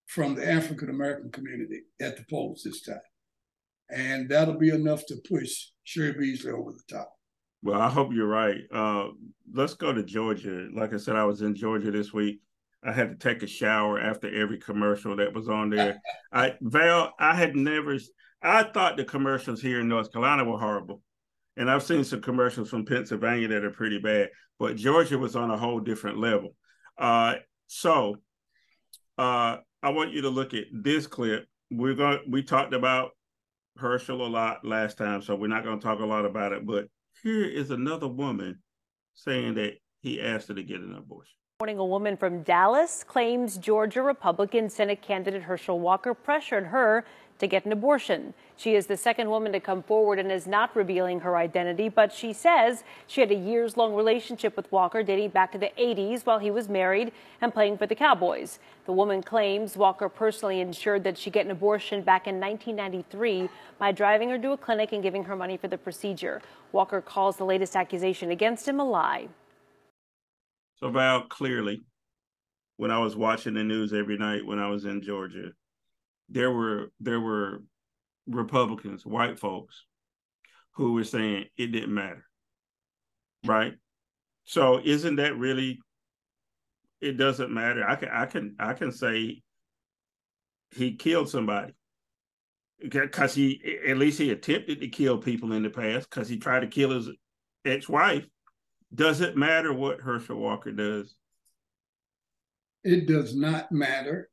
from 0.07 0.35
the 0.35 0.51
African 0.51 0.89
American 0.89 1.31
community 1.31 1.83
at 2.01 2.17
the 2.17 2.25
polls 2.31 2.63
this 2.65 2.83
time. 2.83 3.01
And 3.91 4.31
that'll 4.31 4.59
be 4.59 4.71
enough 4.71 5.05
to 5.07 5.17
push 5.29 5.67
Cheri 5.85 6.13
Beasley 6.13 6.53
over 6.53 6.73
the 6.73 6.95
top. 6.95 7.13
Well, 7.63 7.81
I 7.81 7.91
hope 7.91 8.13
you're 8.15 8.27
right. 8.27 8.61
Uh, 8.73 9.09
let's 9.53 9.75
go 9.75 9.93
to 9.93 10.03
Georgia. 10.03 10.69
Like 10.75 10.95
I 10.95 10.97
said, 10.97 11.17
I 11.17 11.25
was 11.25 11.43
in 11.43 11.55
Georgia 11.55 11.91
this 11.91 12.15
week. 12.15 12.41
I 12.83 12.93
had 12.93 13.11
to 13.11 13.17
take 13.17 13.43
a 13.43 13.47
shower 13.47 14.01
after 14.01 14.35
every 14.35 14.57
commercial 14.57 15.17
that 15.17 15.35
was 15.35 15.51
on 15.51 15.69
there. 15.69 16.01
I 16.33 16.55
Val, 16.63 17.13
I 17.19 17.35
had 17.35 17.55
never 17.57 17.99
I 18.43 18.63
thought 18.63 18.97
the 18.97 19.05
commercials 19.05 19.61
here 19.61 19.81
in 19.81 19.89
North 19.89 20.13
Carolina 20.13 20.45
were 20.45 20.59
horrible. 20.59 21.03
And 21.57 21.71
I've 21.71 21.83
seen 21.83 22.05
some 22.05 22.23
commercials 22.23 22.71
from 22.71 22.87
Pennsylvania 22.87 23.49
that 23.49 23.65
are 23.65 23.71
pretty 23.71 23.99
bad, 23.99 24.31
but 24.59 24.77
Georgia 24.77 25.19
was 25.19 25.37
on 25.37 25.51
a 25.51 25.59
whole 25.59 25.81
different 25.81 26.19
level. 26.19 26.55
Uh, 26.97 27.35
so 27.67 28.17
uh, 29.19 29.59
I 29.83 29.91
want 29.91 30.13
you 30.13 30.23
to 30.23 30.31
look 30.31 30.55
at 30.55 30.65
this 30.73 31.07
clip. 31.07 31.47
We're 31.71 31.95
going. 31.95 32.21
We 32.29 32.43
talked 32.43 32.73
about 32.73 33.11
Herschel 33.77 34.27
a 34.27 34.29
lot 34.29 34.65
last 34.65 34.97
time, 34.97 35.23
so 35.23 35.35
we're 35.35 35.49
not 35.49 35.65
going 35.65 35.79
to 35.79 35.85
talk 35.85 36.01
a 36.01 36.07
lot 36.07 36.25
about 36.25 36.53
it. 36.53 36.67
But 36.67 36.87
here 37.23 37.45
is 37.45 37.71
another 37.71 38.09
woman 38.09 38.63
saying 39.15 39.55
that 39.55 39.75
he 40.01 40.21
asked 40.21 40.49
her 40.49 40.55
to 40.55 40.63
get 40.63 40.81
an 40.81 40.95
abortion. 40.95 41.35
Morning, 41.61 41.79
a 41.79 41.85
woman 41.85 42.17
from 42.17 42.43
Dallas 42.43 43.05
claims 43.05 43.59
Georgia 43.59 44.01
Republican 44.01 44.71
Senate 44.71 45.03
candidate 45.03 45.43
Herschel 45.43 45.79
Walker 45.79 46.15
pressured 46.15 46.65
her 46.65 47.05
to 47.41 47.49
get 47.49 47.65
an 47.65 47.73
abortion. 47.73 48.33
She 48.57 48.75
is 48.75 48.87
the 48.87 48.97
second 48.97 49.29
woman 49.29 49.53
to 49.53 49.61
come 49.61 49.83
forward 49.83 50.19
and 50.19 50.31
is 50.31 50.47
not 50.47 50.75
revealing 50.77 51.21
her 51.21 51.37
identity, 51.37 51.89
but 51.89 52.13
she 52.13 52.33
says 52.33 52.85
she 53.07 53.21
had 53.21 53.33
a 53.33 53.35
years 53.35 53.77
long 53.77 53.95
relationship 53.95 54.57
with 54.57 54.71
Walker 54.71 55.03
dating 55.03 55.31
back 55.31 55.51
to 55.53 55.59
the 55.59 55.73
80s 55.79 56.25
while 56.25 56.39
he 56.39 56.51
was 56.51 56.69
married 56.69 57.13
and 57.41 57.53
playing 57.53 57.79
for 57.79 57.87
the 57.87 57.95
Cowboys. 57.95 58.59
The 58.87 58.93
woman 58.93 59.23
claims 59.23 59.77
Walker 59.77 60.09
personally 60.09 60.61
ensured 60.61 61.05
that 61.05 61.19
she 61.19 61.31
get 61.31 61.45
an 61.45 61.51
abortion 61.51 62.03
back 62.03 62.27
in 62.27 62.39
1993 62.39 63.49
by 63.79 63.93
driving 63.93 64.31
her 64.31 64.39
to 64.39 64.53
a 64.53 64.57
clinic 64.57 64.93
and 64.93 65.03
giving 65.03 65.25
her 65.25 65.37
money 65.37 65.57
for 65.57 65.69
the 65.69 65.79
procedure. 65.79 66.41
Walker 66.73 67.01
calls 67.01 67.37
the 67.37 67.45
latest 67.45 67.75
accusation 67.75 68.31
against 68.31 68.69
him 68.69 68.79
a 68.79 68.85
lie. 68.85 69.29
So 70.77 70.91
Val, 70.91 71.23
clearly, 71.23 71.83
when 72.77 72.91
I 72.91 72.99
was 72.99 73.15
watching 73.15 73.55
the 73.55 73.63
news 73.65 73.93
every 73.93 74.17
night 74.17 74.47
when 74.47 74.59
I 74.59 74.69
was 74.69 74.87
in 74.87 75.03
Georgia, 75.03 75.53
there 76.31 76.51
were 76.51 76.93
there 77.01 77.21
were 77.21 77.63
Republicans, 78.27 79.05
white 79.05 79.39
folks, 79.39 79.85
who 80.73 80.95
were 80.95 81.05
saying 81.05 81.47
it 81.57 81.69
didn't 81.69 81.95
matter. 81.95 82.25
Right? 83.45 83.75
So 84.45 84.81
isn't 84.83 85.17
that 85.17 85.37
really 85.37 85.81
it 87.01 87.17
doesn't 87.17 87.53
matter. 87.53 87.89
I 87.89 87.97
can 87.97 88.09
I 88.11 88.27
can 88.27 88.57
I 88.59 88.73
can 88.75 88.93
say 88.93 89.43
he 90.75 90.97
killed 90.97 91.29
somebody. 91.29 91.75
Because 92.81 93.35
he 93.35 93.79
at 93.87 93.99
least 93.99 94.19
he 94.19 94.31
attempted 94.31 94.81
to 94.81 94.89
kill 94.89 95.19
people 95.19 95.53
in 95.53 95.63
the 95.63 95.69
past 95.69 96.09
because 96.09 96.31
he 96.31 96.39
tried 96.39 96.61
to 96.61 96.67
kill 96.67 96.91
his 96.91 97.11
ex-wife 97.67 98.25
does 98.95 99.21
it 99.21 99.37
matter 99.37 99.73
what 99.73 100.01
Herschel 100.01 100.37
Walker 100.37 100.73
does? 100.73 101.15
It 102.83 103.07
does 103.07 103.37
not 103.37 103.71
matter 103.71 104.29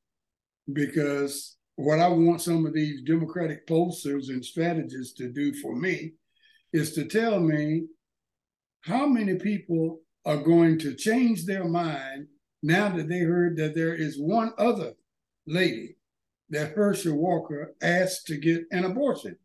because 0.72 1.57
what 1.78 2.00
I 2.00 2.08
want 2.08 2.42
some 2.42 2.66
of 2.66 2.74
these 2.74 3.04
Democratic 3.04 3.68
pollsters 3.68 4.30
and 4.30 4.44
strategists 4.44 5.14
to 5.18 5.30
do 5.30 5.54
for 5.54 5.76
me 5.76 6.14
is 6.74 6.94
to 6.94 7.06
tell 7.06 7.40
me 7.40 7.84
how 8.82 9.06
many 9.06 9.36
people 9.36 10.00
are 10.26 10.38
going 10.38 10.80
to 10.80 10.96
change 10.96 11.46
their 11.46 11.66
mind 11.66 12.28
now 12.64 12.90
that 12.90 13.08
they 13.08 13.20
heard 13.20 13.58
that 13.58 13.76
there 13.76 13.94
is 13.94 14.18
one 14.20 14.54
other 14.58 14.94
lady 15.46 15.96
that 16.50 16.72
Herschel 16.72 17.16
Walker 17.16 17.76
asked 17.82 18.26
to 18.28 18.38
get 18.38 18.64
an 18.72 18.86
abortion. 18.86 19.38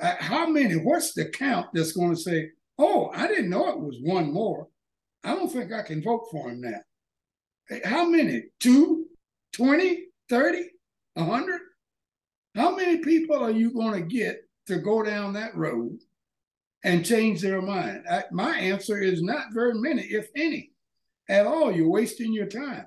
Uh, 0.00 0.14
how 0.18 0.48
many? 0.48 0.74
What's 0.74 1.12
the 1.12 1.26
count 1.26 1.66
that's 1.74 1.92
going 1.92 2.14
to 2.14 2.20
say, 2.20 2.50
Oh, 2.78 3.10
I 3.14 3.26
didn't 3.26 3.50
know 3.50 3.68
it 3.68 3.80
was 3.80 3.98
one 4.00 4.32
more. 4.32 4.68
I 5.22 5.34
don't 5.34 5.52
think 5.52 5.72
I 5.72 5.82
can 5.82 6.02
vote 6.02 6.28
for 6.30 6.48
him 6.48 6.62
now. 6.62 7.78
How 7.84 8.08
many? 8.08 8.44
Two, 8.60 9.06
20, 9.52 10.04
30, 10.30 10.70
100? 11.18 11.60
How 12.54 12.74
many 12.74 12.98
people 12.98 13.36
are 13.36 13.50
you 13.50 13.72
going 13.72 13.94
to 13.94 14.06
get 14.08 14.40
to 14.66 14.78
go 14.78 15.02
down 15.02 15.32
that 15.34 15.56
road 15.56 15.98
and 16.84 17.04
change 17.04 17.40
their 17.40 17.62
mind? 17.62 18.04
I, 18.10 18.24
my 18.32 18.56
answer 18.56 18.98
is 18.98 19.22
not 19.22 19.52
very 19.52 19.74
many, 19.74 20.02
if 20.02 20.28
any, 20.36 20.72
at 21.28 21.46
all. 21.46 21.72
You're 21.72 21.90
wasting 21.90 22.32
your 22.32 22.46
time. 22.46 22.86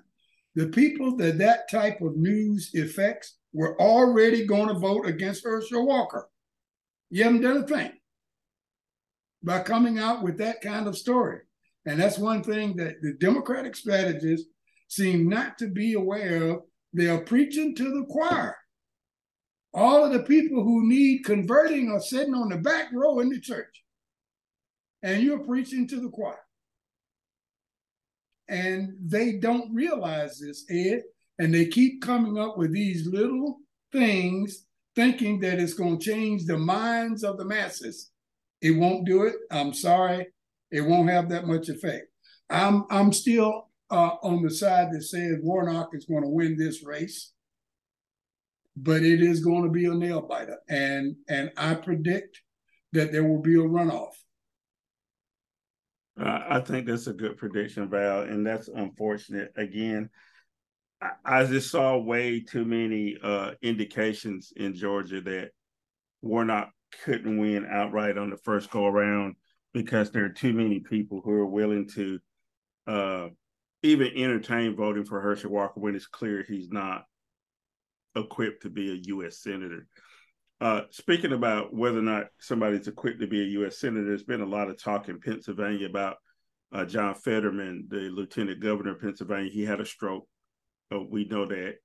The 0.55 0.67
people 0.67 1.15
that 1.17 1.37
that 1.37 1.69
type 1.69 2.01
of 2.01 2.17
news 2.17 2.71
affects 2.75 3.37
were 3.53 3.79
already 3.81 4.45
going 4.45 4.67
to 4.67 4.79
vote 4.79 5.05
against 5.05 5.43
Herschel 5.43 5.85
Walker. 5.85 6.29
You 7.09 7.23
haven't 7.23 7.41
done 7.41 7.57
a 7.57 7.67
thing 7.67 7.91
by 9.43 9.61
coming 9.61 9.99
out 9.99 10.23
with 10.23 10.37
that 10.37 10.61
kind 10.61 10.87
of 10.87 10.97
story. 10.97 11.39
And 11.85 11.99
that's 11.99 12.17
one 12.17 12.43
thing 12.43 12.75
that 12.77 13.01
the 13.01 13.13
Democratic 13.13 13.75
strategists 13.75 14.47
seem 14.87 15.27
not 15.27 15.57
to 15.59 15.67
be 15.67 15.93
aware 15.93 16.43
of. 16.43 16.61
They 16.93 17.07
are 17.07 17.21
preaching 17.21 17.75
to 17.75 17.83
the 17.83 18.05
choir. 18.09 18.57
All 19.73 20.03
of 20.03 20.11
the 20.11 20.23
people 20.23 20.63
who 20.63 20.87
need 20.87 21.23
converting 21.23 21.89
are 21.89 22.01
sitting 22.01 22.33
on 22.33 22.49
the 22.49 22.57
back 22.57 22.91
row 22.91 23.19
in 23.19 23.29
the 23.29 23.39
church. 23.39 23.83
And 25.01 25.23
you're 25.23 25.39
preaching 25.39 25.87
to 25.87 25.99
the 25.99 26.09
choir. 26.09 26.39
And 28.49 28.95
they 29.01 29.33
don't 29.33 29.73
realize 29.73 30.39
this, 30.39 30.65
Ed. 30.69 31.03
And 31.39 31.53
they 31.53 31.65
keep 31.67 32.01
coming 32.01 32.37
up 32.37 32.57
with 32.57 32.73
these 32.73 33.07
little 33.07 33.59
things, 33.91 34.65
thinking 34.95 35.39
that 35.39 35.59
it's 35.59 35.73
going 35.73 35.97
to 35.97 36.05
change 36.05 36.45
the 36.45 36.57
minds 36.57 37.23
of 37.23 37.37
the 37.37 37.45
masses. 37.45 38.11
It 38.61 38.71
won't 38.71 39.05
do 39.05 39.23
it. 39.23 39.35
I'm 39.49 39.73
sorry. 39.73 40.27
It 40.69 40.81
won't 40.81 41.09
have 41.09 41.29
that 41.29 41.47
much 41.47 41.69
effect. 41.69 42.07
I'm 42.49 42.85
I'm 42.89 43.13
still 43.13 43.70
uh, 43.91 44.15
on 44.23 44.41
the 44.41 44.49
side 44.49 44.91
that 44.91 45.03
says 45.03 45.37
Warnock 45.41 45.89
is 45.93 46.05
going 46.05 46.23
to 46.23 46.29
win 46.29 46.57
this 46.57 46.83
race, 46.83 47.33
but 48.75 49.03
it 49.03 49.21
is 49.21 49.43
going 49.43 49.63
to 49.63 49.69
be 49.69 49.85
a 49.85 49.93
nail 49.93 50.21
biter, 50.21 50.57
and 50.69 51.15
and 51.27 51.51
I 51.57 51.75
predict 51.75 52.41
that 52.93 53.11
there 53.11 53.23
will 53.23 53.41
be 53.41 53.55
a 53.55 53.59
runoff. 53.59 54.13
Uh, 56.19 56.39
I 56.49 56.59
think 56.59 56.87
that's 56.87 57.07
a 57.07 57.13
good 57.13 57.37
prediction, 57.37 57.89
Val, 57.89 58.21
and 58.21 58.45
that's 58.45 58.67
unfortunate. 58.67 59.53
Again, 59.55 60.09
I, 61.01 61.11
I 61.25 61.45
just 61.45 61.71
saw 61.71 61.97
way 61.97 62.41
too 62.41 62.65
many 62.65 63.17
uh, 63.21 63.51
indications 63.61 64.53
in 64.55 64.75
Georgia 64.75 65.21
that 65.21 65.51
Warnock 66.21 66.71
couldn't 67.03 67.37
win 67.37 67.65
outright 67.69 68.17
on 68.17 68.29
the 68.29 68.37
first 68.37 68.69
go 68.69 68.85
around 68.85 69.35
because 69.73 70.11
there 70.11 70.25
are 70.25 70.29
too 70.29 70.53
many 70.53 70.79
people 70.79 71.21
who 71.23 71.31
are 71.31 71.45
willing 71.45 71.87
to 71.95 72.19
uh, 72.87 73.27
even 73.83 74.11
entertain 74.15 74.75
voting 74.75 75.05
for 75.05 75.21
Herschel 75.21 75.51
Walker 75.51 75.79
when 75.79 75.95
it's 75.95 76.07
clear 76.07 76.43
he's 76.43 76.69
not 76.69 77.05
equipped 78.15 78.63
to 78.63 78.69
be 78.69 78.91
a 78.91 79.01
U.S. 79.07 79.39
senator. 79.39 79.87
Uh, 80.59 80.81
speaking 80.91 81.33
about 81.33 81.73
whether 81.73 81.97
or 81.97 82.03
not 82.03 82.27
somebody's 82.39 82.87
equipped 82.87 83.19
to 83.19 83.27
be 83.27 83.41
a 83.41 83.49
U.S. 83.59 83.79
senator, 83.79 84.05
there's 84.05 84.23
been 84.23 84.41
a 84.41 84.45
lot 84.45 84.69
of 84.69 84.81
talk 84.81 85.09
in 85.09 85.19
Pennsylvania 85.19 85.87
about 85.87 86.17
uh, 86.71 86.85
John 86.85 87.15
Fetterman, 87.15 87.87
the 87.89 88.09
lieutenant 88.09 88.61
governor 88.61 88.91
of 88.91 89.01
Pennsylvania. 89.01 89.51
He 89.51 89.63
had 89.63 89.81
a 89.81 89.85
stroke. 89.85 90.27
Uh, 90.93 90.99
we 91.01 91.25
know 91.25 91.45
that. 91.47 91.75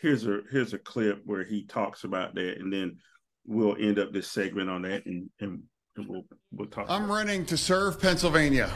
Here's 0.00 0.26
a 0.26 0.40
here's 0.50 0.74
a 0.74 0.78
clip 0.78 1.22
where 1.24 1.44
he 1.44 1.64
talks 1.66 2.02
about 2.02 2.34
that, 2.34 2.58
and 2.58 2.72
then 2.72 2.98
we'll 3.46 3.76
end 3.78 3.98
up 3.98 4.12
this 4.12 4.28
segment 4.28 4.70
on 4.70 4.82
that 4.82 5.04
and, 5.06 5.30
and, 5.40 5.62
and 5.96 6.08
we'll, 6.08 6.24
we'll 6.50 6.68
talk. 6.68 6.86
I'm 6.88 7.10
running 7.10 7.44
to 7.46 7.56
serve 7.56 8.00
Pennsylvania. 8.00 8.70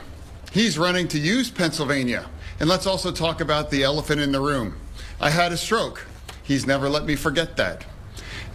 He's 0.53 0.79
running 0.79 1.09
to 1.09 1.19
use 1.19 1.51
Pennsylvania. 1.51 2.29
And 2.61 2.69
let's 2.69 2.87
also 2.87 3.13
talk 3.13 3.41
about 3.41 3.71
the 3.71 3.83
elephant 3.83 4.21
in 4.21 4.33
the 4.33 4.41
room. 4.41 4.77
I 5.21 5.31
had 5.31 5.53
a 5.53 5.57
stroke. 5.57 6.07
He's 6.43 6.67
never 6.67 6.89
let 6.89 7.05
me 7.05 7.17
forget 7.17 7.57
that. 7.57 7.85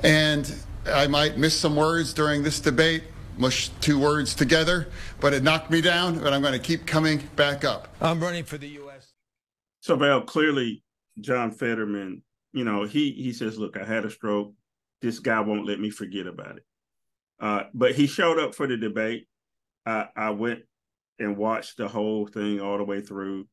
And 0.03 0.53
I 0.85 1.07
might 1.07 1.37
miss 1.37 1.57
some 1.57 1.75
words 1.75 2.13
during 2.13 2.43
this 2.43 2.59
debate, 2.59 3.03
mush 3.37 3.69
two 3.79 3.99
words 3.99 4.35
together, 4.35 4.87
but 5.19 5.33
it 5.33 5.43
knocked 5.43 5.71
me 5.71 5.81
down, 5.81 6.19
but 6.19 6.33
I'm 6.33 6.41
going 6.41 6.53
to 6.53 6.59
keep 6.59 6.85
coming 6.85 7.29
back 7.35 7.63
up. 7.63 7.87
I'm 8.01 8.19
running 8.19 8.43
for 8.43 8.57
the 8.57 8.67
U.S. 8.69 9.13
So, 9.79 9.95
Val, 9.95 10.21
clearly, 10.21 10.83
John 11.21 11.51
Fetterman, 11.51 12.23
you 12.51 12.63
know, 12.63 12.83
he 12.83 13.11
he 13.11 13.31
says, 13.31 13.57
look, 13.57 13.77
I 13.77 13.85
had 13.85 14.05
a 14.05 14.09
stroke 14.09 14.53
this 15.03 15.19
guy 15.19 15.41
won't 15.41 15.67
let 15.67 15.81
me 15.81 15.89
forget 15.89 16.25
about 16.25 16.55
it. 16.55 16.65
Uh, 17.39 17.63
but 17.73 17.93
he 17.93 18.07
showed 18.07 18.39
up 18.39 18.55
for 18.55 18.65
the 18.67 18.77
debate. 18.77 19.27
I, 19.85 20.07
I 20.15 20.29
went 20.29 20.61
and 21.19 21.37
watch 21.37 21.75
the 21.75 21.87
whole 21.87 22.27
thing 22.27 22.59
all 22.59 22.77
the 22.77 22.83
way 22.83 23.01
through. 23.01 23.47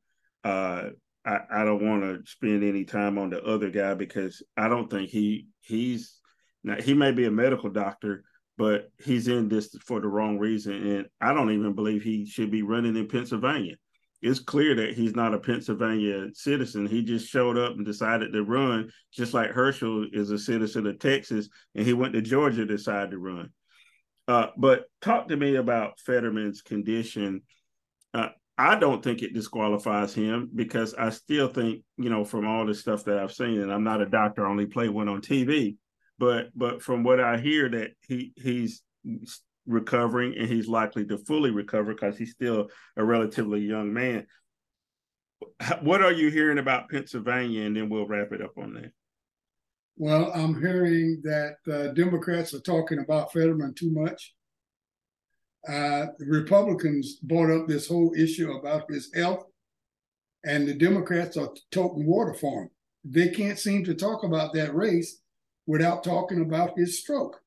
Uh, 0.44 0.90
I, 1.24 1.40
I 1.50 1.64
don't 1.64 1.86
want 1.86 2.02
to 2.02 2.30
spend 2.30 2.64
any 2.64 2.84
time 2.84 3.18
on 3.18 3.30
the 3.30 3.42
other 3.42 3.70
guy 3.70 3.94
because 3.94 4.42
I 4.56 4.68
don't 4.68 4.90
think 4.90 5.10
he 5.10 5.46
he's 5.60 6.18
now 6.64 6.76
he 6.80 6.94
may 6.94 7.12
be 7.12 7.26
a 7.26 7.30
medical 7.30 7.70
doctor, 7.70 8.24
but 8.56 8.90
he's 9.04 9.28
in 9.28 9.48
this 9.48 9.74
for 9.84 10.00
the 10.00 10.08
wrong 10.08 10.38
reason, 10.38 10.74
and 10.74 11.06
I 11.20 11.34
don't 11.34 11.52
even 11.52 11.74
believe 11.74 12.02
he 12.02 12.26
should 12.26 12.50
be 12.50 12.62
running 12.62 12.96
in 12.96 13.08
Pennsylvania 13.08 13.76
it's 14.22 14.40
clear 14.40 14.74
that 14.74 14.94
he's 14.94 15.14
not 15.14 15.34
a 15.34 15.38
Pennsylvania 15.38 16.26
citizen. 16.34 16.86
He 16.86 17.02
just 17.02 17.28
showed 17.28 17.56
up 17.56 17.76
and 17.76 17.86
decided 17.86 18.32
to 18.32 18.44
run, 18.44 18.90
just 19.12 19.32
like 19.32 19.50
Herschel 19.50 20.06
is 20.12 20.30
a 20.30 20.38
citizen 20.38 20.86
of 20.86 20.98
Texas, 20.98 21.48
and 21.74 21.86
he 21.86 21.94
went 21.94 22.12
to 22.12 22.20
Georgia 22.20 22.66
to 22.66 22.66
decide 22.66 23.10
to 23.12 23.18
run. 23.18 23.50
Uh, 24.30 24.46
but 24.56 24.84
talk 25.00 25.26
to 25.26 25.36
me 25.36 25.56
about 25.56 25.98
Fetterman's 25.98 26.62
condition. 26.62 27.42
Uh, 28.14 28.28
I 28.56 28.78
don't 28.78 29.02
think 29.02 29.22
it 29.22 29.34
disqualifies 29.34 30.14
him 30.14 30.48
because 30.54 30.94
I 30.94 31.10
still 31.10 31.48
think, 31.48 31.82
you 31.96 32.10
know, 32.10 32.24
from 32.24 32.46
all 32.46 32.64
the 32.64 32.74
stuff 32.74 33.04
that 33.06 33.18
I've 33.18 33.32
seen, 33.32 33.60
and 33.60 33.72
I'm 33.72 33.82
not 33.82 34.00
a 34.00 34.06
doctor, 34.06 34.46
I 34.46 34.50
only 34.50 34.66
play 34.66 34.88
one 34.88 35.08
on 35.08 35.20
TV, 35.20 35.78
but 36.16 36.50
but 36.54 36.80
from 36.80 37.02
what 37.02 37.18
I 37.18 37.38
hear, 37.38 37.68
that 37.70 37.90
he 38.06 38.32
he's 38.36 38.82
recovering 39.66 40.38
and 40.38 40.48
he's 40.48 40.68
likely 40.68 41.06
to 41.06 41.18
fully 41.18 41.50
recover 41.50 41.92
because 41.92 42.16
he's 42.16 42.30
still 42.30 42.68
a 42.96 43.04
relatively 43.04 43.60
young 43.60 43.92
man. 43.92 44.28
What 45.80 46.02
are 46.02 46.12
you 46.12 46.30
hearing 46.30 46.58
about 46.58 46.88
Pennsylvania? 46.88 47.64
And 47.64 47.76
then 47.76 47.88
we'll 47.88 48.06
wrap 48.06 48.30
it 48.30 48.42
up 48.42 48.58
on 48.58 48.74
that. 48.74 48.92
Well, 49.96 50.32
I'm 50.34 50.60
hearing 50.60 51.20
that 51.24 51.56
uh, 51.70 51.92
Democrats 51.92 52.54
are 52.54 52.60
talking 52.60 53.00
about 53.00 53.32
Fetterman 53.32 53.74
too 53.74 53.90
much. 53.90 54.34
Uh, 55.68 56.06
Republicans 56.20 57.16
brought 57.16 57.50
up 57.50 57.68
this 57.68 57.86
whole 57.86 58.14
issue 58.16 58.52
about 58.52 58.90
his 58.90 59.10
health, 59.14 59.44
and 60.44 60.66
the 60.66 60.74
Democrats 60.74 61.36
are 61.36 61.50
toting 61.70 62.06
water 62.06 62.32
for 62.32 62.62
him. 62.62 62.70
They 63.04 63.28
can't 63.28 63.58
seem 63.58 63.84
to 63.84 63.94
talk 63.94 64.24
about 64.24 64.54
that 64.54 64.74
race 64.74 65.20
without 65.66 66.02
talking 66.02 66.40
about 66.40 66.78
his 66.78 66.98
stroke. 66.98 67.40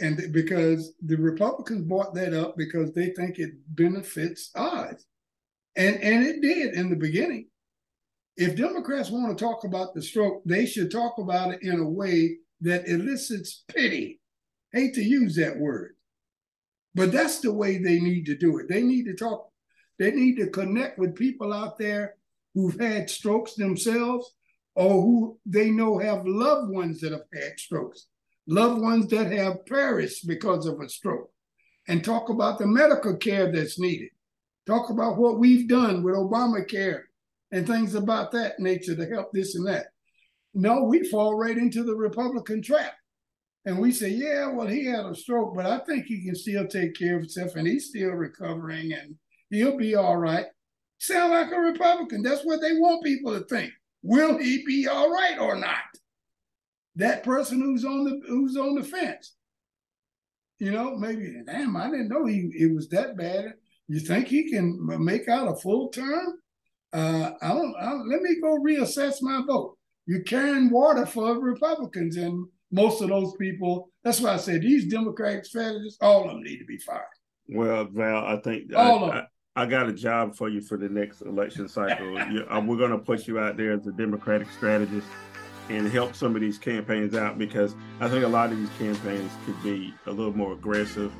And 0.00 0.32
because 0.32 0.94
the 1.02 1.16
Republicans 1.16 1.82
brought 1.82 2.14
that 2.14 2.32
up 2.32 2.56
because 2.56 2.92
they 2.92 3.10
think 3.10 3.38
it 3.38 3.50
benefits 3.68 4.50
Oz. 4.54 5.04
And 5.76 5.96
and 6.02 6.24
it 6.26 6.40
did 6.40 6.74
in 6.74 6.88
the 6.88 6.96
beginning. 6.96 7.49
If 8.36 8.56
Democrats 8.56 9.10
want 9.10 9.36
to 9.36 9.44
talk 9.44 9.64
about 9.64 9.94
the 9.94 10.02
stroke, 10.02 10.42
they 10.44 10.66
should 10.66 10.90
talk 10.90 11.18
about 11.18 11.52
it 11.54 11.62
in 11.62 11.78
a 11.78 11.88
way 11.88 12.38
that 12.62 12.88
elicits 12.88 13.64
pity. 13.68 14.20
Hate 14.72 14.94
to 14.94 15.02
use 15.02 15.36
that 15.36 15.58
word. 15.58 15.96
But 16.94 17.12
that's 17.12 17.40
the 17.40 17.52
way 17.52 17.78
they 17.78 18.00
need 18.00 18.26
to 18.26 18.36
do 18.36 18.58
it. 18.58 18.68
They 18.68 18.82
need 18.82 19.04
to 19.04 19.14
talk, 19.14 19.50
they 19.98 20.10
need 20.10 20.36
to 20.36 20.48
connect 20.48 20.98
with 20.98 21.16
people 21.16 21.52
out 21.52 21.78
there 21.78 22.14
who've 22.54 22.78
had 22.80 23.10
strokes 23.10 23.54
themselves 23.54 24.32
or 24.74 25.02
who 25.02 25.38
they 25.46 25.70
know 25.70 25.98
have 25.98 26.26
loved 26.26 26.70
ones 26.70 27.00
that 27.00 27.12
have 27.12 27.26
had 27.34 27.58
strokes, 27.58 28.06
loved 28.46 28.80
ones 28.80 29.08
that 29.08 29.30
have 29.30 29.66
perished 29.66 30.26
because 30.26 30.66
of 30.66 30.80
a 30.80 30.88
stroke, 30.88 31.30
and 31.88 32.02
talk 32.04 32.28
about 32.28 32.58
the 32.58 32.66
medical 32.66 33.16
care 33.16 33.52
that's 33.52 33.78
needed. 33.78 34.10
Talk 34.66 34.90
about 34.90 35.18
what 35.18 35.38
we've 35.38 35.68
done 35.68 36.02
with 36.02 36.14
Obamacare 36.14 37.02
and 37.52 37.66
things 37.66 37.94
about 37.94 38.32
that 38.32 38.58
nature 38.58 38.94
to 38.96 39.06
help 39.06 39.32
this 39.32 39.54
and 39.54 39.66
that. 39.66 39.86
No, 40.54 40.84
we 40.84 41.08
fall 41.08 41.36
right 41.36 41.56
into 41.56 41.84
the 41.84 41.94
Republican 41.94 42.62
trap. 42.62 42.94
And 43.66 43.78
we 43.78 43.92
say, 43.92 44.08
yeah, 44.08 44.48
well, 44.48 44.66
he 44.66 44.86
had 44.86 45.04
a 45.04 45.14
stroke, 45.14 45.54
but 45.54 45.66
I 45.66 45.78
think 45.80 46.06
he 46.06 46.24
can 46.24 46.34
still 46.34 46.66
take 46.66 46.94
care 46.94 47.16
of 47.16 47.22
himself 47.22 47.56
and 47.56 47.66
he's 47.66 47.88
still 47.88 48.10
recovering 48.10 48.92
and 48.92 49.16
he'll 49.50 49.76
be 49.76 49.94
all 49.94 50.16
right. 50.16 50.46
Sound 50.98 51.32
like 51.32 51.52
a 51.52 51.60
Republican. 51.60 52.22
That's 52.22 52.44
what 52.44 52.60
they 52.60 52.72
want 52.74 53.04
people 53.04 53.38
to 53.38 53.44
think. 53.46 53.72
Will 54.02 54.38
he 54.38 54.64
be 54.64 54.88
all 54.88 55.10
right 55.10 55.38
or 55.38 55.56
not? 55.56 55.76
That 56.96 57.22
person 57.22 57.60
who's 57.60 57.84
on 57.84 58.04
the 58.04 58.20
who's 58.26 58.56
on 58.56 58.74
the 58.74 58.82
fence. 58.82 59.34
You 60.58 60.72
know, 60.72 60.96
maybe, 60.96 61.34
damn, 61.46 61.76
I 61.76 61.90
didn't 61.90 62.08
know 62.08 62.26
he 62.26 62.50
it 62.54 62.74
was 62.74 62.88
that 62.88 63.16
bad. 63.16 63.54
You 63.88 64.00
think 64.00 64.28
he 64.28 64.50
can 64.50 64.78
make 65.02 65.28
out 65.28 65.50
a 65.50 65.56
full 65.56 65.88
term? 65.88 66.38
Uh, 66.92 67.32
I 67.40 67.48
don't, 67.48 67.74
I 67.80 67.84
don't. 67.86 68.08
Let 68.08 68.22
me 68.22 68.40
go 68.40 68.58
reassess 68.58 69.22
my 69.22 69.42
vote. 69.46 69.76
You're 70.06 70.22
carrying 70.22 70.70
water 70.70 71.06
for 71.06 71.38
Republicans, 71.38 72.16
and 72.16 72.46
most 72.72 73.00
of 73.00 73.08
those 73.08 73.34
people. 73.36 73.90
That's 74.02 74.20
why 74.20 74.34
I 74.34 74.36
said 74.38 74.62
these 74.62 74.86
Democratic 74.86 75.44
strategists, 75.44 75.98
all 76.00 76.24
of 76.24 76.30
them 76.30 76.42
need 76.42 76.58
to 76.58 76.64
be 76.64 76.78
fired. 76.78 77.04
Well, 77.48 77.88
Val, 77.92 78.24
I 78.24 78.40
think 78.40 78.74
all 78.74 79.04
I, 79.04 79.06
of 79.06 79.14
them. 79.14 79.26
I, 79.56 79.62
I 79.62 79.66
got 79.66 79.88
a 79.88 79.92
job 79.92 80.36
for 80.36 80.48
you 80.48 80.60
for 80.60 80.76
the 80.76 80.88
next 80.88 81.22
election 81.22 81.68
cycle. 81.68 82.12
you, 82.32 82.46
uh, 82.48 82.60
we're 82.64 82.78
going 82.78 82.92
to 82.92 82.98
put 82.98 83.26
you 83.26 83.38
out 83.38 83.56
there 83.56 83.72
as 83.72 83.86
a 83.86 83.92
Democratic 83.92 84.50
strategist 84.50 85.06
and 85.68 85.86
help 85.88 86.16
some 86.16 86.34
of 86.34 86.40
these 86.40 86.58
campaigns 86.58 87.14
out 87.14 87.38
because 87.38 87.74
I 88.00 88.08
think 88.08 88.24
a 88.24 88.28
lot 88.28 88.50
of 88.50 88.58
these 88.58 88.70
campaigns 88.78 89.30
could 89.46 89.60
be 89.62 89.94
a 90.06 90.10
little 90.10 90.36
more 90.36 90.52
aggressive 90.52 91.12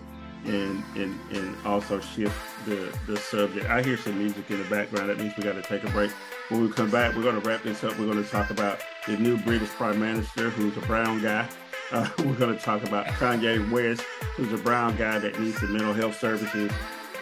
and 0.46 0.82
and 0.96 1.18
and 1.32 1.56
also 1.64 2.00
shift 2.00 2.36
the 2.64 2.96
the 3.06 3.16
subject. 3.16 3.66
I 3.68 3.82
hear 3.82 3.96
some 3.96 4.18
music 4.18 4.50
in 4.50 4.62
the 4.62 4.68
background. 4.68 5.08
That 5.10 5.18
means 5.18 5.36
we 5.36 5.42
got 5.42 5.54
to 5.54 5.62
take 5.62 5.84
a 5.84 5.90
break. 5.90 6.10
When 6.48 6.62
we 6.62 6.68
come 6.72 6.90
back, 6.90 7.14
we're 7.14 7.22
going 7.22 7.40
to 7.40 7.48
wrap 7.48 7.62
this 7.62 7.84
up. 7.84 7.98
We're 7.98 8.06
going 8.06 8.22
to 8.22 8.28
talk 8.28 8.50
about 8.50 8.80
the 9.06 9.16
new 9.16 9.36
British 9.38 9.68
Prime 9.70 10.00
Minister, 10.00 10.50
who's 10.50 10.76
a 10.76 10.86
brown 10.86 11.22
guy. 11.22 11.48
Uh, 11.92 12.08
we're 12.18 12.34
going 12.34 12.56
to 12.56 12.62
talk 12.62 12.82
about 12.84 13.06
Kanye 13.06 13.70
West, 13.70 14.02
who's 14.36 14.52
a 14.52 14.62
brown 14.62 14.96
guy 14.96 15.18
that 15.18 15.38
needs 15.38 15.58
some 15.58 15.72
mental 15.72 15.92
health 15.92 16.18
services. 16.18 16.70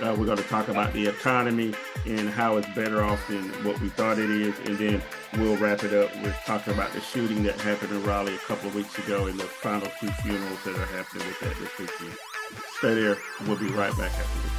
Uh, 0.01 0.15
we're 0.17 0.27
going 0.27 0.39
to 0.39 0.45
talk 0.45 0.69
about 0.69 0.93
the 0.93 1.09
economy 1.09 1.75
and 2.07 2.29
how 2.29 2.57
it's 2.57 2.69
better 2.69 3.03
off 3.03 3.27
than 3.27 3.43
what 3.65 3.81
we 3.81 3.89
thought 3.89 4.17
it 4.19 4.31
is. 4.31 4.57
And 4.61 4.79
then 4.79 5.03
we'll 5.37 5.57
wrap 5.57 5.83
it 5.83 5.93
up 5.93 6.15
with 6.23 6.37
talking 6.47 6.73
about 6.73 6.93
the 6.93 7.01
shooting 7.01 7.43
that 7.43 7.61
happened 7.61 7.91
in 7.91 8.05
Raleigh 8.05 8.37
a 8.37 8.39
couple 8.39 8.69
of 8.69 8.77
weeks 8.77 8.97
ago 8.99 9.27
and 9.27 9.39
the 9.39 9.45
final 9.45 9.89
two 10.01 10.09
funerals 10.23 10.63
that 10.65 10.77
are 10.77 10.87
happening 10.87 11.27
with 11.27 11.41
that 11.41 11.57
this 11.59 11.79
weekend. 11.79 12.17
Stay 12.79 12.95
there. 12.95 13.19
We'll 13.47 13.57
be 13.57 13.67
right 13.69 13.97
back 13.99 14.13
after 14.13 14.41
this. 14.41 14.59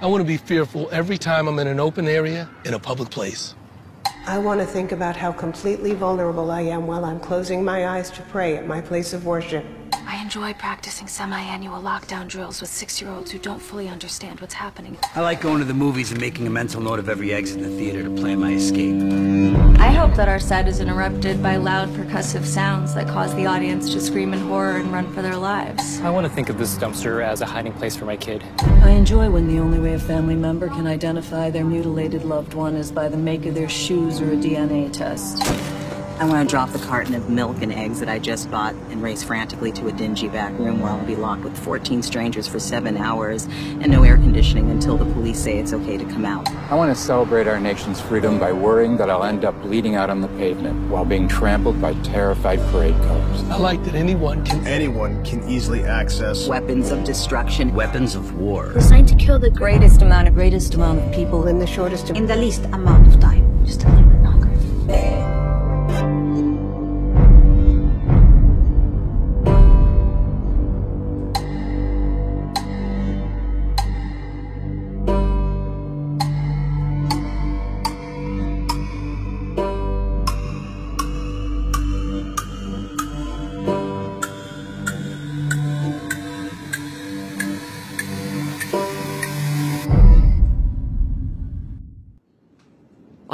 I 0.00 0.06
want 0.06 0.20
to 0.20 0.26
be 0.26 0.36
fearful 0.36 0.88
every 0.92 1.18
time 1.18 1.48
I'm 1.48 1.58
in 1.58 1.66
an 1.66 1.80
open 1.80 2.06
area 2.06 2.48
in 2.64 2.74
a 2.74 2.78
public 2.78 3.10
place. 3.10 3.56
I 4.26 4.38
want 4.38 4.60
to 4.60 4.66
think 4.66 4.92
about 4.92 5.16
how 5.16 5.32
completely 5.32 5.92
vulnerable 5.94 6.50
I 6.50 6.60
am 6.60 6.86
while 6.86 7.04
I'm 7.04 7.18
closing 7.18 7.64
my 7.64 7.88
eyes 7.88 8.10
to 8.12 8.22
pray 8.22 8.56
at 8.56 8.66
my 8.66 8.80
place 8.80 9.12
of 9.12 9.24
worship. 9.24 9.64
I 10.28 10.30
enjoy 10.30 10.52
practicing 10.52 11.06
semi-annual 11.06 11.80
lockdown 11.80 12.28
drills 12.28 12.60
with 12.60 12.68
six-year-olds 12.68 13.30
who 13.30 13.38
don't 13.38 13.62
fully 13.62 13.88
understand 13.88 14.42
what's 14.42 14.52
happening. 14.52 14.98
I 15.14 15.22
like 15.22 15.40
going 15.40 15.58
to 15.60 15.64
the 15.64 15.72
movies 15.72 16.10
and 16.10 16.20
making 16.20 16.46
a 16.46 16.50
mental 16.50 16.82
note 16.82 16.98
of 16.98 17.08
every 17.08 17.32
exit 17.32 17.62
in 17.62 17.62
the 17.62 17.74
theater 17.78 18.02
to 18.02 18.10
plan 18.10 18.38
my 18.38 18.52
escape. 18.52 19.00
I 19.80 19.90
hope 19.90 20.14
that 20.16 20.28
our 20.28 20.38
set 20.38 20.68
is 20.68 20.80
interrupted 20.80 21.42
by 21.42 21.56
loud 21.56 21.88
percussive 21.94 22.44
sounds 22.44 22.94
that 22.94 23.08
cause 23.08 23.34
the 23.36 23.46
audience 23.46 23.90
to 23.94 24.02
scream 24.02 24.34
in 24.34 24.40
horror 24.40 24.76
and 24.76 24.92
run 24.92 25.10
for 25.14 25.22
their 25.22 25.36
lives. 25.36 25.98
I 26.00 26.10
want 26.10 26.26
to 26.26 26.30
think 26.30 26.50
of 26.50 26.58
this 26.58 26.76
dumpster 26.76 27.24
as 27.24 27.40
a 27.40 27.46
hiding 27.46 27.72
place 27.72 27.96
for 27.96 28.04
my 28.04 28.18
kid. 28.18 28.44
I 28.58 28.90
enjoy 28.90 29.30
when 29.30 29.48
the 29.48 29.58
only 29.58 29.80
way 29.80 29.94
a 29.94 29.98
family 29.98 30.36
member 30.36 30.68
can 30.68 30.86
identify 30.86 31.48
their 31.48 31.64
mutilated 31.64 32.26
loved 32.26 32.52
one 32.52 32.76
is 32.76 32.92
by 32.92 33.08
the 33.08 33.16
make 33.16 33.46
of 33.46 33.54
their 33.54 33.70
shoes 33.70 34.20
or 34.20 34.26
a 34.26 34.36
DNA 34.36 34.92
test. 34.92 35.38
I 36.20 36.24
want 36.24 36.48
to 36.48 36.52
drop 36.52 36.70
the 36.70 36.80
carton 36.80 37.14
of 37.14 37.30
milk 37.30 37.62
and 37.62 37.72
eggs 37.72 38.00
that 38.00 38.08
I 38.08 38.18
just 38.18 38.50
bought 38.50 38.74
and 38.90 39.00
race 39.00 39.22
frantically 39.22 39.70
to 39.70 39.86
a 39.86 39.92
dingy 39.92 40.26
back 40.26 40.50
room 40.58 40.80
where 40.80 40.90
I'll 40.90 41.06
be 41.06 41.14
locked 41.14 41.44
with 41.44 41.56
14 41.56 42.02
strangers 42.02 42.48
for 42.48 42.58
seven 42.58 42.96
hours 42.96 43.44
and 43.44 43.88
no 43.88 44.02
air 44.02 44.16
conditioning 44.16 44.68
until 44.68 44.96
the 44.96 45.04
police 45.04 45.38
say 45.38 45.58
it's 45.58 45.72
okay 45.72 45.96
to 45.96 46.04
come 46.06 46.24
out. 46.24 46.48
I 46.72 46.74
want 46.74 46.92
to 46.92 47.00
celebrate 47.00 47.46
our 47.46 47.60
nation's 47.60 48.00
freedom 48.00 48.40
by 48.40 48.52
worrying 48.52 48.96
that 48.96 49.08
I'll 49.08 49.22
end 49.22 49.44
up 49.44 49.62
bleeding 49.62 49.94
out 49.94 50.10
on 50.10 50.20
the 50.20 50.26
pavement 50.26 50.90
while 50.90 51.04
being 51.04 51.28
trampled 51.28 51.80
by 51.80 51.94
terrified 52.02 52.58
parade 52.72 52.96
cars. 53.02 53.42
I 53.44 53.56
like 53.58 53.84
that 53.84 53.94
anyone 53.94 54.44
can 54.44 54.66
anyone 54.66 55.24
can 55.24 55.48
easily 55.48 55.84
access 55.84 56.48
weapons 56.48 56.90
of 56.90 57.04
destruction, 57.04 57.72
weapons 57.74 58.16
of 58.16 58.36
war. 58.36 58.72
Designed 58.72 59.06
to 59.06 59.14
kill 59.14 59.38
the 59.38 59.50
greatest 59.50 60.02
amount 60.02 60.26
of 60.26 60.34
greatest 60.34 60.74
amount 60.74 60.98
of 60.98 61.14
people 61.14 61.46
in 61.46 61.60
the 61.60 61.66
shortest 61.66 62.10
in 62.10 62.26
the 62.26 62.34
least 62.34 62.64
amount 62.72 63.06
of 63.06 63.20
time. 63.20 63.64
Just 63.64 63.84
a 63.84 63.88
little 63.90 64.10
bit 64.10 64.22
longer. 64.24 65.27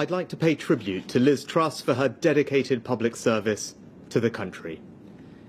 I'd 0.04 0.10
like 0.10 0.28
to 0.28 0.36
pay 0.36 0.54
tribute 0.54 1.08
to 1.08 1.18
Liz 1.18 1.44
Truss 1.44 1.80
for 1.80 1.94
her 1.94 2.10
dedicated 2.10 2.84
public 2.84 3.16
service 3.16 3.74
to 4.10 4.20
the 4.20 4.28
country. 4.28 4.82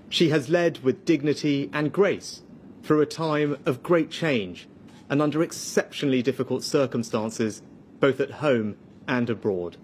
She 0.08 0.30
has 0.30 0.48
led 0.48 0.78
with 0.78 1.04
dignity 1.04 1.68
and 1.74 1.92
grace 1.92 2.40
through 2.82 3.02
a 3.02 3.04
time 3.04 3.58
of 3.66 3.82
great 3.82 4.10
change 4.10 4.66
and 5.10 5.20
under 5.20 5.42
exceptionally 5.42 6.22
difficult 6.22 6.64
circumstances, 6.64 7.60
both 8.00 8.18
at 8.18 8.30
home 8.30 8.78
and 9.06 9.28
abroad. 9.28 9.76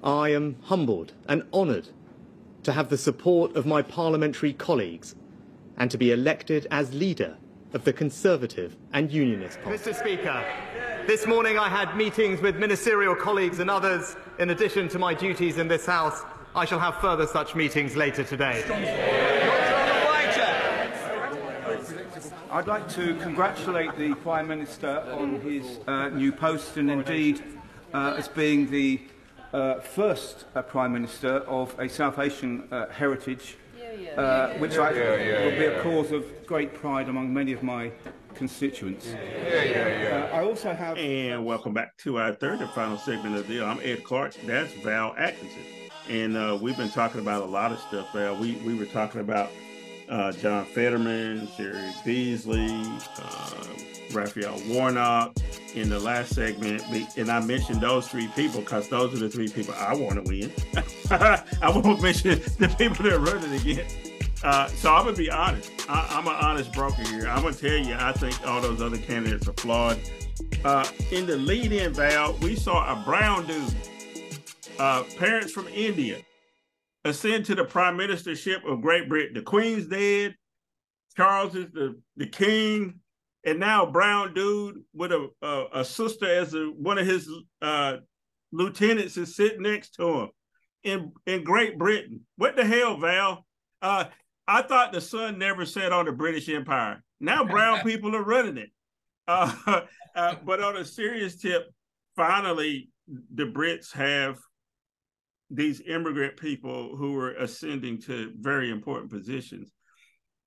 I 0.00 0.28
am 0.28 0.58
humbled 0.66 1.14
and 1.28 1.42
honoured 1.52 1.88
to 2.62 2.70
have 2.70 2.88
the 2.88 2.96
support 2.96 3.56
of 3.56 3.66
my 3.66 3.82
parliamentary 3.82 4.52
colleagues 4.52 5.16
and 5.76 5.90
to 5.90 5.98
be 5.98 6.12
elected 6.12 6.68
as 6.70 6.94
leader 6.94 7.36
of 7.72 7.82
the 7.82 7.92
Conservative 7.92 8.76
and 8.92 9.10
Unionist 9.10 9.60
Party. 9.60 9.76
Mr 9.76 9.92
Speaker, 9.92 10.44
this 11.06 11.24
morning 11.24 11.56
I 11.56 11.68
had 11.68 11.96
meetings 11.96 12.40
with 12.40 12.56
ministerial 12.56 13.14
colleagues 13.14 13.60
and 13.60 13.70
others. 13.70 14.16
In 14.40 14.50
addition 14.50 14.88
to 14.88 14.98
my 14.98 15.14
duties 15.14 15.56
in 15.56 15.68
this 15.68 15.86
House, 15.86 16.22
I 16.54 16.64
shall 16.64 16.80
have 16.80 16.96
further 16.96 17.26
such 17.26 17.54
meetings 17.54 17.94
later 17.94 18.24
today. 18.24 18.64
I'd 22.50 22.66
like 22.66 22.88
to 22.90 23.14
congratulate 23.16 23.96
the 23.96 24.14
Prime 24.16 24.48
Minister 24.48 25.00
on 25.12 25.40
his 25.40 25.78
uh, 25.86 26.08
new 26.08 26.32
post 26.32 26.76
and 26.76 26.90
indeed 26.90 27.42
uh, 27.94 28.14
as 28.16 28.26
being 28.26 28.68
the 28.70 29.00
uh, 29.52 29.80
first 29.80 30.46
uh, 30.54 30.62
Prime 30.62 30.92
Minister 30.92 31.38
of 31.40 31.78
a 31.78 31.88
South 31.88 32.18
Asian 32.18 32.66
uh, 32.72 32.88
heritage 32.88 33.56
uh, 34.16 34.54
which 34.54 34.78
I 34.78 34.92
yeah, 34.92 35.16
yeah, 35.16 35.44
will 35.44 35.58
be 35.58 35.64
a 35.66 35.82
cause 35.82 36.10
of 36.10 36.24
great 36.46 36.74
pride 36.74 37.08
among 37.08 37.32
many 37.32 37.52
of 37.52 37.62
my 37.62 37.92
constituents. 38.36 39.06
Yeah, 39.08 39.62
yeah, 39.62 40.02
yeah. 40.02 40.30
Uh, 40.32 40.36
I 40.36 40.44
also 40.44 40.74
have. 40.74 40.96
And 40.98 41.44
welcome 41.44 41.74
back 41.74 41.96
to 41.98 42.18
our 42.18 42.34
third 42.34 42.60
and 42.60 42.70
final 42.70 42.98
segment 42.98 43.36
of 43.36 43.46
the 43.46 43.54
deal. 43.54 43.64
I'm 43.64 43.80
Ed 43.82 44.04
Clark. 44.04 44.34
That's 44.44 44.72
Val 44.74 45.14
Atkinson. 45.16 45.62
And 46.08 46.36
uh, 46.36 46.58
we've 46.60 46.76
been 46.76 46.90
talking 46.90 47.20
about 47.20 47.42
a 47.42 47.46
lot 47.46 47.72
of 47.72 47.80
stuff, 47.80 48.12
Val. 48.12 48.36
We, 48.36 48.56
we 48.56 48.74
were 48.74 48.86
talking 48.86 49.20
about 49.20 49.50
uh, 50.08 50.32
John 50.32 50.64
Fetterman, 50.66 51.48
Jerry 51.56 51.90
Beasley, 52.04 52.68
uh, 53.18 53.64
Raphael 54.12 54.60
Warnock 54.68 55.36
in 55.74 55.88
the 55.88 55.98
last 55.98 56.34
segment. 56.34 56.84
And 57.16 57.30
I 57.30 57.40
mentioned 57.40 57.80
those 57.80 58.06
three 58.06 58.28
people 58.28 58.60
because 58.60 58.88
those 58.88 59.14
are 59.14 59.18
the 59.18 59.28
three 59.28 59.48
people 59.48 59.74
I 59.76 59.94
want 59.94 60.14
to 60.14 60.22
win. 60.22 60.52
I 61.10 61.70
won't 61.70 62.00
mention 62.00 62.40
the 62.58 62.74
people 62.78 63.04
that 63.04 63.12
are 63.12 63.18
running 63.18 63.52
again. 63.52 63.86
Uh, 64.46 64.68
so 64.68 64.94
I'm 64.94 65.04
gonna 65.04 65.16
be 65.16 65.28
honest. 65.28 65.72
I, 65.88 66.18
am 66.18 66.28
an 66.28 66.34
honest 66.34 66.72
broker 66.72 67.02
here. 67.02 67.26
I'm 67.26 67.42
gonna 67.42 67.52
tell 67.52 67.76
you, 67.76 67.96
I 67.98 68.12
think 68.12 68.46
all 68.46 68.60
those 68.60 68.80
other 68.80 68.96
candidates 68.96 69.48
are 69.48 69.52
flawed. 69.54 69.98
Uh, 70.64 70.88
in 71.10 71.26
the 71.26 71.36
lead-in, 71.36 71.92
Val, 71.92 72.34
we 72.34 72.54
saw 72.54 72.92
a 72.92 73.04
brown 73.04 73.44
dude, 73.48 73.74
uh, 74.78 75.02
parents 75.18 75.50
from 75.50 75.66
India, 75.66 76.18
ascend 77.04 77.44
to 77.46 77.56
the 77.56 77.64
prime 77.64 77.98
ministership 77.98 78.64
of 78.64 78.82
Great 78.82 79.08
Britain. 79.08 79.34
The 79.34 79.42
Queen's 79.42 79.88
dead. 79.88 80.36
Charles 81.16 81.56
is 81.56 81.66
the, 81.72 82.00
the 82.16 82.28
king 82.28 83.00
and 83.42 83.58
now 83.58 83.84
a 83.84 83.90
brown 83.90 84.32
dude 84.32 84.80
with 84.94 85.10
a 85.10 85.28
a, 85.42 85.80
a 85.80 85.84
sister 85.84 86.24
as 86.24 86.54
a, 86.54 86.66
one 86.66 86.98
of 86.98 87.06
his 87.06 87.28
uh, 87.62 87.96
lieutenants 88.52 89.16
is 89.16 89.34
sitting 89.34 89.62
next 89.62 89.94
to 89.94 90.20
him 90.20 90.28
in 90.84 91.12
in 91.26 91.42
Great 91.42 91.78
Britain. 91.78 92.20
What 92.36 92.54
the 92.54 92.64
hell, 92.64 92.96
Val? 92.96 93.44
Uh, 93.82 94.04
I 94.48 94.62
thought 94.62 94.92
the 94.92 95.00
sun 95.00 95.38
never 95.38 95.66
set 95.66 95.92
on 95.92 96.06
the 96.06 96.12
British 96.12 96.48
Empire. 96.48 97.02
Now 97.20 97.44
brown 97.44 97.80
people 97.84 98.14
are 98.14 98.24
running 98.24 98.58
it. 98.58 98.70
Uh, 99.26 99.82
uh, 100.14 100.34
but 100.44 100.62
on 100.62 100.76
a 100.76 100.84
serious 100.84 101.36
tip, 101.36 101.68
finally 102.14 102.90
the 103.34 103.44
Brits 103.44 103.92
have 103.92 104.38
these 105.50 105.80
immigrant 105.86 106.36
people 106.36 106.96
who 106.96 107.16
are 107.18 107.32
ascending 107.34 108.00
to 108.02 108.32
very 108.38 108.70
important 108.70 109.10
positions. 109.10 109.70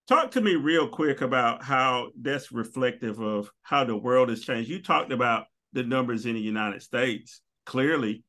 Talk 0.07 0.31
to 0.31 0.41
me 0.41 0.55
real 0.55 0.87
quick 0.89 1.21
about 1.21 1.63
how 1.63 2.09
that's 2.19 2.51
reflective 2.51 3.19
of 3.19 3.49
how 3.61 3.83
the 3.83 3.95
world 3.95 4.29
has 4.29 4.41
changed. 4.41 4.69
You 4.69 4.81
talked 4.81 5.11
about 5.11 5.45
the 5.71 5.83
numbers 5.83 6.25
in 6.25 6.33
the 6.33 6.41
United 6.41 6.81
States. 6.81 7.41
Clearly, 7.65 8.23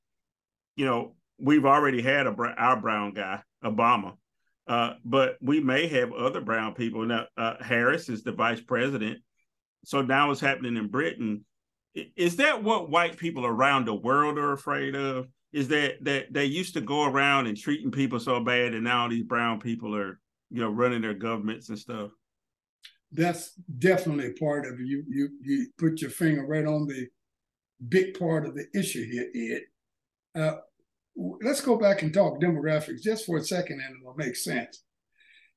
you 0.76 0.84
know, 0.84 1.16
we've 1.38 1.64
already 1.64 2.02
had 2.02 2.26
a, 2.26 2.34
our 2.58 2.80
brown 2.80 3.14
guy, 3.14 3.42
Obama, 3.64 4.12
uh, 4.70 4.94
but 5.04 5.36
we 5.40 5.60
may 5.60 5.86
have 5.88 6.12
other 6.12 6.40
brown 6.40 6.74
people. 6.74 7.04
Now, 7.04 7.26
uh, 7.36 7.54
Harris 7.60 8.08
is 8.08 8.22
the 8.22 8.32
vice 8.32 8.60
president. 8.60 9.18
So 9.84 10.00
now 10.00 10.30
it's 10.30 10.40
happening 10.40 10.76
in 10.76 10.88
Britain. 10.88 11.44
Is 11.94 12.36
that 12.36 12.62
what 12.62 12.88
white 12.88 13.16
people 13.16 13.44
around 13.44 13.84
the 13.84 13.94
world 13.94 14.38
are 14.38 14.52
afraid 14.52 14.94
of? 14.94 15.26
Is 15.52 15.68
that 15.68 16.04
that 16.04 16.32
they 16.32 16.44
used 16.44 16.74
to 16.74 16.80
go 16.80 17.04
around 17.04 17.48
and 17.48 17.56
treating 17.56 17.90
people 17.90 18.20
so 18.20 18.38
bad, 18.38 18.74
and 18.74 18.84
now 18.84 19.08
these 19.08 19.24
brown 19.24 19.58
people 19.58 19.96
are 19.96 20.20
you 20.50 20.60
know, 20.60 20.70
running 20.70 21.00
their 21.00 21.14
governments 21.14 21.68
and 21.68 21.78
stuff. 21.78 22.10
That's 23.12 23.54
definitely 23.78 24.32
part 24.34 24.66
of. 24.66 24.78
You 24.80 25.02
you 25.08 25.30
you 25.42 25.66
put 25.78 26.00
your 26.00 26.10
finger 26.10 26.46
right 26.46 26.66
on 26.66 26.86
the 26.86 27.08
big 27.88 28.18
part 28.18 28.46
of 28.46 28.54
the 28.54 28.66
issue 28.74 29.04
here, 29.04 29.62
Ed. 30.36 30.40
Uh, 30.40 30.56
let's 31.16 31.60
go 31.60 31.76
back 31.76 32.02
and 32.02 32.12
talk 32.12 32.40
demographics 32.40 33.02
just 33.02 33.26
for 33.26 33.38
a 33.38 33.44
second, 33.44 33.80
and 33.80 33.96
it'll 34.00 34.14
make 34.14 34.36
sense. 34.36 34.82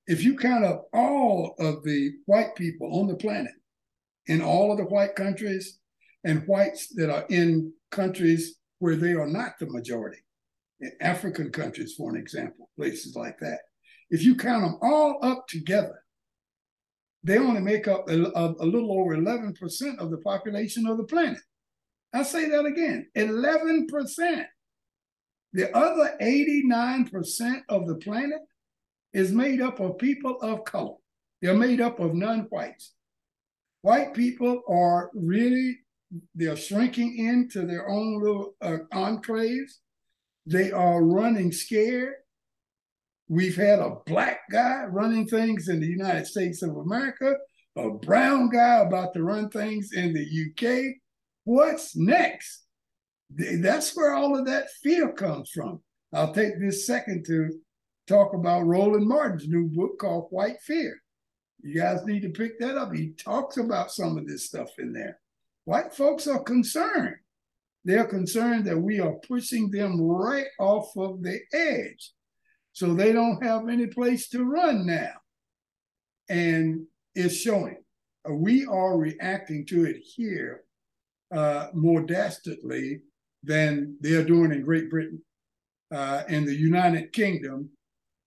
If 0.08 0.24
you 0.24 0.36
count 0.36 0.66
up 0.66 0.88
all 0.94 1.56
of 1.60 1.84
the 1.84 2.12
white 2.26 2.56
people 2.56 3.00
on 3.00 3.08
the 3.08 3.16
planet 3.16 3.54
in 4.28 4.42
all 4.42 4.72
of 4.72 4.78
the 4.78 4.86
white 4.86 5.16
countries 5.16 5.80
and 6.24 6.48
whites 6.48 6.88
that 6.96 7.10
are 7.10 7.26
in 7.30 7.74
countries 7.92 8.56
where 8.80 8.96
they 8.96 9.14
are 9.14 9.28
not 9.28 9.54
the 9.60 9.68
majority, 9.68 10.18
in 10.82 10.92
African 11.00 11.50
countries, 11.52 11.94
for 11.96 12.10
an 12.10 12.18
example, 12.18 12.70
places 12.78 13.16
like 13.16 13.40
that, 13.40 13.60
if 14.10 14.24
you 14.24 14.36
count 14.36 14.64
them 14.64 14.78
all 14.82 15.20
up 15.22 15.48
together, 15.48 16.04
they 17.24 17.38
only 17.38 17.62
make 17.62 17.88
up 17.88 18.10
a, 18.10 18.14
a, 18.14 18.66
little 18.66 19.00
over 19.00 19.16
11% 19.16 19.98
of 19.98 20.12
the 20.12 20.18
population 20.18 20.86
of 20.86 20.98
the 20.98 21.06
planet. 21.06 21.40
I 22.14 22.24
say 22.24 22.50
that 22.50 22.66
again 22.66 23.08
11%. 23.16 24.46
The 25.54 25.76
other 25.76 26.18
89% 26.20 27.62
of 27.70 27.88
the 27.88 27.96
planet 27.96 28.42
is 29.14 29.32
made 29.32 29.62
up 29.62 29.80
of 29.80 30.00
people 30.00 30.40
of 30.42 30.66
color. 30.66 30.96
They're 31.42 31.54
made 31.54 31.80
up 31.80 32.00
of 32.00 32.16
non-whites. 32.16 32.94
White 33.82 34.14
people 34.14 34.62
are 34.68 35.12
really, 35.14 35.80
they're 36.34 36.56
shrinking 36.56 37.18
into 37.18 37.66
their 37.66 37.88
own 37.88 38.20
little 38.20 38.56
uh, 38.62 38.78
enclaves. 38.94 39.74
They 40.46 40.72
are 40.72 41.04
running 41.04 41.52
scared. 41.52 42.14
We've 43.28 43.56
had 43.56 43.80
a 43.80 43.98
black 44.06 44.40
guy 44.52 44.86
running 44.86 45.28
things 45.28 45.70
in 45.70 45.80
the 45.80 45.88
United 45.88 46.26
States 46.28 46.62
of 46.64 46.76
America, 46.76 47.36
a 47.76 47.90
brown 47.90 48.50
guy 48.50 48.78
about 48.80 49.14
to 49.14 49.24
run 49.24 49.50
things 49.50 49.92
in 49.94 50.14
the 50.14 50.24
UK. 50.24 50.96
What's 51.44 51.96
next? 51.96 52.64
That's 53.36 53.96
where 53.96 54.14
all 54.14 54.38
of 54.38 54.46
that 54.46 54.70
fear 54.82 55.12
comes 55.14 55.50
from. 55.50 55.82
I'll 56.14 56.34
take 56.34 56.60
this 56.60 56.86
second 56.86 57.26
to 57.28 57.50
talk 58.08 58.34
about 58.34 58.66
Roland 58.66 59.08
Martin's 59.08 59.48
new 59.48 59.68
book 59.68 59.98
called 60.00 60.28
White 60.30 60.62
Fear. 60.62 61.02
You 61.62 61.80
guys 61.80 62.06
need 62.06 62.22
to 62.24 62.30
pick 62.30 62.60
that 62.60 62.78
up. 62.78 62.94
He 62.94 63.12
talks 63.12 63.58
about 63.58 63.92
some 63.92 64.18
of 64.18 64.28
this 64.28 64.46
stuff 64.46 64.70
in 64.78 64.94
there. 64.94 65.20
White 65.66 65.94
folks 65.94 66.28
are 66.28 66.44
concerned. 66.44 67.16
They're 67.86 68.06
concerned 68.06 68.66
that 68.66 68.78
we 68.78 69.00
are 69.00 69.16
pushing 69.28 69.72
them 69.72 70.00
right 70.00 70.48
off 70.60 70.96
of 70.98 71.24
the 71.24 71.40
edge. 71.54 72.12
So 72.74 72.94
they 72.94 73.12
don't 73.12 73.44
have 73.44 73.70
any 73.70 73.88
place 73.88 74.30
to 74.30 74.44
run 74.44 74.86
now. 74.86 75.14
And 76.30 76.86
it's 77.16 77.36
showing. 77.36 77.78
We 78.30 78.66
are 78.66 78.98
reacting 78.98 79.66
to 79.68 79.86
it 79.86 79.98
here 79.98 80.64
uh, 81.34 81.68
more 81.74 82.02
dastardly 82.02 83.02
than 83.44 83.98
they're 84.00 84.24
doing 84.24 84.52
in 84.52 84.64
Great 84.64 84.90
Britain. 84.90 85.22
Uh, 85.94 86.24
in 86.28 86.46
the 86.46 86.56
United 86.56 87.14
Kingdom, 87.14 87.70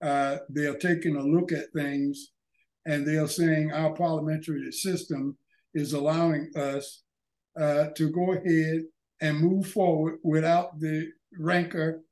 uh, 0.03 0.37
they're 0.49 0.77
taking 0.77 1.17
a 1.17 1.23
look 1.23 1.51
at 1.53 1.73
things 1.75 2.31
and 2.87 3.05
they're 3.05 3.27
saying 3.27 3.73
our 3.73 3.93
parliamentary 3.95 4.71
system 4.71 5.37
is 5.75 5.93
allowing 5.93 6.51
us 6.55 7.03
uh, 7.59 7.87
to 7.97 8.11
go 8.11 8.33
ahead 8.33 8.83
and 9.21 9.41
move 9.41 9.67
forward 9.67 10.19
without 10.23 10.79
the 10.79 11.09
rancor 11.39 12.03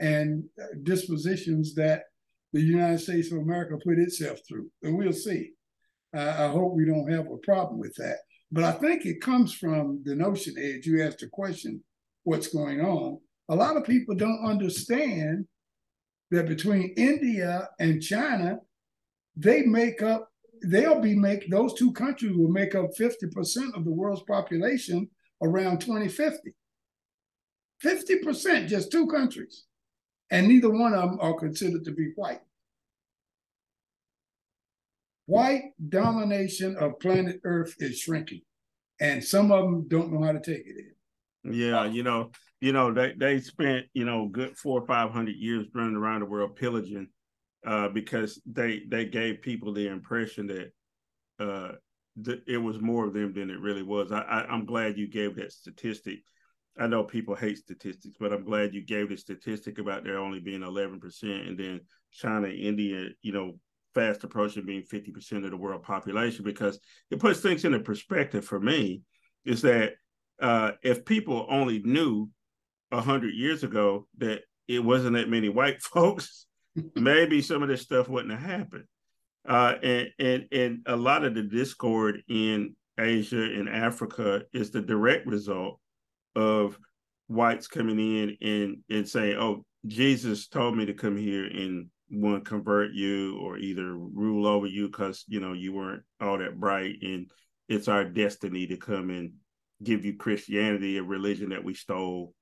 and 0.00 0.44
dispositions 0.82 1.74
that 1.74 2.04
the 2.52 2.60
United 2.60 2.98
States 2.98 3.30
of 3.30 3.38
America 3.38 3.76
put 3.84 3.98
itself 3.98 4.38
through. 4.48 4.68
And 4.82 4.96
we'll 4.96 5.12
see. 5.12 5.52
I 6.12 6.48
hope 6.48 6.74
we 6.74 6.86
don't 6.86 7.10
have 7.10 7.26
a 7.26 7.36
problem 7.38 7.78
with 7.78 7.94
that. 7.96 8.18
But 8.52 8.64
I 8.64 8.72
think 8.72 9.04
it 9.04 9.20
comes 9.20 9.52
from 9.52 10.00
the 10.04 10.14
notion, 10.14 10.54
Ed, 10.56 10.86
you 10.86 11.02
asked 11.02 11.22
a 11.22 11.28
question, 11.28 11.82
what's 12.24 12.48
going 12.48 12.80
on? 12.80 13.20
A 13.48 13.54
lot 13.54 13.76
of 13.76 13.84
people 13.84 14.14
don't 14.14 14.44
understand 14.44 15.46
that 16.30 16.48
between 16.48 16.94
India 16.96 17.68
and 17.78 18.02
China, 18.02 18.58
they 19.36 19.62
make 19.62 20.02
up, 20.02 20.28
they'll 20.64 21.00
be 21.00 21.14
make 21.14 21.48
those 21.48 21.74
two 21.74 21.92
countries 21.92 22.36
will 22.36 22.48
make 22.48 22.74
up 22.74 22.90
50% 22.98 23.76
of 23.76 23.84
the 23.84 23.90
world's 23.90 24.22
population 24.22 25.08
around 25.42 25.80
2050. 25.80 26.54
50%, 27.82 28.68
just 28.68 28.90
two 28.90 29.06
countries 29.06 29.64
and 30.30 30.48
neither 30.48 30.70
one 30.70 30.94
of 30.94 31.10
them 31.10 31.18
are 31.20 31.34
considered 31.34 31.84
to 31.84 31.92
be 31.92 32.12
white. 32.16 32.40
White 35.26 35.72
domination 35.88 36.76
of 36.76 36.98
planet 36.98 37.40
Earth 37.44 37.74
is 37.78 37.98
shrinking, 37.98 38.42
and 39.00 39.22
some 39.22 39.52
of 39.52 39.64
them 39.64 39.88
don't 39.88 40.12
know 40.12 40.22
how 40.22 40.32
to 40.32 40.40
take 40.40 40.66
it 40.66 40.76
in. 40.76 40.93
Yeah, 41.44 41.84
you 41.86 42.02
know, 42.02 42.30
you 42.60 42.72
know 42.72 42.92
they 42.92 43.14
they 43.16 43.40
spent 43.40 43.86
you 43.92 44.04
know 44.04 44.28
good 44.28 44.56
four 44.56 44.80
or 44.80 44.86
five 44.86 45.10
hundred 45.10 45.36
years 45.36 45.66
running 45.74 45.96
around 45.96 46.20
the 46.20 46.26
world 46.26 46.56
pillaging, 46.56 47.08
uh, 47.66 47.88
because 47.88 48.40
they 48.46 48.82
they 48.88 49.04
gave 49.04 49.42
people 49.42 49.72
the 49.72 49.88
impression 49.88 50.46
that 50.46 50.72
uh, 51.38 51.72
th- 52.24 52.42
it 52.46 52.58
was 52.58 52.80
more 52.80 53.06
of 53.06 53.12
them 53.14 53.34
than 53.34 53.50
it 53.50 53.60
really 53.60 53.82
was. 53.82 54.12
I, 54.12 54.20
I 54.20 54.46
I'm 54.46 54.64
glad 54.64 54.96
you 54.96 55.08
gave 55.08 55.36
that 55.36 55.52
statistic 55.52 56.20
I 56.78 56.86
know 56.88 57.04
people 57.04 57.36
hate 57.36 57.58
statistics, 57.58 58.16
but 58.18 58.32
I'm 58.32 58.44
glad 58.44 58.74
you 58.74 58.84
gave 58.84 59.08
the 59.08 59.16
statistic 59.16 59.78
about 59.78 60.02
there 60.04 60.18
only 60.18 60.40
being 60.40 60.62
11%, 60.62 61.46
and 61.48 61.58
then 61.58 61.80
China, 62.10 62.48
India, 62.48 63.10
you 63.22 63.32
know, 63.32 63.52
fast 63.94 64.24
approaching 64.24 64.66
being 64.66 64.82
50% 64.82 65.44
of 65.44 65.50
the 65.52 65.56
world 65.56 65.84
population, 65.84 66.44
because 66.44 66.80
it 67.10 67.20
puts 67.20 67.40
things 67.40 67.64
into 67.64 67.78
perspective 67.78 68.44
for 68.44 68.58
me. 68.58 69.02
Is 69.44 69.62
that 69.62 69.92
uh, 70.40 70.72
if 70.82 71.04
people 71.04 71.46
only 71.48 71.80
knew 71.82 72.28
a 72.90 72.96
100 72.96 73.34
years 73.34 73.64
ago 73.64 74.06
that 74.18 74.42
it 74.68 74.84
wasn't 74.84 75.14
that 75.14 75.28
many 75.28 75.48
white 75.48 75.82
folks, 75.82 76.46
maybe 76.94 77.42
some 77.42 77.62
of 77.62 77.68
this 77.68 77.82
stuff 77.82 78.08
wouldn't 78.08 78.38
have 78.38 78.50
happened. 78.50 78.84
Uh, 79.46 79.74
and 79.82 80.08
and 80.18 80.46
and 80.52 80.78
a 80.86 80.96
lot 80.96 81.22
of 81.24 81.34
the 81.34 81.42
discord 81.42 82.22
in 82.28 82.74
Asia 82.98 83.42
and 83.42 83.68
Africa 83.68 84.42
is 84.54 84.70
the 84.70 84.80
direct 84.80 85.26
result 85.26 85.80
of 86.34 86.78
whites 87.26 87.66
coming 87.66 87.98
in 87.98 88.36
and 88.40 88.78
and 88.88 89.06
saying, 89.06 89.36
"Oh, 89.36 89.66
Jesus 89.86 90.48
told 90.48 90.76
me 90.76 90.86
to 90.86 90.94
come 90.94 91.16
here 91.16 91.44
and 91.44 91.90
want 92.10 92.44
to 92.44 92.48
convert 92.48 92.92
you 92.92 93.38
or 93.38 93.58
either 93.58 93.94
rule 93.94 94.46
over 94.46 94.66
you 94.66 94.88
because 94.88 95.24
you 95.28 95.40
know 95.40 95.52
you 95.52 95.74
weren't 95.74 96.02
all 96.22 96.38
that 96.38 96.58
bright, 96.58 96.96
and 97.02 97.30
it's 97.68 97.88
our 97.88 98.04
destiny 98.04 98.66
to 98.66 98.78
come 98.78 99.10
and 99.10 99.32
give 99.84 100.04
you 100.04 100.16
Christianity, 100.16 100.98
a 100.98 101.02
religion 101.02 101.50
that 101.50 101.64
we 101.64 101.74
stole 101.74 102.34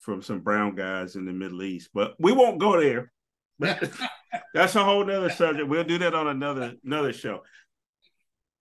from 0.00 0.22
some 0.22 0.40
brown 0.40 0.74
guys 0.74 1.16
in 1.16 1.24
the 1.24 1.32
Middle 1.32 1.62
East. 1.62 1.90
But 1.92 2.14
we 2.18 2.32
won't 2.32 2.60
go 2.60 2.80
there. 2.80 3.12
That's 4.54 4.76
a 4.76 4.84
whole 4.84 5.04
nother 5.04 5.30
subject. 5.30 5.68
We'll 5.68 5.84
do 5.84 5.98
that 5.98 6.14
on 6.14 6.28
another 6.28 6.74
another 6.84 7.12
show. 7.12 7.42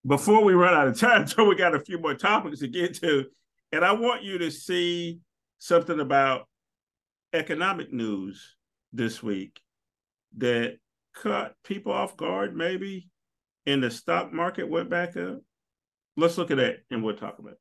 Before 0.05 0.43
we 0.43 0.53
run 0.53 0.73
out 0.73 0.87
of 0.87 0.99
time, 0.99 1.27
so 1.27 1.45
we 1.45 1.55
got 1.55 1.75
a 1.75 1.83
few 1.83 1.99
more 1.99 2.15
topics 2.15 2.59
to 2.59 2.67
get 2.67 2.95
to, 2.95 3.25
and 3.71 3.83
I 3.83 3.93
want 3.93 4.23
you 4.23 4.37
to 4.39 4.51
see 4.51 5.19
something 5.59 5.99
about 5.99 6.47
economic 7.33 7.91
news 7.91 8.55
this 8.93 9.21
week 9.21 9.59
that 10.37 10.77
caught 11.15 11.53
people 11.63 11.91
off 11.91 12.17
guard, 12.17 12.55
maybe, 12.55 13.09
and 13.65 13.83
the 13.83 13.91
stock 13.91 14.31
market 14.31 14.69
went 14.69 14.89
back 14.89 15.17
up. 15.17 15.39
Let's 16.15 16.37
look 16.37 16.51
at 16.51 16.57
that 16.57 16.77
and 16.89 17.03
we'll 17.03 17.15
talk 17.15 17.39
about 17.39 17.53
it. 17.53 17.59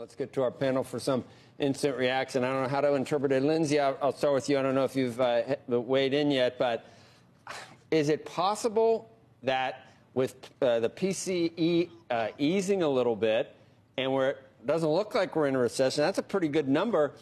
Let's 0.00 0.14
get 0.14 0.32
to 0.32 0.42
our 0.42 0.50
panel 0.50 0.82
for 0.82 0.98
some 0.98 1.24
instant 1.58 1.94
reaction. 1.98 2.42
I 2.42 2.50
don't 2.50 2.62
know 2.62 2.68
how 2.70 2.80
to 2.80 2.94
interpret 2.94 3.32
it. 3.32 3.42
Lindsay, 3.42 3.78
I'll, 3.78 4.14
start 4.14 4.32
with 4.32 4.48
you. 4.48 4.58
I 4.58 4.62
don't 4.62 4.74
know 4.74 4.84
if 4.84 4.96
you've 4.96 5.20
uh, 5.20 5.56
weighed 5.68 6.14
in 6.14 6.30
yet, 6.30 6.58
but 6.58 6.86
is 7.90 8.08
it 8.08 8.24
possible 8.24 9.10
that 9.42 9.84
with 10.14 10.36
uh, 10.62 10.80
the 10.80 10.88
PCE 10.88 11.90
uh, 12.10 12.28
easing 12.38 12.82
a 12.82 12.88
little 12.88 13.14
bit 13.14 13.54
and 13.98 14.10
where 14.10 14.30
it 14.30 14.38
doesn't 14.64 14.88
look 14.88 15.14
like 15.14 15.36
we're 15.36 15.48
in 15.48 15.54
a 15.54 15.58
recession, 15.58 16.02
that's 16.02 16.16
a 16.16 16.22
pretty 16.22 16.48
good 16.48 16.66
number. 16.66 17.12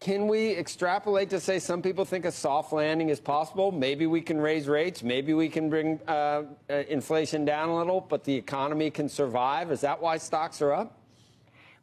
Can 0.00 0.26
we 0.26 0.56
extrapolate 0.56 1.30
to 1.30 1.38
say 1.38 1.60
some 1.60 1.82
people 1.82 2.04
think 2.04 2.24
a 2.24 2.32
soft 2.32 2.72
landing 2.72 3.10
is 3.10 3.20
possible? 3.20 3.70
Maybe 3.70 4.08
we 4.08 4.22
can 4.22 4.40
raise 4.40 4.66
rates. 4.66 5.04
Maybe 5.04 5.34
we 5.34 5.48
can 5.48 5.70
bring 5.70 6.00
uh, 6.08 6.42
uh 6.68 6.74
inflation 6.88 7.44
down 7.44 7.68
a 7.68 7.76
little, 7.76 8.00
but 8.00 8.24
the 8.24 8.34
economy 8.34 8.90
can 8.90 9.08
survive. 9.08 9.70
Is 9.70 9.82
that 9.82 10.02
why 10.02 10.16
stocks 10.16 10.60
are 10.60 10.72
up? 10.72 10.98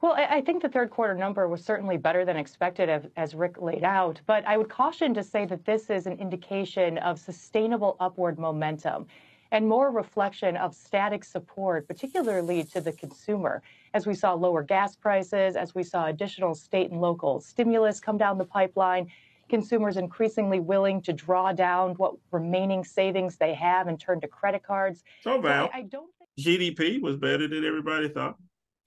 Well, 0.02 0.14
I 0.14 0.40
think 0.40 0.62
the 0.62 0.70
third 0.70 0.92
quarter 0.92 1.14
number 1.14 1.50
was 1.50 1.62
certainly 1.62 1.98
better 1.98 2.24
than 2.24 2.38
expected, 2.38 3.12
as, 3.18 3.36
Rick 3.36 3.62
laid 3.62 3.84
out. 3.84 4.22
But 4.26 4.46
I 4.46 4.56
would 4.56 4.70
caution 4.70 5.14
to 5.14 5.24
say 5.24 5.46
that 5.46 5.66
this 5.66 5.90
is 5.90 6.08
an 6.08 6.14
indication 6.14 6.98
of 7.00 7.20
sustainable 7.20 7.98
upward 8.00 8.40
momentum 8.40 9.08
and 9.52 9.68
more 9.68 9.92
reflection 9.92 10.56
of 10.56 10.74
static 10.74 11.26
support, 11.26 11.86
particularly 11.86 12.64
to 12.64 12.80
the 12.80 12.94
consumer, 12.94 13.62
as 13.94 14.08
we 14.08 14.14
saw 14.14 14.34
lower 14.34 14.64
gas 14.64 14.96
prices, 14.96 15.58
as 15.58 15.76
we 15.76 15.84
saw 15.84 16.06
additional 16.06 16.56
state 16.56 16.92
and 16.92 17.02
local 17.02 17.42
stimulus 17.42 18.00
come 18.00 18.18
down 18.18 18.38
the 18.38 18.46
pipeline, 18.46 19.12
consumers 19.50 19.98
increasingly 19.98 20.62
willing 20.62 21.02
to 21.02 21.12
draw 21.12 21.52
down 21.52 21.94
what 21.96 22.14
remaining 22.32 22.86
savings 22.86 23.36
they 23.36 23.54
have 23.54 23.88
and 23.88 24.00
turn 24.00 24.22
to 24.22 24.28
credit 24.28 24.64
cards. 24.64 25.04
So, 25.24 25.42
Val, 25.42 25.68
so 25.68 25.72
I, 25.74 25.80
I 25.80 25.82
don't 25.82 26.12
think 26.18 26.30
GDP 26.40 27.02
was 27.02 27.18
better 27.18 27.50
than 27.50 27.66
everybody 27.66 28.08
thought 28.08 28.38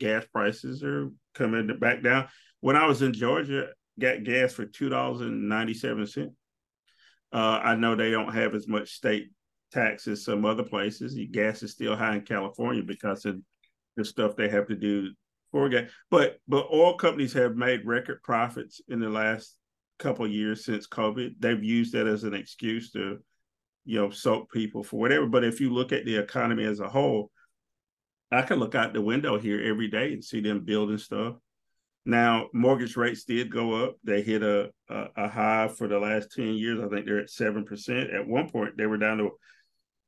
gas 0.03 0.25
prices 0.33 0.83
are 0.83 1.11
coming 1.35 1.79
back 1.79 2.03
down. 2.03 2.27
When 2.61 2.77
I 2.77 2.87
was 2.87 3.03
in 3.03 3.13
Georgia, 3.13 3.69
got 4.01 4.25
gas 4.25 4.53
for 4.53 4.67
two 4.67 4.89
dollars 4.89 5.21
and 5.21 5.49
ninety 5.49 5.75
seven 5.75 6.07
cent. 6.07 6.33
Uh, 7.33 7.61
I 7.63 7.77
know 7.77 7.95
they 7.95 8.11
don't 8.11 8.35
have 8.35 8.55
as 8.55 8.67
much 8.67 8.91
state 8.91 9.31
tax 9.71 10.07
as 10.09 10.25
some 10.25 10.45
other 10.45 10.65
places. 10.65 11.19
Gas 11.31 11.63
is 11.63 11.73
still 11.73 11.97
high 11.97 12.17
in 12.17 12.23
California 12.23 12.83
because 12.83 13.25
of 13.25 13.41
the 13.97 14.05
stuff 14.05 14.37
they 14.37 14.49
have 14.49 14.67
to 14.69 14.75
do 14.75 15.11
for 15.51 15.69
gas. 15.69 15.89
But 16.11 16.39
but 16.49 16.67
oil 16.73 16.97
companies 16.97 17.33
have 17.35 17.57
made 17.57 17.87
record 17.87 18.23
profits 18.23 18.81
in 18.89 18.99
the 19.01 19.09
last 19.09 19.57
couple 19.99 20.27
years 20.27 20.65
since 20.65 20.89
COVID. 20.89 21.37
They've 21.39 21.63
used 21.63 21.95
that 21.95 22.09
as 22.09 22.25
an 22.25 22.35
excuse 22.35 22.91
to, 22.93 23.19
you 23.85 24.01
know, 24.01 24.11
soak 24.11 24.51
people 24.51 24.83
for 24.83 24.99
whatever. 24.99 25.27
But 25.27 25.45
if 25.45 25.61
you 25.61 25.71
look 25.73 25.93
at 25.93 26.05
the 26.05 26.17
economy 26.17 26.65
as 26.65 26.81
a 26.81 26.89
whole, 26.89 27.31
I 28.33 28.43
can 28.43 28.59
look 28.59 28.75
out 28.75 28.95
the 28.95 29.03
window 29.03 29.39
here 29.39 29.63
every 29.63 29.89
day 29.89 30.13
and 30.13 30.25
see 30.25 30.41
them 30.41 30.65
building 30.65 30.99
stuff. 30.99 31.35
Now, 32.05 32.49
mortgage 32.53 32.97
rates 32.97 33.25
did 33.25 33.51
go 33.51 33.85
up. 33.85 33.97
They 34.03 34.23
hit 34.23 34.43
a, 34.43 34.71
a, 34.89 35.07
a 35.17 35.29
high 35.29 35.69
for 35.69 35.87
the 35.87 35.99
last 35.99 36.33
10 36.33 36.55
years. 36.55 36.81
I 36.81 36.89
think 36.89 37.07
they're 37.07 37.21
at 37.21 37.29
7%. 37.29 38.15
At 38.15 38.27
one 38.27 38.51
point, 38.51 38.77
they 38.77 38.87
were 38.87 38.97
down 38.97 39.19
to, 39.19 39.31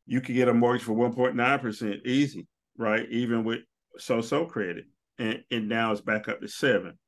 you 0.07 0.21
could 0.21 0.35
get 0.35 0.49
a 0.49 0.55
mortgage 0.55 0.83
for 0.83 0.95
1.9% 0.95 2.07
easy, 2.07 2.47
right? 2.77 3.07
Even 3.11 3.45
with 3.45 3.61
so 3.99 4.21
so 4.21 4.45
credit. 4.45 4.87
And, 5.19 5.45
and 5.53 5.69
now 5.69 5.93
it's 5.93 6.01
back 6.01 6.29
up 6.29 6.41
to 6.41 6.49
seven. 6.49 6.99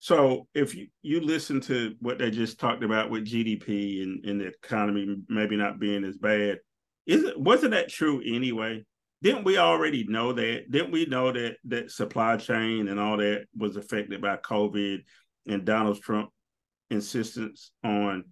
So 0.00 0.48
if 0.54 0.74
you, 0.74 0.88
you 1.02 1.20
listen 1.20 1.60
to 1.62 1.94
what 2.00 2.18
they 2.18 2.30
just 2.30 2.58
talked 2.58 2.82
about 2.82 3.10
with 3.10 3.26
GDP 3.26 4.02
and, 4.02 4.24
and 4.24 4.40
the 4.40 4.46
economy 4.46 5.16
maybe 5.28 5.56
not 5.56 5.78
being 5.78 6.04
as 6.04 6.16
bad, 6.16 6.58
is 7.06 7.22
it 7.22 7.38
wasn't 7.38 7.72
that 7.72 7.88
true 7.88 8.22
anyway? 8.24 8.84
Didn't 9.22 9.44
we 9.44 9.58
already 9.58 10.04
know 10.04 10.32
that? 10.32 10.70
Didn't 10.70 10.92
we 10.92 11.06
know 11.06 11.32
that 11.32 11.56
that 11.64 11.90
supply 11.90 12.36
chain 12.36 12.88
and 12.88 13.00
all 13.00 13.16
that 13.16 13.46
was 13.56 13.76
affected 13.76 14.20
by 14.20 14.36
COVID 14.36 15.02
and 15.46 15.64
Donald 15.64 16.00
Trump 16.00 16.30
insistence 16.90 17.72
on 17.82 18.24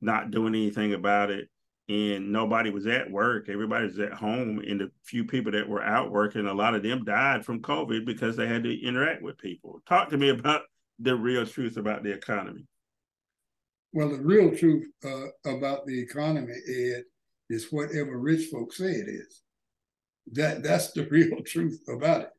not 0.00 0.30
doing 0.30 0.54
anything 0.54 0.94
about 0.94 1.30
it? 1.30 1.48
And 1.88 2.32
nobody 2.32 2.68
was 2.68 2.86
at 2.86 3.10
work. 3.10 3.48
Everybody 3.48 3.86
was 3.86 3.98
at 3.98 4.12
home. 4.12 4.58
And 4.58 4.80
the 4.80 4.90
few 5.04 5.24
people 5.24 5.52
that 5.52 5.68
were 5.68 5.82
out 5.82 6.10
working, 6.10 6.46
a 6.46 6.52
lot 6.52 6.74
of 6.74 6.82
them 6.82 7.04
died 7.04 7.46
from 7.46 7.62
COVID 7.62 8.04
because 8.04 8.36
they 8.36 8.46
had 8.46 8.64
to 8.64 8.86
interact 8.86 9.22
with 9.22 9.38
people. 9.38 9.80
Talk 9.88 10.10
to 10.10 10.18
me 10.18 10.28
about 10.28 10.62
the 10.98 11.16
real 11.16 11.46
truth 11.46 11.78
about 11.78 12.02
the 12.02 12.12
economy. 12.12 12.66
Well, 13.92 14.10
the 14.10 14.20
real 14.20 14.54
truth 14.54 14.86
uh, 15.02 15.28
about 15.46 15.86
the 15.86 15.98
economy, 15.98 16.52
Ed, 16.68 17.04
is 17.48 17.68
whatever 17.70 18.18
rich 18.18 18.50
folks 18.50 18.76
say 18.76 18.90
it 18.90 19.08
is. 19.08 19.42
That 20.32 20.62
that's 20.62 20.92
the 20.92 21.06
real 21.10 21.42
truth 21.42 21.80
about 21.88 22.22
it. 22.22 22.30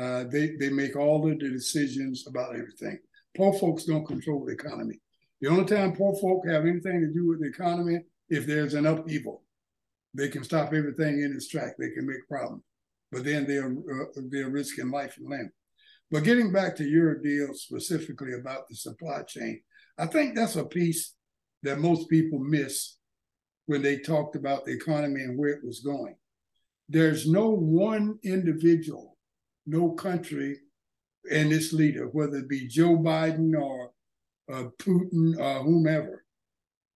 Uh, 0.00 0.24
they 0.24 0.56
they 0.56 0.70
make 0.70 0.96
all 0.96 1.30
of 1.30 1.38
the 1.38 1.50
decisions 1.50 2.26
about 2.26 2.54
everything. 2.54 2.98
Poor 3.36 3.52
folks 3.52 3.84
don't 3.84 4.06
control 4.06 4.44
the 4.44 4.52
economy. 4.52 5.00
The 5.40 5.48
only 5.48 5.64
time 5.64 5.94
poor 5.94 6.16
folk 6.16 6.46
have 6.48 6.66
anything 6.66 7.00
to 7.00 7.12
do 7.12 7.28
with 7.28 7.40
the 7.40 7.48
economy 7.48 8.00
if 8.28 8.46
there's 8.46 8.74
an 8.74 8.86
upheaval. 8.86 9.42
They 10.14 10.28
can 10.28 10.44
stop 10.44 10.72
everything 10.72 11.20
in 11.20 11.32
its 11.34 11.48
track. 11.48 11.74
They 11.78 11.90
can 11.90 12.06
make 12.06 12.26
problems, 12.28 12.62
but 13.12 13.24
then 13.24 13.46
they're 13.46 13.70
uh, 13.70 14.20
they're 14.30 14.50
risking 14.50 14.90
life 14.90 15.16
and 15.18 15.28
limb. 15.28 15.52
But 16.10 16.24
getting 16.24 16.52
back 16.52 16.76
to 16.76 16.84
your 16.84 17.16
deal 17.16 17.52
specifically 17.54 18.34
about 18.34 18.68
the 18.68 18.76
supply 18.76 19.22
chain, 19.22 19.60
I 19.98 20.06
think 20.06 20.34
that's 20.34 20.56
a 20.56 20.64
piece 20.64 21.14
that 21.62 21.80
most 21.80 22.08
people 22.08 22.38
miss 22.38 22.96
when 23.66 23.82
they 23.82 23.98
talked 23.98 24.36
about 24.36 24.64
the 24.64 24.72
economy 24.72 25.22
and 25.22 25.36
where 25.36 25.50
it 25.50 25.64
was 25.64 25.80
going 25.80 26.14
there's 26.88 27.28
no 27.28 27.50
one 27.50 28.18
individual, 28.22 29.16
no 29.66 29.90
country, 29.90 30.58
and 31.30 31.52
its 31.52 31.72
leader, 31.72 32.06
whether 32.06 32.38
it 32.38 32.48
be 32.48 32.68
Joe 32.68 32.96
Biden 32.96 33.60
or 33.60 33.90
uh, 34.52 34.68
Putin 34.78 35.36
or 35.38 35.64
whomever, 35.64 36.24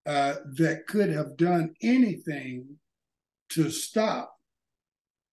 uh, 0.07 0.35
that 0.55 0.87
could 0.87 1.11
have 1.11 1.37
done 1.37 1.75
anything 1.83 2.67
to 3.51 3.71
stop 3.71 4.37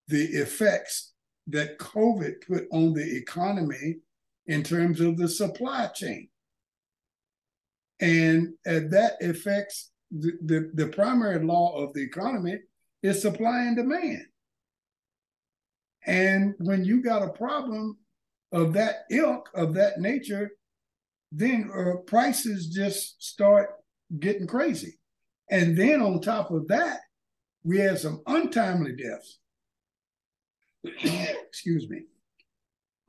the 0.07 0.23
effects 0.23 1.13
that 1.47 1.77
COVID 1.77 2.47
put 2.47 2.65
on 2.71 2.93
the 2.93 3.17
economy 3.17 3.97
in 4.47 4.63
terms 4.63 4.99
of 4.99 5.17
the 5.17 5.27
supply 5.27 5.87
chain. 5.93 6.29
And 7.99 8.53
uh, 8.65 8.81
that 8.89 9.13
affects 9.21 9.91
the, 10.11 10.33
the, 10.43 10.71
the 10.73 10.87
primary 10.87 11.43
law 11.43 11.75
of 11.77 11.93
the 11.93 12.03
economy 12.03 12.59
is 13.03 13.21
supply 13.21 13.63
and 13.63 13.75
demand. 13.75 14.25
And 16.07 16.55
when 16.59 16.85
you 16.85 17.03
got 17.03 17.21
a 17.21 17.33
problem 17.33 17.97
of 18.53 18.73
that 18.73 19.03
ilk, 19.11 19.49
of 19.53 19.73
that 19.73 19.99
nature, 19.99 20.51
then 21.31 21.69
uh, 21.77 21.97
prices 22.07 22.67
just 22.67 23.21
start 23.21 23.71
getting 24.19 24.47
crazy. 24.47 24.97
And 25.49 25.77
then 25.77 26.01
on 26.01 26.21
top 26.21 26.51
of 26.51 26.67
that, 26.69 27.01
we 27.63 27.79
had 27.79 27.99
some 27.99 28.21
untimely 28.25 28.95
deaths. 28.95 29.39
Excuse 31.49 31.89
me. 31.89 32.03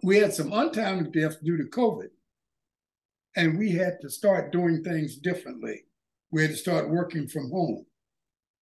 We 0.03 0.17
had 0.17 0.35
some 0.35 0.53
untimely 0.53 1.11
deaths 1.11 1.37
due 1.43 1.57
to 1.57 1.65
COVID. 1.65 2.09
And 3.37 3.57
we 3.59 3.71
had 3.71 4.01
to 4.03 4.11
start 4.11 4.51
doing 4.51 4.83
things 4.83 5.17
differently. 5.17 5.85
We 6.33 6.43
had 6.43 6.51
to 6.51 6.57
start 6.57 6.91
working 6.91 7.29
from 7.29 7.51
home. 7.51 7.87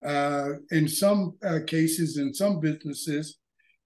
Uh, 0.05 0.49
in 0.71 0.87
some 0.87 1.37
uh, 1.41 1.59
cases, 1.65 2.17
in 2.17 2.33
some 2.33 2.59
businesses, 2.59 3.37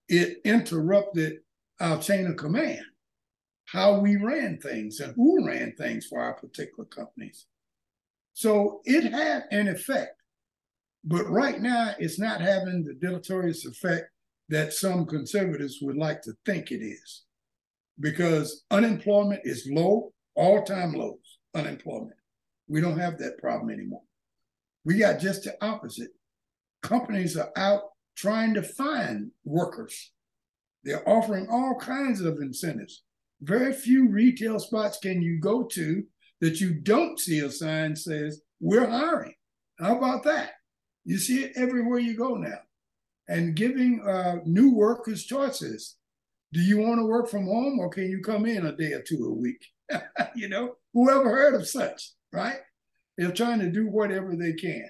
it 0.10 0.42
interrupted 0.44 1.40
our 1.80 2.02
chain 2.02 2.28
of 2.28 2.36
command, 2.36 2.84
how 3.66 4.00
we 4.00 4.18
ran 4.18 4.60
things 4.60 5.00
and 5.00 5.14
who 5.16 5.46
ran 5.46 5.74
things 5.78 6.08
for 6.08 6.20
our 6.20 6.34
particular 6.34 6.86
companies. 6.86 7.46
So 8.34 8.82
it 8.86 9.12
had 9.12 9.44
an 9.52 9.68
effect. 9.68 10.16
But 11.04 11.30
right 11.30 11.62
now, 11.62 11.94
it's 12.00 12.20
not 12.20 12.42
having 12.42 12.84
the 12.84 12.94
deleterious 12.94 13.66
effect 13.66 14.10
that 14.50 14.74
some 14.74 15.06
conservatives 15.06 15.78
would 15.82 15.96
like 15.96 16.22
to 16.24 16.34
think 16.46 16.72
it 16.72 16.84
is. 16.84 17.24
Because 18.00 18.64
unemployment 18.72 19.42
is 19.44 19.70
low, 19.72 20.14
all 20.36 20.64
time 20.64 20.94
lows, 20.94 21.40
unemployment. 21.54 22.16
We 22.68 22.82
don't 22.82 23.00
have 23.00 23.18
that 23.20 23.38
problem 23.38 23.70
anymore. 23.70 24.04
We 24.86 24.98
got 24.98 25.20
just 25.20 25.44
the 25.44 25.56
opposite. 25.64 26.10
Companies 26.82 27.38
are 27.38 27.52
out 27.56 27.82
trying 28.20 28.54
to 28.54 28.62
find 28.62 29.32
workers. 29.46 30.12
They're 30.84 31.08
offering 31.08 31.48
all 31.50 31.76
kinds 31.80 32.22
of 32.22 32.40
incentives. 32.42 33.04
Very 33.42 33.72
few 33.72 34.10
retail 34.10 34.60
spots 34.60 35.00
can 35.02 35.22
you 35.22 35.40
go 35.40 35.64
to 35.64 36.04
that 36.42 36.60
you 36.60 36.74
don't 36.74 37.20
see 37.20 37.40
a 37.40 37.50
sign 37.50 37.96
says 37.96 38.42
we're 38.60 38.90
hiring. 38.90 39.34
How 39.80 39.98
about 39.98 40.24
that? 40.24 40.52
You 41.06 41.18
see 41.18 41.44
it 41.44 41.54
everywhere 41.56 42.00
you 42.00 42.18
go 42.18 42.36
now. 42.36 42.60
And 43.30 43.56
giving 43.56 44.02
uh, 44.02 44.38
new 44.46 44.74
workers 44.74 45.24
choices. 45.24 45.96
Do 46.52 46.60
you 46.60 46.80
want 46.80 47.00
to 47.00 47.06
work 47.06 47.30
from 47.30 47.46
home 47.46 47.80
or 47.80 47.90
can 47.90 48.10
you 48.10 48.22
come 48.22 48.46
in 48.46 48.66
a 48.66 48.76
day 48.76 48.92
or 48.94 49.02
two 49.02 49.26
a 49.26 49.34
week? 49.34 49.66
you 50.36 50.50
know, 50.50 50.76
whoever 50.94 51.30
heard 51.30 51.56
of 51.56 51.68
such, 51.68 52.12
right? 52.34 52.58
They're 53.18 53.32
trying 53.32 53.60
to 53.60 53.72
do 53.72 53.88
whatever 53.88 54.36
they 54.36 54.54
can. 54.54 54.90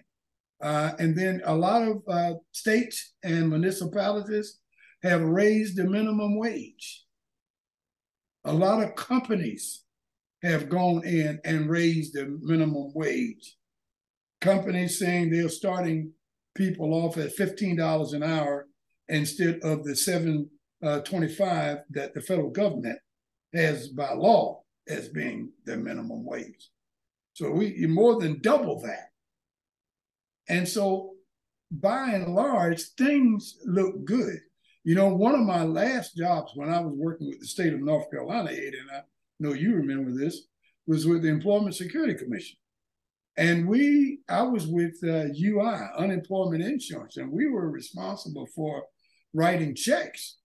Uh, 0.62 0.91
and 0.99 1.18
then 1.18 1.41
a 1.45 1.55
lot 1.55 1.82
of 1.84 2.01
uh, 2.07 2.34
states 2.51 3.14
and 3.24 3.49
municipalities 3.49 4.60
have 5.03 5.22
raised 5.22 5.78
the 5.78 5.84
minimum 5.86 6.38
wage. 6.38 7.05
A 8.45 8.53
lot 8.53 8.84
of 8.84 8.95
companies 8.95 9.84
have 10.43 10.70
gone 10.70 11.05
in 11.05 11.39
and 11.45 11.70
raised 11.70 12.14
the 12.14 12.38
minimum 12.41 12.91
wage. 12.93 13.55
Companies 14.41 14.99
saying 14.99 15.30
they're 15.30 15.49
starting 15.49 16.12
people 16.55 16.93
off 16.93 17.18
at 17.18 17.36
$15 17.36 18.14
an 18.14 18.24
hour 18.24 18.68
instead 19.07 19.60
of 19.64 19.84
the 19.84 19.95
725 19.95 21.78
uh, 21.78 21.82
that 21.91 22.14
the 22.14 22.22
federal 22.22 22.49
government 22.49 22.99
has 23.53 23.89
by 23.89 24.14
law 24.14 24.62
as 24.88 25.10
being 25.10 25.51
the 25.66 25.76
minimum 25.78 26.26
wage. 26.26 26.70
So 27.34 27.51
we 27.51 27.86
more 27.88 28.20
than 28.20 28.41
double 28.41 28.82
that. 28.82 29.09
And 30.50 30.68
so 30.68 31.14
by 31.72 32.12
and 32.12 32.34
large, 32.34 32.82
things 32.97 33.58
look 33.66 34.04
good. 34.04 34.39
You 34.84 34.95
know, 34.95 35.14
one 35.14 35.36
of 35.36 35.41
my 35.41 35.64
last 35.64 36.18
jobs 36.18 36.54
when 36.56 36.70
I 36.70 36.80
was 36.80 36.93
working 36.95 37.28
with 37.28 37.39
the 37.39 37.47
state 37.47 37.74
of 37.74 37.82
North 37.82 38.10
Carolina, 38.10 38.52
Ed, 38.52 38.74
and 38.74 38.89
I 38.91 39.02
know 39.39 39.54
you 39.54 39.76
remember 39.76 40.12
this, 40.12 40.47
was 40.88 41.06
with 41.06 41.22
the 41.22 41.30
Employment 41.30 41.76
Security 41.76 42.16
Commission. 42.16 42.58
And 43.38 43.68
we, 43.68 44.20
I 44.28 44.41
was 44.41 44.68
with 44.68 44.95
uh, 45.04 45.28
UI, 45.39 45.80
Unemployment 45.97 46.64
Insurance, 46.64 47.18
and 47.18 47.32
we 47.32 47.47
were 47.47 47.70
responsible 47.70 48.47
for 48.56 48.84
writing 49.34 49.76
checks 49.76 50.38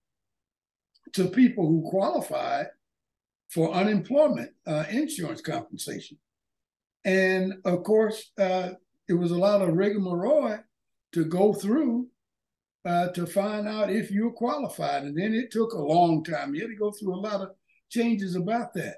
to 1.13 1.27
people 1.27 1.67
who 1.67 1.89
qualified 1.89 2.67
for 3.49 3.73
unemployment 3.73 4.51
uh, 4.67 4.85
insurance 4.89 5.41
compensation. 5.41 6.17
And 7.03 7.55
of 7.65 7.83
course, 7.83 8.31
uh, 8.37 8.71
it 9.07 9.13
was 9.13 9.31
a 9.31 9.37
lot 9.37 9.61
of 9.61 9.75
rigmarole 9.75 10.59
to 11.13 11.25
go 11.25 11.53
through 11.53 12.07
uh, 12.85 13.09
to 13.09 13.25
find 13.25 13.67
out 13.67 13.89
if 13.89 14.11
you're 14.11 14.31
qualified. 14.31 15.03
And 15.03 15.17
then 15.17 15.33
it 15.33 15.51
took 15.51 15.73
a 15.73 15.81
long 15.81 16.23
time. 16.23 16.53
You 16.53 16.61
had 16.61 16.69
to 16.69 16.75
go 16.75 16.91
through 16.91 17.15
a 17.15 17.17
lot 17.17 17.41
of 17.41 17.49
changes 17.89 18.35
about 18.35 18.73
that. 18.75 18.97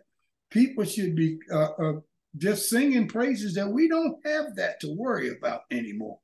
People 0.50 0.84
should 0.86 1.16
be 1.16 1.40
uh, 1.52 1.72
uh, 1.80 1.94
just 2.38 2.70
singing 2.70 3.08
praises 3.08 3.54
that 3.56 3.70
we 3.70 3.88
don't 3.88 4.18
have 4.26 4.56
that 4.56 4.80
to 4.82 4.96
worry 4.96 5.30
about 5.30 5.62
anymore. 5.72 6.20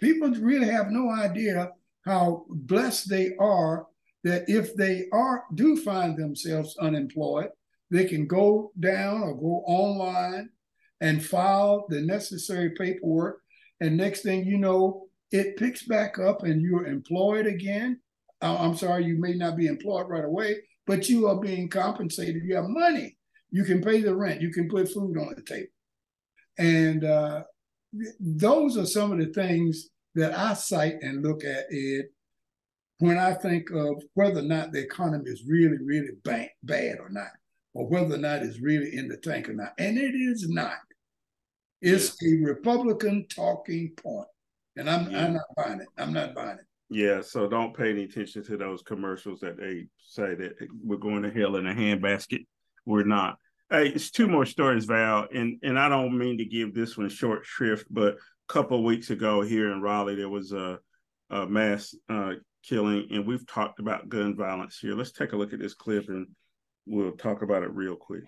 People 0.00 0.30
really 0.30 0.68
have 0.68 0.90
no 0.90 1.10
idea 1.10 1.72
how 2.04 2.44
blessed 2.48 3.08
they 3.08 3.34
are 3.38 3.86
that 4.24 4.44
if 4.48 4.74
they 4.74 5.06
are 5.12 5.44
do 5.54 5.76
find 5.76 6.16
themselves 6.16 6.76
unemployed, 6.78 7.48
they 7.90 8.04
can 8.04 8.26
go 8.26 8.72
down 8.80 9.22
or 9.22 9.34
go 9.34 9.62
online 9.66 10.50
and 11.00 11.24
file 11.24 11.86
the 11.88 12.00
necessary 12.00 12.70
paperwork. 12.70 13.40
And 13.80 13.96
next 13.96 14.22
thing 14.22 14.44
you 14.44 14.58
know, 14.58 15.06
it 15.30 15.56
picks 15.56 15.82
back 15.82 16.18
up 16.18 16.44
and 16.44 16.62
you're 16.62 16.86
employed 16.86 17.46
again. 17.46 18.00
Uh, 18.40 18.56
I'm 18.58 18.76
sorry, 18.76 19.04
you 19.04 19.18
may 19.18 19.34
not 19.34 19.56
be 19.56 19.66
employed 19.66 20.08
right 20.08 20.24
away, 20.24 20.58
but 20.86 21.08
you 21.08 21.26
are 21.28 21.40
being 21.40 21.68
compensated. 21.68 22.42
You 22.44 22.56
have 22.56 22.68
money. 22.68 23.16
You 23.50 23.64
can 23.64 23.80
pay 23.80 24.00
the 24.00 24.14
rent. 24.14 24.40
You 24.40 24.50
can 24.50 24.68
put 24.68 24.92
food 24.92 25.18
on 25.18 25.34
the 25.34 25.42
table. 25.42 25.68
And 26.58 27.04
uh, 27.04 27.44
those 28.20 28.76
are 28.76 28.86
some 28.86 29.12
of 29.12 29.18
the 29.18 29.32
things 29.32 29.88
that 30.14 30.36
I 30.36 30.54
cite 30.54 30.96
and 31.02 31.22
look 31.22 31.44
at, 31.44 31.64
Ed, 31.72 32.04
when 32.98 33.18
I 33.18 33.34
think 33.34 33.70
of 33.70 34.02
whether 34.14 34.40
or 34.40 34.42
not 34.42 34.72
the 34.72 34.82
economy 34.82 35.30
is 35.30 35.44
really, 35.46 35.78
really 35.82 36.12
bad, 36.22 36.50
bad 36.62 36.98
or 37.00 37.08
not, 37.10 37.30
or 37.74 37.88
whether 37.88 38.14
or 38.14 38.18
not 38.18 38.42
it's 38.42 38.60
really 38.60 38.96
in 38.96 39.08
the 39.08 39.16
tank 39.16 39.48
or 39.48 39.54
not. 39.54 39.72
And 39.78 39.98
it 39.98 40.14
is 40.14 40.48
not. 40.48 40.78
It's 41.82 42.16
a 42.22 42.36
Republican 42.42 43.26
talking 43.28 43.92
point. 43.96 44.28
And 44.76 44.88
I'm 44.88 45.10
yeah. 45.10 45.26
I'm 45.26 45.34
not 45.34 45.42
buying 45.56 45.80
it. 45.80 45.88
I'm 45.98 46.12
not 46.12 46.34
buying 46.34 46.58
it. 46.58 46.66
Yeah, 46.90 47.20
so 47.22 47.48
don't 47.48 47.76
pay 47.76 47.90
any 47.90 48.04
attention 48.04 48.44
to 48.44 48.56
those 48.56 48.82
commercials 48.82 49.40
that 49.40 49.56
they 49.56 49.86
say 49.98 50.34
that 50.34 50.54
we're 50.82 50.96
going 50.96 51.22
to 51.22 51.30
hell 51.30 51.56
in 51.56 51.66
a 51.66 51.74
handbasket. 51.74 52.46
We're 52.86 53.04
not. 53.04 53.38
Hey, 53.70 53.88
it's 53.88 54.10
two 54.10 54.28
more 54.28 54.46
stories, 54.46 54.84
Val, 54.84 55.26
and 55.34 55.58
and 55.62 55.78
I 55.78 55.88
don't 55.88 56.16
mean 56.16 56.38
to 56.38 56.44
give 56.44 56.74
this 56.74 56.96
one 56.96 57.08
short 57.08 57.44
shrift, 57.44 57.86
but 57.90 58.14
a 58.14 58.52
couple 58.52 58.78
of 58.78 58.84
weeks 58.84 59.10
ago 59.10 59.40
here 59.40 59.72
in 59.72 59.80
Raleigh, 59.80 60.16
there 60.16 60.28
was 60.28 60.52
a, 60.52 60.78
a 61.30 61.46
mass 61.46 61.94
uh, 62.08 62.34
killing, 62.62 63.08
and 63.10 63.26
we've 63.26 63.46
talked 63.46 63.80
about 63.80 64.08
gun 64.08 64.36
violence 64.36 64.78
here. 64.78 64.94
Let's 64.94 65.12
take 65.12 65.32
a 65.32 65.36
look 65.36 65.52
at 65.52 65.60
this 65.60 65.74
clip, 65.74 66.08
and 66.08 66.28
we'll 66.86 67.12
talk 67.12 67.42
about 67.42 67.62
it 67.62 67.70
real 67.72 67.96
quick. 67.96 68.24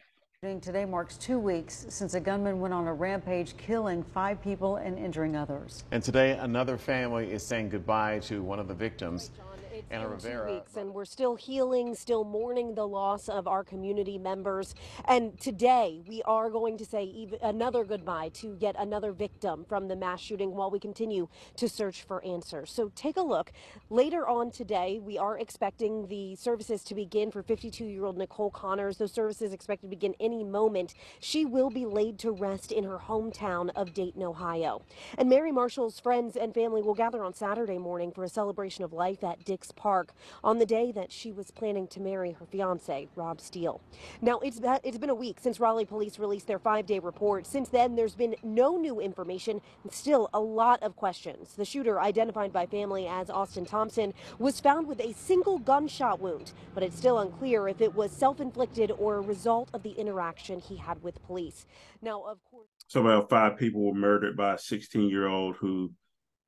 Today 0.60 0.84
marks 0.84 1.16
two 1.16 1.40
weeks 1.40 1.86
since 1.88 2.14
a 2.14 2.20
gunman 2.20 2.60
went 2.60 2.72
on 2.72 2.86
a 2.86 2.94
rampage, 2.94 3.56
killing 3.56 4.04
five 4.04 4.40
people 4.40 4.76
and 4.76 4.96
injuring 4.96 5.34
others. 5.34 5.82
And 5.90 6.00
today, 6.00 6.38
another 6.38 6.78
family 6.78 7.32
is 7.32 7.44
saying 7.44 7.70
goodbye 7.70 8.20
to 8.20 8.42
one 8.42 8.60
of 8.60 8.68
the 8.68 8.74
victims. 8.74 9.32
It's 9.76 9.90
Anna 9.90 10.08
Rivera. 10.08 10.54
Weeks, 10.54 10.76
and 10.78 10.94
we're 10.94 11.04
still 11.04 11.34
healing, 11.34 11.94
still 11.94 12.24
mourning 12.24 12.74
the 12.74 12.88
loss 12.88 13.28
of 13.28 13.46
our 13.46 13.62
community 13.62 14.16
members. 14.16 14.74
And 15.04 15.38
today, 15.38 16.00
we 16.06 16.22
are 16.22 16.48
going 16.48 16.78
to 16.78 16.86
say 16.86 17.04
even 17.04 17.38
another 17.42 17.84
goodbye 17.84 18.30
to 18.36 18.56
yet 18.58 18.74
another 18.78 19.12
victim 19.12 19.66
from 19.68 19.88
the 19.88 19.94
mass 19.94 20.20
shooting 20.20 20.54
while 20.54 20.70
we 20.70 20.78
continue 20.78 21.28
to 21.56 21.68
search 21.68 22.04
for 22.04 22.24
answers. 22.24 22.70
So 22.70 22.90
take 22.94 23.18
a 23.18 23.22
look. 23.22 23.52
Later 23.90 24.26
on 24.26 24.50
today, 24.50 24.98
we 24.98 25.18
are 25.18 25.38
expecting 25.38 26.06
the 26.06 26.36
services 26.36 26.82
to 26.84 26.94
begin 26.94 27.30
for 27.30 27.42
52-year-old 27.42 28.16
Nicole 28.16 28.50
Connors. 28.50 28.96
Those 28.96 29.12
services 29.12 29.52
expected 29.52 29.88
to 29.88 29.90
begin 29.90 30.14
any 30.18 30.42
moment. 30.42 30.94
She 31.20 31.44
will 31.44 31.68
be 31.68 31.84
laid 31.84 32.18
to 32.20 32.30
rest 32.30 32.72
in 32.72 32.84
her 32.84 32.98
hometown 32.98 33.68
of 33.76 33.92
Dayton, 33.92 34.22
Ohio. 34.22 34.80
And 35.18 35.28
Mary 35.28 35.52
Marshall's 35.52 36.00
friends 36.00 36.34
and 36.34 36.54
family 36.54 36.80
will 36.80 36.94
gather 36.94 37.22
on 37.22 37.34
Saturday 37.34 37.76
morning 37.76 38.10
for 38.10 38.24
a 38.24 38.28
celebration 38.30 38.82
of 38.82 38.94
life 38.94 39.22
at 39.22 39.44
Park 39.72 40.12
on 40.44 40.58
the 40.58 40.66
day 40.66 40.92
that 40.92 41.10
she 41.10 41.32
was 41.32 41.50
planning 41.50 41.86
to 41.88 42.00
marry 42.00 42.32
her 42.32 42.46
fiance, 42.46 43.08
Rob 43.14 43.40
Steele. 43.40 43.80
Now, 44.20 44.38
it's, 44.40 44.60
it's 44.84 44.98
been 44.98 45.10
a 45.10 45.14
week 45.14 45.38
since 45.40 45.60
Raleigh 45.60 45.84
police 45.84 46.18
released 46.18 46.46
their 46.46 46.58
five 46.58 46.86
day 46.86 46.98
report. 46.98 47.46
Since 47.46 47.68
then, 47.70 47.96
there's 47.96 48.14
been 48.14 48.36
no 48.42 48.76
new 48.76 49.00
information 49.00 49.60
and 49.82 49.92
still 49.92 50.28
a 50.32 50.40
lot 50.40 50.82
of 50.82 50.96
questions. 50.96 51.54
The 51.54 51.64
shooter, 51.64 52.00
identified 52.00 52.52
by 52.52 52.66
family 52.66 53.06
as 53.06 53.30
Austin 53.30 53.64
Thompson, 53.64 54.14
was 54.38 54.60
found 54.60 54.86
with 54.86 55.00
a 55.00 55.12
single 55.14 55.58
gunshot 55.58 56.20
wound, 56.20 56.52
but 56.74 56.82
it's 56.82 56.96
still 56.96 57.18
unclear 57.18 57.68
if 57.68 57.80
it 57.80 57.94
was 57.94 58.12
self 58.12 58.40
inflicted 58.40 58.90
or 58.92 59.16
a 59.16 59.20
result 59.20 59.70
of 59.72 59.82
the 59.82 59.92
interaction 59.92 60.60
he 60.60 60.76
had 60.76 61.02
with 61.02 61.22
police. 61.24 61.66
Now, 62.02 62.22
of 62.22 62.38
course. 62.50 62.68
So, 62.88 63.00
about 63.00 63.28
five 63.28 63.56
people 63.56 63.82
were 63.82 63.94
murdered 63.94 64.36
by 64.36 64.54
a 64.54 64.58
16 64.58 65.08
year 65.08 65.26
old 65.26 65.56
who 65.56 65.92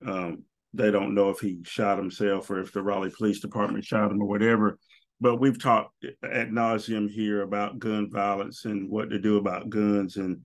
um, 0.07 0.45
they 0.75 0.91
don't 0.91 1.15
know 1.15 1.31
if 1.31 1.41
he 1.41 1.59
shot 1.63 1.99
himself 1.99 2.51
or 2.51 2.61
if 2.61 2.73
the 2.73 2.83
Raleigh 2.83 3.13
Police 3.17 3.41
Department 3.41 3.85
shot 3.85 4.11
him 4.11 4.23
or 4.23 4.29
whatever. 4.29 4.79
But 5.21 5.37
we've 5.37 5.61
talked 5.61 6.05
at 6.23 6.51
nauseum 6.51 7.11
here 7.11 7.43
about 7.43 7.79
gun 7.79 8.11
violence 8.11 8.65
and 8.65 8.89
what 8.89 9.11
to 9.11 9.19
do 9.19 9.37
about 9.37 9.71
guns. 9.71 10.17
And 10.17 10.43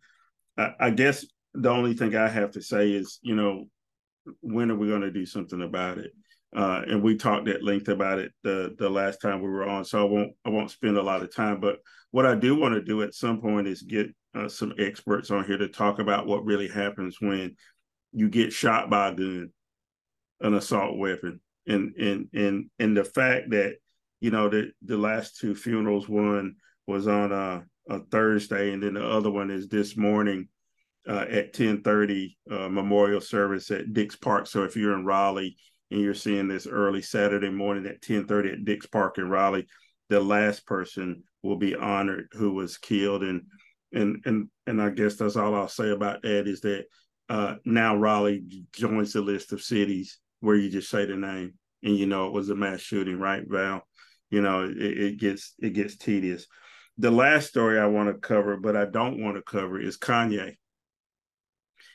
I, 0.58 0.72
I 0.80 0.90
guess 0.90 1.26
the 1.54 1.70
only 1.70 1.94
thing 1.94 2.16
I 2.16 2.28
have 2.28 2.52
to 2.52 2.62
say 2.62 2.92
is, 2.92 3.20
you 3.22 3.36
know, 3.36 3.66
when 4.42 4.72
are 4.72 4.76
we 4.76 4.88
going 4.88 5.02
to 5.02 5.12
do 5.12 5.26
something 5.26 5.62
about 5.62 6.00
it? 6.00 6.12
Uh, 6.56 6.82
and 6.88 7.04
we 7.04 7.16
talked 7.16 7.48
at 7.48 7.64
length 7.64 7.88
about 7.88 8.20
it 8.20 8.32
the 8.44 8.76
the 8.78 8.90
last 8.90 9.20
time 9.22 9.42
we 9.42 9.50
were 9.50 9.68
on, 9.68 9.84
so 9.84 10.00
I 10.00 10.10
won't 10.10 10.34
I 10.46 10.50
won't 10.50 10.70
spend 10.70 10.98
a 10.98 11.04
lot 11.04 11.24
of 11.24 11.34
time. 11.34 11.60
But 11.60 11.80
what 12.12 12.28
I 12.28 12.36
do 12.36 12.56
want 12.56 12.76
to 12.76 12.82
do 12.82 13.02
at 13.02 13.16
some 13.16 13.42
point 13.42 13.68
is 13.68 13.82
get 13.82 14.14
uh, 14.36 14.48
some 14.48 14.74
experts 14.78 15.32
on 15.32 15.46
here 15.46 15.58
to 15.58 15.68
talk 15.68 15.98
about 15.98 16.28
what 16.28 16.46
really 16.46 16.68
happens 16.68 17.18
when 17.20 17.56
you 18.12 18.30
get 18.30 18.54
shot 18.54 18.90
by 18.90 19.10
a 19.10 19.16
gun 19.16 19.50
an 20.44 20.56
assault 20.56 20.98
weapon. 21.00 21.42
And 21.68 21.96
and 21.98 22.30
and 22.34 22.70
and 22.80 22.98
the 22.98 23.06
fact 23.06 23.52
that 23.52 23.78
you 24.22 24.32
know 24.32 24.50
the 24.50 24.72
the 24.84 24.98
last 24.98 25.40
two 25.40 25.56
funerals, 25.56 26.10
one 26.10 26.56
was 26.88 27.08
on 27.08 27.32
a, 27.34 27.66
a 27.90 28.00
Thursday, 28.12 28.74
and 28.74 28.84
then 28.84 28.96
the 28.96 29.06
other 29.08 29.32
one 29.32 29.52
is 29.52 29.68
this 29.70 29.98
morning. 29.98 30.50
uh, 31.08 31.26
at 31.30 31.54
10:30 31.54 32.38
uh, 32.52 32.70
memorial 32.70 33.22
service 33.22 33.72
at 33.72 33.94
Dix 33.94 34.16
Park. 34.16 34.48
So 34.48 34.64
if 34.64 34.76
you're 34.76 34.94
in 34.98 35.06
Raleigh 35.06 35.58
and 35.92 36.02
you're 36.02 36.14
seeing 36.14 36.48
this 36.48 36.68
early 36.68 37.02
Saturday 37.02 37.50
morning 37.50 37.86
at 37.86 38.02
10:30 38.02 38.54
at 38.54 38.66
Dix 38.66 38.86
Park 38.88 39.18
in 39.18 39.30
Raleigh, 39.30 39.68
the 40.10 40.20
last 40.22 40.66
person 40.66 41.24
will 41.42 41.58
be 41.58 41.76
honored 41.76 42.30
who 42.34 42.54
was 42.54 42.78
killed 42.78 43.24
and 43.24 43.44
and 43.94 44.22
and 44.26 44.50
and 44.68 44.82
I 44.82 44.90
guess 44.92 45.16
that's 45.18 45.36
all 45.36 45.56
I'll 45.56 45.68
say 45.68 45.90
about 45.92 46.22
that 46.24 46.48
is 46.48 46.62
that 46.62 46.86
uh, 47.30 47.56
now 47.66 47.96
Raleigh 47.98 48.44
joins 48.74 49.14
the 49.14 49.22
list 49.22 49.52
of 49.54 49.62
cities 49.62 50.20
where 50.44 50.58
you 50.58 50.70
just 50.70 50.90
say 50.90 51.06
the 51.06 51.16
name 51.16 51.54
and 51.84 51.96
you 51.96 52.06
know 52.06 52.28
it 52.28 52.34
was 52.34 52.50
a 52.50 52.56
mass 52.56 52.82
shooting, 52.82 53.18
right, 53.18 53.44
Val? 53.48 53.88
You 54.30 54.42
know, 54.42 54.66
it, 54.66 54.78
it 54.78 55.20
gets 55.20 55.54
it 55.60 55.72
gets 55.72 55.96
tedious. 55.96 56.48
The 56.98 57.12
last 57.12 57.48
story 57.48 57.80
I 57.80 57.86
want 57.86 58.10
to 58.10 58.16
cover, 58.16 58.58
but 58.58 58.76
I 58.76 58.86
don't 58.86 59.24
want 59.24 59.38
to 59.38 59.42
cover, 59.42 59.80
is 59.80 59.98
Kanye. 59.98 60.56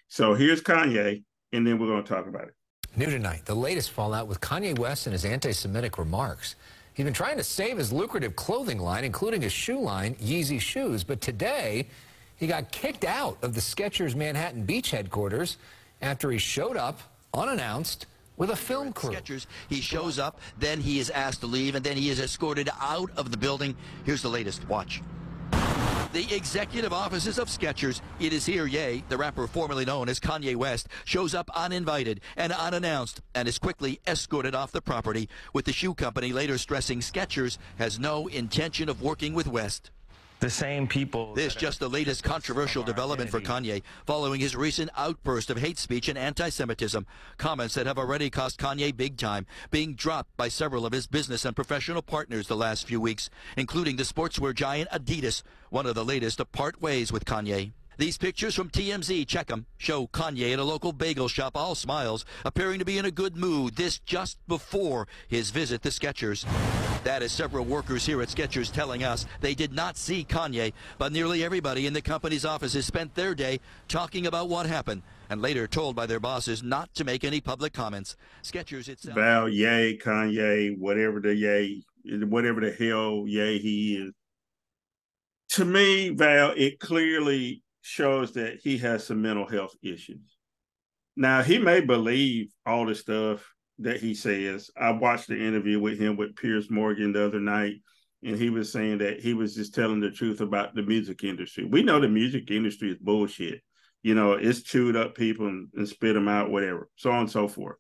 So 0.09 0.35
here's 0.35 0.63
Kanye, 0.63 1.23
and 1.53 1.67
then 1.67 1.79
we're 1.79 1.87
going 1.87 2.03
to 2.03 2.09
talk 2.09 2.27
about 2.27 2.49
it. 2.49 2.55
New 2.97 3.07
tonight, 3.07 3.45
the 3.45 3.55
latest 3.55 3.91
fallout 3.91 4.27
with 4.27 4.41
Kanye 4.41 4.79
West 4.79 5.07
and 5.07 5.13
his 5.13 5.27
anti 5.27 5.53
Semitic 5.53 5.99
remarks. 5.99 6.57
He's 6.95 7.05
been 7.05 7.13
trying 7.13 7.37
to 7.37 7.45
save 7.45 7.77
his 7.77 7.93
lucrative 7.93 8.35
clothing 8.35 8.79
line, 8.79 9.05
including 9.05 9.43
his 9.43 9.53
shoe 9.53 9.79
line, 9.79 10.15
Yeezy 10.15 10.61
Shoes, 10.61 11.05
but 11.05 11.21
today 11.21 11.87
he 12.37 12.47
got 12.47 12.73
kicked 12.73 13.05
out 13.05 13.37
of 13.43 13.55
the 13.55 13.61
Skechers 13.61 14.15
Manhattan 14.17 14.65
Beach 14.65 14.91
headquarters 14.91 15.59
after 16.01 16.31
he 16.31 16.39
showed 16.39 16.77
up 16.77 17.01
unannounced 17.35 18.07
with 18.39 18.51
a 18.51 18.57
film 18.57 18.93
crew. 18.93 19.11
Skechers, 19.11 19.47
he 19.69 19.81
shows 19.81 20.19
up, 20.19 20.41
then 20.59 20.81
he 20.81 20.99
is 20.99 21.11
asked 21.11 21.41
to 21.41 21.47
leave, 21.47 21.75
and 21.75 21.85
then 21.85 21.97
he 21.97 22.09
is 22.09 22.21
escorted 22.21 22.71
out 22.81 23.11
of 23.17 23.31
the 23.31 23.37
building. 23.37 23.77
Here's 24.05 24.23
the 24.23 24.31
latest. 24.31 24.67
Watch. 24.69 25.03
The 26.15 26.35
executive 26.35 26.93
offices 26.93 27.39
of 27.39 27.49
Skechers, 27.49 28.01
it 28.19 28.33
is 28.33 28.47
here 28.47 28.67
Ye, 28.67 29.05
the 29.11 29.19
rapper 29.19 29.47
formerly 29.47 29.85
known 29.85 30.09
as 30.09 30.19
Kanye 30.19 30.57
West, 30.57 30.89
shows 31.05 31.35
up 31.35 31.51
uninvited 31.55 32.23
and 32.35 32.51
unannounced 32.51 33.21
and 33.35 33.47
is 33.47 33.59
quickly 33.59 34.01
escorted 34.07 34.55
off 34.55 34.73
the 34.73 34.81
property, 34.81 35.29
with 35.53 35.67
the 35.67 35.73
shoe 35.73 35.93
company 35.93 36.33
later 36.33 36.57
stressing 36.57 37.01
Skechers 37.01 37.59
has 37.77 37.99
no 37.99 38.27
intention 38.29 38.89
of 38.89 39.03
working 39.03 39.35
with 39.35 39.47
West 39.47 39.91
the 40.41 40.51
same 40.51 40.87
people. 40.87 41.35
This 41.35 41.55
just 41.55 41.81
the 41.81 41.89
latest 41.89 42.23
controversial 42.23 42.83
development 42.83 43.31
for 43.31 43.41
Kanye 43.41 43.83
following 44.07 44.41
his 44.41 44.55
recent 44.55 44.91
outburst 44.97 45.51
of 45.51 45.59
hate 45.59 45.79
speech 45.79 46.09
and 46.09 46.19
anti-Semitism. 46.19 47.07
Comments 47.37 47.75
that 47.75 47.87
have 47.87 47.99
already 47.99 48.31
cost 48.31 48.59
Kanye 48.59 48.97
big 48.97 49.17
time, 49.17 49.47
being 49.71 49.95
dropped 49.95 50.37
by 50.37 50.49
several 50.49 50.87
of 50.87 50.93
his 50.93 51.07
business 51.07 51.45
and 51.45 51.57
professional 51.57 52.03
partners 52.03 52.47
the 52.47 52.57
last 52.57 52.87
few 52.87 53.01
weeks, 53.01 53.31
including 53.57 53.97
the 53.97 54.03
sportswear 54.03 54.55
giant 54.55 54.91
Adidas, 54.91 55.43
one 55.71 55.87
of 55.87 55.95
the 55.95 56.05
latest 56.05 56.39
to 56.39 56.45
part 56.45 56.81
ways 56.81 57.13
with 57.13 57.25
Kanye. 57.25 57.73
These 57.99 58.17
pictures 58.17 58.55
from 58.55 58.71
TMZ, 58.71 59.27
check 59.27 59.49
them, 59.49 59.67
show 59.77 60.07
Kanye 60.07 60.53
at 60.53 60.61
a 60.61 60.65
local 60.65 60.93
bagel 60.93 61.27
shop, 61.27 61.57
all 61.57 61.75
smiles, 61.75 62.25
appearing 62.45 62.79
to 62.79 62.85
be 62.85 62.97
in 62.97 63.05
a 63.05 63.11
good 63.11 63.37
mood. 63.37 63.75
This 63.75 63.99
just 63.99 64.39
before 64.47 65.09
his 65.27 65.51
visit 65.51 65.83
to 65.83 65.89
Skechers. 65.89 66.47
That 67.05 67.23
is 67.23 67.33
several 67.33 67.65
workers 67.65 68.05
here 68.05 68.21
at 68.21 68.29
Skechers 68.29 68.73
telling 68.73 69.05
us 69.05 69.25
they 69.41 69.55
did 69.55 69.73
not 69.73 69.97
see 69.97 70.25
Kanye, 70.25 70.73
but 70.99 71.13
nearly 71.13 71.45
everybody 71.45 71.87
in 71.87 71.93
the 71.93 72.03
company's 72.03 72.45
offices 72.45 72.87
spent 72.87 73.15
their 73.15 73.35
day 73.35 73.61
talking 73.89 74.27
about 74.27 74.49
what 74.49 74.67
happened 74.67 75.03
and 75.31 75.41
later 75.41 75.67
told 75.67 75.95
by 75.95 76.07
their 76.07 76.21
bosses 76.21 76.63
not 76.63 76.93
to 76.95 77.05
make 77.05 77.25
any 77.25 77.41
public 77.41 77.73
comments. 77.73 78.17
Skechers 78.43 78.89
itself. 78.89 79.15
Val, 79.15 79.49
yay, 79.49 79.97
Kanye, 79.97 80.77
whatever 80.79 81.21
the 81.21 81.35
yay, 81.35 81.83
whatever 82.05 82.61
the 82.61 82.73
hell 82.73 83.25
yay 83.27 83.59
he 83.59 83.97
is. 83.97 84.13
To 85.51 85.65
me, 85.65 86.11
Val, 86.11 86.53
it 86.57 86.79
clearly 86.79 87.63
shows 87.81 88.33
that 88.33 88.61
he 88.63 88.79
has 88.79 89.07
some 89.07 89.23
mental 89.23 89.47
health 89.47 89.75
issues. 89.83 90.37
Now, 91.17 91.43
he 91.43 91.59
may 91.59 91.81
believe 91.81 92.53
all 92.67 92.87
the 92.87 92.95
stuff 92.95 93.55
that 93.79 94.01
he 94.01 94.15
says. 94.15 94.71
I 94.77 94.91
watched 94.91 95.29
the 95.29 95.39
interview 95.39 95.81
with 95.81 95.99
him 95.99 96.17
with 96.17 96.37
Piers 96.37 96.71
Morgan 96.71 97.13
the 97.13 97.25
other 97.25 97.41
night, 97.41 97.77
and 98.23 98.37
he 98.37 98.51
was 98.51 98.73
saying 98.73 98.99
that 98.99 99.21
he 99.21 99.35
was 99.35 99.55
just 99.55 99.75
telling 99.75 100.01
the 100.01 100.11
truth 100.11 100.41
about 100.41 100.75
the 100.75 100.83
music 100.83 101.25
industry. 101.25 101.65
We 101.65 101.83
know 101.83 102.01
the 102.01 102.09
music 102.09 102.51
industry 102.51 102.91
is 102.91 102.99
bullshit. 102.99 103.61
You 104.03 104.15
know, 104.15 104.33
it's 104.33 104.63
chewed 104.63 104.97
up 104.97 105.15
people 105.15 105.49
and, 105.49 105.69
and 105.75 105.89
spit 105.89 106.15
them 106.15 106.29
out, 106.29 106.51
whatever, 106.51 106.89
so 106.97 107.11
on 107.11 107.21
and 107.21 107.31
so 107.31 107.49
forth. 107.49 107.77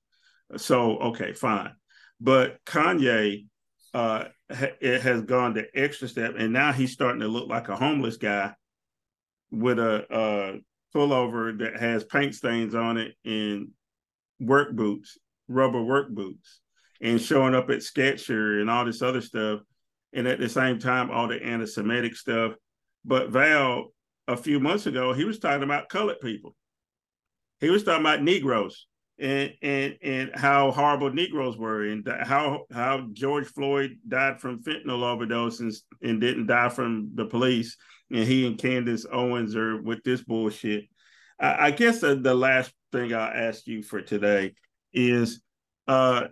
So, 0.56 0.98
okay, 0.98 1.32
fine. 1.32 1.72
But 2.20 2.64
Kanye, 2.64 3.46
uh, 3.94 4.24
it 4.50 5.02
has 5.02 5.22
gone 5.22 5.54
the 5.54 5.66
extra 5.74 6.08
step, 6.08 6.34
and 6.38 6.52
now 6.52 6.72
he's 6.72 6.92
starting 6.92 7.20
to 7.20 7.28
look 7.28 7.48
like 7.48 7.68
a 7.68 7.76
homeless 7.76 8.16
guy 8.16 8.54
with 9.50 9.78
a, 9.78 10.06
a 10.10 10.96
pullover 10.96 11.58
that 11.58 11.80
has 11.80 12.04
paint 12.04 12.34
stains 12.34 12.74
on 12.74 12.96
it 12.96 13.14
and 13.24 13.68
work 14.40 14.72
boots, 14.72 15.18
rubber 15.48 15.82
work 15.82 16.10
boots, 16.10 16.60
and 17.00 17.20
showing 17.20 17.54
up 17.54 17.70
at 17.70 17.82
Sketcher 17.82 18.60
and 18.60 18.70
all 18.70 18.84
this 18.84 19.02
other 19.02 19.20
stuff. 19.20 19.60
And 20.12 20.26
at 20.26 20.40
the 20.40 20.48
same 20.48 20.78
time, 20.78 21.10
all 21.10 21.28
the 21.28 21.42
anti 21.42 21.66
Semitic 21.66 22.16
stuff. 22.16 22.54
But 23.04 23.30
Val, 23.30 23.92
a 24.26 24.36
few 24.36 24.60
months 24.60 24.86
ago, 24.86 25.12
he 25.12 25.24
was 25.24 25.38
talking 25.38 25.62
about 25.62 25.88
colored 25.88 26.20
people. 26.20 26.54
He 27.60 27.70
was 27.70 27.84
talking 27.84 28.02
about 28.02 28.22
Negroes 28.22 28.86
and 29.18 29.52
and 29.62 29.96
and 30.02 30.30
how 30.34 30.70
horrible 30.70 31.12
Negroes 31.12 31.56
were, 31.56 31.84
and 31.84 32.06
how 32.22 32.66
how 32.72 33.08
George 33.12 33.46
Floyd 33.46 33.98
died 34.06 34.40
from 34.40 34.62
fentanyl 34.62 35.02
overdose 35.02 35.60
and, 35.60 35.72
and 36.02 36.20
didn't 36.20 36.46
die 36.46 36.68
from 36.68 37.10
the 37.14 37.24
police, 37.24 37.76
and 38.10 38.24
he 38.24 38.46
and 38.46 38.58
Candace 38.58 39.06
Owens 39.10 39.56
are 39.56 39.82
with 39.82 40.02
this 40.04 40.22
bullshit. 40.22 40.84
I, 41.40 41.66
I 41.66 41.70
guess 41.72 42.00
the, 42.00 42.14
the 42.14 42.34
last 42.34 42.72
thing 42.92 43.12
I'll 43.12 43.32
ask 43.32 43.66
you 43.66 43.82
for 43.82 44.00
today 44.00 44.54
is, 44.92 45.40
uh, 45.86 46.28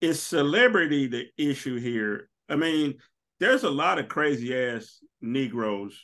is 0.00 0.22
celebrity 0.22 1.06
the 1.06 1.26
issue 1.38 1.78
here? 1.78 2.28
I 2.48 2.56
mean, 2.56 2.94
there's 3.40 3.64
a 3.64 3.70
lot 3.70 3.98
of 3.98 4.08
crazy 4.08 4.56
ass 4.56 5.00
Negroes 5.20 5.98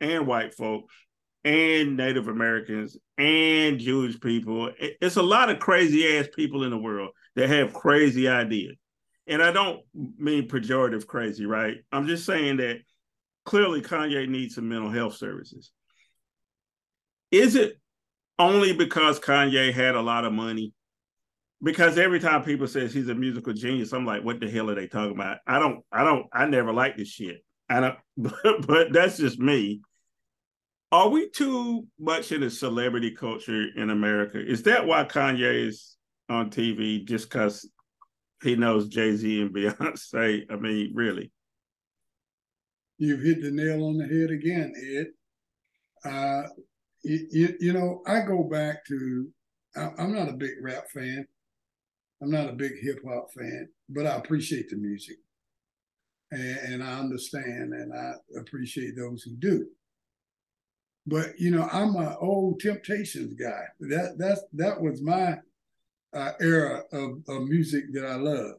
and 0.00 0.26
white 0.26 0.54
folks 0.54 0.94
and 1.44 1.96
Native 1.96 2.28
Americans 2.28 2.96
and 3.16 3.78
Jewish 3.78 4.18
people. 4.20 4.70
It's 4.78 5.16
a 5.16 5.22
lot 5.22 5.48
of 5.48 5.60
crazy 5.60 6.18
ass 6.18 6.26
people 6.34 6.64
in 6.64 6.70
the 6.70 6.78
world 6.78 7.10
that 7.36 7.48
have 7.48 7.72
crazy 7.72 8.28
ideas. 8.28 8.76
And 9.28 9.42
I 9.42 9.52
don't 9.52 9.80
mean 9.94 10.48
pejorative 10.48 11.06
crazy, 11.06 11.46
right? 11.46 11.76
I'm 11.92 12.06
just 12.06 12.26
saying 12.26 12.58
that 12.58 12.78
clearly 13.44 13.80
Kanye 13.80 14.28
needs 14.28 14.56
some 14.56 14.68
mental 14.68 14.90
health 14.90 15.16
services. 15.16 15.70
Is 17.30 17.56
it 17.56 17.78
only 18.38 18.72
because 18.72 19.18
Kanye 19.18 19.72
had 19.72 19.94
a 19.94 20.02
lot 20.02 20.24
of 20.24 20.32
money? 20.32 20.72
Because 21.62 21.96
every 21.96 22.20
time 22.20 22.44
people 22.44 22.66
says 22.66 22.92
he's 22.92 23.08
a 23.08 23.14
musical 23.14 23.52
genius, 23.52 23.92
I'm 23.92 24.04
like, 24.04 24.22
what 24.22 24.40
the 24.40 24.50
hell 24.50 24.70
are 24.70 24.74
they 24.74 24.86
talking 24.86 25.14
about? 25.14 25.38
I 25.46 25.58
don't, 25.58 25.82
I 25.90 26.04
don't, 26.04 26.26
I 26.32 26.46
never 26.46 26.72
like 26.72 26.96
this 26.96 27.08
shit. 27.08 27.42
I 27.68 27.80
don't, 27.80 27.98
but, 28.16 28.66
but 28.66 28.92
that's 28.92 29.16
just 29.16 29.38
me 29.38 29.80
are 30.92 31.08
we 31.08 31.28
too 31.28 31.86
much 31.98 32.32
in 32.32 32.42
a 32.42 32.50
celebrity 32.50 33.10
culture 33.10 33.66
in 33.76 33.90
America? 33.90 34.38
Is 34.38 34.62
that 34.64 34.86
why 34.86 35.04
Kanye 35.04 35.66
is 35.66 35.96
on 36.28 36.50
TV 36.50 37.04
just 37.04 37.28
because 37.28 37.68
he 38.42 38.56
knows 38.56 38.88
Jay 38.88 39.16
Z 39.16 39.42
and 39.42 39.50
Beyonce? 39.54 40.50
I 40.50 40.56
mean, 40.56 40.92
really? 40.94 41.32
You've 42.98 43.22
hit 43.22 43.42
the 43.42 43.50
nail 43.50 43.84
on 43.84 43.98
the 43.98 44.06
head 44.06 44.30
again, 44.30 44.72
Ed. 44.96 46.10
Uh, 46.10 46.48
you, 47.02 47.56
you 47.60 47.72
know, 47.72 48.02
I 48.06 48.20
go 48.20 48.42
back 48.42 48.84
to, 48.86 49.28
I'm 49.76 50.14
not 50.14 50.28
a 50.28 50.32
big 50.32 50.54
rap 50.60 50.88
fan. 50.90 51.26
I'm 52.22 52.30
not 52.30 52.48
a 52.48 52.54
big 52.54 52.72
hip 52.80 53.00
hop 53.06 53.30
fan, 53.32 53.68
but 53.88 54.06
I 54.06 54.16
appreciate 54.16 54.70
the 54.70 54.76
music. 54.76 55.16
And, 56.32 56.58
and 56.58 56.82
I 56.82 56.98
understand 56.98 57.74
and 57.74 57.92
I 57.92 58.12
appreciate 58.38 58.96
those 58.96 59.22
who 59.22 59.32
do. 59.36 59.66
But 61.06 61.38
you 61.38 61.50
know, 61.50 61.68
I'm 61.70 61.94
an 61.96 62.16
old 62.20 62.58
Temptations 62.58 63.34
guy. 63.34 63.62
That 63.80 64.16
that's 64.18 64.40
that 64.54 64.80
was 64.80 65.02
my 65.02 65.38
uh, 66.12 66.32
era 66.40 66.82
of, 66.92 67.22
of 67.28 67.48
music 67.48 67.92
that 67.92 68.04
I 68.04 68.16
love. 68.16 68.54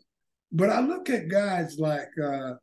But 0.52 0.70
I 0.70 0.80
look 0.80 1.10
at 1.10 1.28
guys 1.28 1.78
like 1.78 2.10
uh, 2.24 2.54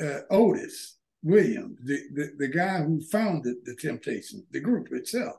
uh, 0.00 0.20
Otis 0.30 0.97
Williams, 1.22 1.78
the, 1.84 1.98
the 2.14 2.32
the 2.38 2.48
guy 2.48 2.82
who 2.82 3.00
founded 3.00 3.56
the 3.64 3.74
Temptations, 3.74 4.44
the 4.50 4.60
group 4.60 4.88
itself. 4.92 5.36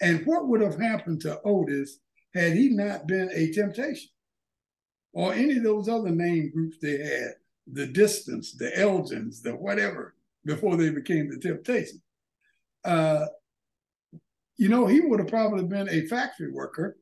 And 0.00 0.24
what 0.26 0.48
would 0.48 0.60
have 0.60 0.78
happened 0.78 1.20
to 1.22 1.40
Otis 1.42 1.98
had 2.34 2.52
he 2.52 2.70
not 2.70 3.06
been 3.06 3.30
a 3.32 3.50
Temptation, 3.52 4.10
or 5.12 5.32
any 5.32 5.56
of 5.56 5.62
those 5.62 5.88
other 5.88 6.10
name 6.10 6.50
groups 6.52 6.76
they 6.80 6.98
had, 6.98 7.34
the 7.72 7.86
Distants, 7.86 8.56
the 8.56 8.70
Elgins, 8.76 9.42
the 9.42 9.52
whatever, 9.52 10.14
before 10.44 10.76
they 10.76 10.90
became 10.90 11.30
the 11.30 11.38
Temptations? 11.38 12.02
uh, 12.84 13.26
you 14.56 14.68
know, 14.68 14.86
he 14.86 15.00
would 15.00 15.20
have 15.20 15.28
probably 15.28 15.64
been 15.64 15.88
a 15.88 16.06
factory 16.06 16.50
worker 16.50 16.96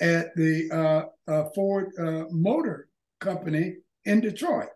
at 0.00 0.34
the 0.36 0.70
uh, 0.72 1.30
uh, 1.30 1.44
Ford 1.54 1.92
uh, 1.98 2.24
Motor 2.30 2.88
Company 3.20 3.76
in 4.04 4.20
Detroit. 4.20 4.68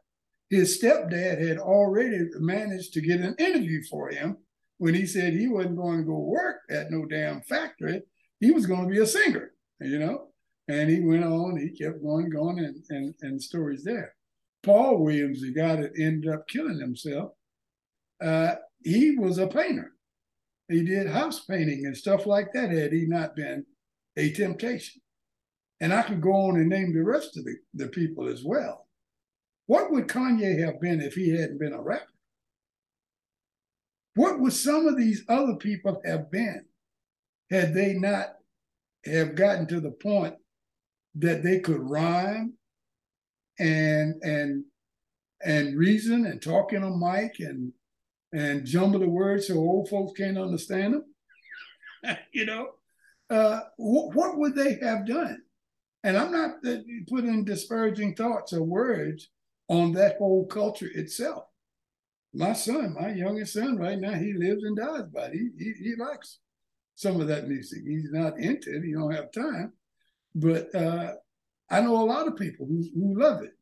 His 0.53 0.79
stepdad 0.79 1.41
had 1.41 1.57
already 1.57 2.29
managed 2.39 2.93
to 2.93 3.01
get 3.01 3.21
an 3.21 3.35
interview 3.39 3.83
for 3.89 4.11
him 4.11 4.37
when 4.77 4.93
he 4.93 5.07
said 5.07 5.33
he 5.33 5.49
wasn't 5.49 5.79
going 5.79 6.01
to 6.01 6.05
go 6.05 6.19
work 6.19 6.59
at 6.69 6.91
no 6.91 7.07
damn 7.07 7.41
factory. 7.41 8.03
He 8.39 8.51
was 8.51 8.67
going 8.67 8.83
to 8.83 8.95
be 8.95 9.01
a 9.01 9.07
singer, 9.07 9.53
you 9.81 9.99
know. 9.99 10.29
And 10.69 10.91
he 10.91 11.01
went 11.01 11.25
on, 11.25 11.57
he 11.57 11.71
kept 11.71 12.03
going, 12.03 12.29
going, 12.29 12.59
and, 12.59 12.77
and, 12.91 13.15
and 13.23 13.43
stories 13.43 13.83
there. 13.83 14.15
Paul 14.63 15.03
Williams, 15.03 15.41
the 15.41 15.55
guy 15.55 15.77
that 15.77 15.99
ended 15.99 16.31
up 16.31 16.47
killing 16.47 16.79
himself, 16.79 17.31
uh, 18.23 18.57
he 18.85 19.17
was 19.17 19.39
a 19.39 19.47
painter. 19.47 19.93
He 20.69 20.85
did 20.85 21.07
house 21.07 21.47
painting 21.47 21.87
and 21.87 21.97
stuff 21.97 22.27
like 22.27 22.53
that 22.53 22.71
had 22.71 22.93
he 22.93 23.07
not 23.07 23.35
been 23.35 23.65
a 24.19 24.31
temptation. 24.33 25.01
And 25.81 25.95
I 25.95 26.03
could 26.03 26.21
go 26.21 26.35
on 26.35 26.57
and 26.57 26.69
name 26.69 26.93
the 26.93 27.03
rest 27.03 27.39
of 27.39 27.45
the, 27.45 27.57
the 27.73 27.89
people 27.89 28.29
as 28.29 28.45
well. 28.45 28.82
What 29.67 29.91
would 29.91 30.09
Kanye 30.09 30.59
have 30.65 30.81
been 30.81 31.01
if 31.01 31.15
he 31.15 31.31
hadn't 31.31 31.59
been 31.59 31.73
a 31.73 31.81
rapper? 31.81 32.07
What 34.15 34.41
would 34.41 34.53
some 34.53 34.87
of 34.87 34.97
these 34.97 35.25
other 35.29 35.55
people 35.57 36.01
have 36.05 36.31
been 36.31 36.65
had 37.51 37.75
they 37.75 37.95
not 37.95 38.35
have 39.05 39.35
gotten 39.35 39.67
to 39.69 39.81
the 39.81 39.91
point 39.91 40.35
that 41.15 41.43
they 41.43 41.61
could 41.61 41.81
rhyme 41.81 42.55
and 43.59 44.23
and 44.23 44.65
and 45.45 45.79
reason 45.79 46.27
and 46.27 46.41
talk 46.41 46.73
in 46.73 46.83
a 46.83 46.91
mic 46.91 47.37
and 47.41 47.73
and 48.33 48.67
jumble 48.67 49.01
the 49.01 49.09
words 49.09 49.49
so 49.49 49.55
old 49.55 49.89
folks 49.89 50.19
can't 50.19 50.39
understand 50.39 50.95
them. 50.95 52.17
you 52.33 52.47
know, 52.47 52.71
uh, 53.31 53.61
wh- 53.77 54.15
what 54.15 54.39
would 54.39 54.55
they 54.55 54.79
have 54.83 55.07
done? 55.07 55.43
And 56.05 56.17
I'm 56.17 56.33
not 56.33 56.57
uh, 56.67 56.79
putting 57.09 57.45
disparaging 57.45 58.15
thoughts 58.15 58.53
or 58.53 58.63
words 58.63 59.29
on 59.73 59.91
that 59.93 60.19
whole 60.19 60.45
culture 60.47 60.91
itself. 60.95 61.45
My 62.35 62.53
son, 62.53 62.95
my 62.99 63.11
youngest 63.13 63.55
son, 63.55 63.79
right 63.79 63.99
now, 63.99 64.13
he 64.13 64.35
lives 64.35 64.65
and 64.65 64.77
dies 64.77 65.05
by 65.15 65.27
it. 65.27 65.33
He, 65.33 65.49
he, 65.59 65.73
he 65.83 65.95
likes 65.97 66.41
some 66.95 67.21
of 67.21 67.27
that 67.29 67.49
music. 67.49 67.81
He's 67.87 68.13
not 68.13 68.39
into 68.39 68.77
it. 68.77 68.85
He 68.85 68.93
don't 68.93 69.15
have 69.15 69.33
time. 69.33 69.73
But 70.35 70.75
uh, 70.75 71.13
I 71.71 71.81
know 71.81 72.03
a 72.03 72.05
lot 72.05 72.29
of 72.29 72.37
people 72.37 72.67
who, 72.67 72.85
who 72.95 73.19
love 73.19 73.43
it. 73.43 73.53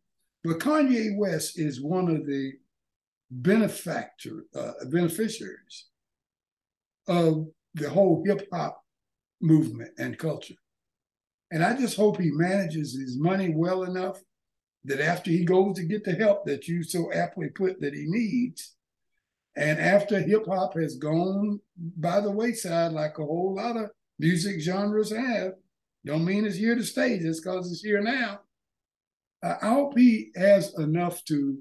But 0.43 0.59
Kanye 0.59 1.17
West 1.17 1.59
is 1.61 1.81
one 1.81 2.09
of 2.09 2.27
the 2.27 2.55
benefactor 3.31 4.47
uh, 4.53 4.73
beneficiaries 4.87 5.87
of 7.07 7.47
the 7.75 7.89
whole 7.89 8.25
hip 8.27 8.49
hop 8.53 8.83
movement 9.41 9.91
and 9.99 10.19
culture. 10.19 10.55
And 11.53 11.63
I 11.63 11.77
just 11.77 11.97
hope 11.97 12.21
he 12.21 12.31
manages 12.33 12.99
his 12.99 13.17
money 13.17 13.53
well 13.55 13.85
enough 13.85 14.21
that 14.85 15.01
after 15.01 15.31
he 15.31 15.45
goes 15.45 15.77
to 15.77 15.85
get 15.85 16.05
the 16.05 16.13
help 16.13 16.45
that 16.47 16.67
you 16.67 16.83
so 16.83 17.13
aptly 17.13 17.49
put 17.49 17.81
that 17.81 17.95
he 17.95 18.05
needs, 18.07 18.75
and 19.57 19.79
after 19.79 20.21
hip 20.21 20.47
hop 20.47 20.75
has 20.75 20.97
gone 20.97 21.61
by 21.77 22.21
the 22.21 22.31
wayside, 22.31 22.93
like 22.93 23.19
a 23.19 23.25
whole 23.25 23.55
lot 23.57 23.77
of 23.77 23.91
music 24.19 24.61
genres 24.61 25.11
have, 25.15 25.53
don't 26.07 26.25
mean 26.25 26.47
it's 26.47 26.57
here 26.57 26.75
to 26.75 26.85
stay 26.85 27.19
just 27.19 27.43
because 27.43 27.71
it's 27.71 27.83
here 27.83 28.01
now. 28.01 28.41
Uh, 29.43 29.57
I 29.61 29.69
hope 29.69 29.99
he 29.99 30.31
has 30.37 30.75
enough 30.79 31.25
to 31.27 31.59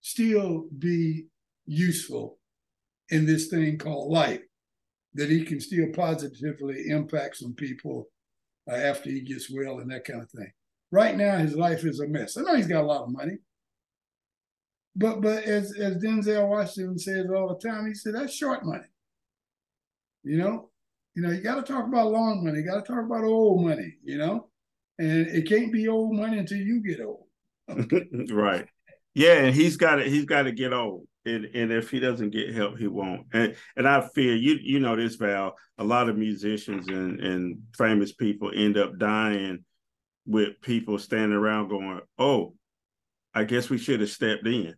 still 0.00 0.66
be 0.78 1.26
useful 1.66 2.38
in 3.10 3.26
this 3.26 3.48
thing 3.48 3.78
called 3.78 4.12
life, 4.12 4.42
that 5.14 5.30
he 5.30 5.44
can 5.44 5.60
still 5.60 5.88
positively 5.92 6.88
impact 6.88 7.36
some 7.36 7.54
people 7.54 8.08
uh, 8.70 8.74
after 8.74 9.10
he 9.10 9.20
gets 9.20 9.50
well 9.50 9.80
and 9.80 9.90
that 9.90 10.04
kind 10.04 10.22
of 10.22 10.30
thing. 10.30 10.52
Right 10.92 11.16
now, 11.16 11.38
his 11.38 11.54
life 11.54 11.84
is 11.84 12.00
a 12.00 12.08
mess. 12.08 12.36
I 12.36 12.42
know 12.42 12.56
he's 12.56 12.66
got 12.66 12.82
a 12.82 12.86
lot 12.86 13.04
of 13.04 13.12
money, 13.12 13.38
but 14.96 15.20
but 15.20 15.44
as 15.44 15.72
as 15.78 15.96
Denzel 15.96 16.48
Washington 16.48 16.98
says 16.98 17.26
all 17.34 17.48
the 17.48 17.68
time, 17.68 17.86
he 17.86 17.94
said 17.94 18.14
that's 18.14 18.34
short 18.34 18.64
money. 18.64 18.84
You 20.24 20.38
know, 20.38 20.70
you 21.14 21.22
know, 21.22 21.30
you 21.30 21.40
got 21.40 21.64
to 21.64 21.72
talk 21.72 21.86
about 21.86 22.10
long 22.10 22.44
money. 22.44 22.58
You 22.58 22.64
got 22.66 22.84
to 22.84 22.92
talk 22.92 23.04
about 23.04 23.24
old 23.24 23.64
money. 23.64 23.94
You 24.02 24.18
know, 24.18 24.48
and 24.98 25.28
it 25.28 25.48
can't 25.48 25.72
be 25.72 25.88
old 25.88 26.14
money 26.14 26.38
until 26.38 26.58
you 26.58 26.82
get 26.82 27.00
old. 27.00 27.26
right. 28.30 28.66
Yeah, 29.14 29.34
and 29.34 29.54
he's 29.54 29.76
got 29.76 29.96
to 29.96 30.04
he's 30.04 30.24
got 30.24 30.42
to 30.42 30.52
get 30.52 30.72
old, 30.72 31.06
and 31.24 31.44
and 31.46 31.72
if 31.72 31.90
he 31.90 32.00
doesn't 32.00 32.30
get 32.30 32.54
help, 32.54 32.78
he 32.78 32.88
won't. 32.88 33.26
And 33.32 33.56
and 33.76 33.88
I 33.88 34.08
fear 34.14 34.34
you 34.34 34.58
you 34.60 34.80
know 34.80 34.96
this 34.96 35.16
Val. 35.16 35.54
A 35.78 35.84
lot 35.84 36.08
of 36.08 36.18
musicians 36.18 36.88
and 36.88 37.20
and 37.20 37.58
famous 37.76 38.12
people 38.12 38.50
end 38.54 38.76
up 38.76 38.98
dying 38.98 39.64
with 40.26 40.60
people 40.60 40.98
standing 40.98 41.36
around 41.36 41.68
going, 41.68 42.00
"Oh, 42.18 42.54
I 43.34 43.44
guess 43.44 43.70
we 43.70 43.78
should 43.78 44.00
have 44.00 44.10
stepped 44.10 44.46
in," 44.46 44.74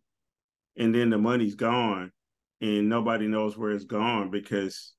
and 0.77 0.95
then 0.95 1.11
the 1.11 1.19
money's 1.19 1.55
gone, 1.55 2.13
and 2.61 2.89
nobody 2.89 3.27
knows 3.29 3.57
where 3.57 3.73
it's 3.73 3.85
gone 3.85 4.31
because 4.31 4.95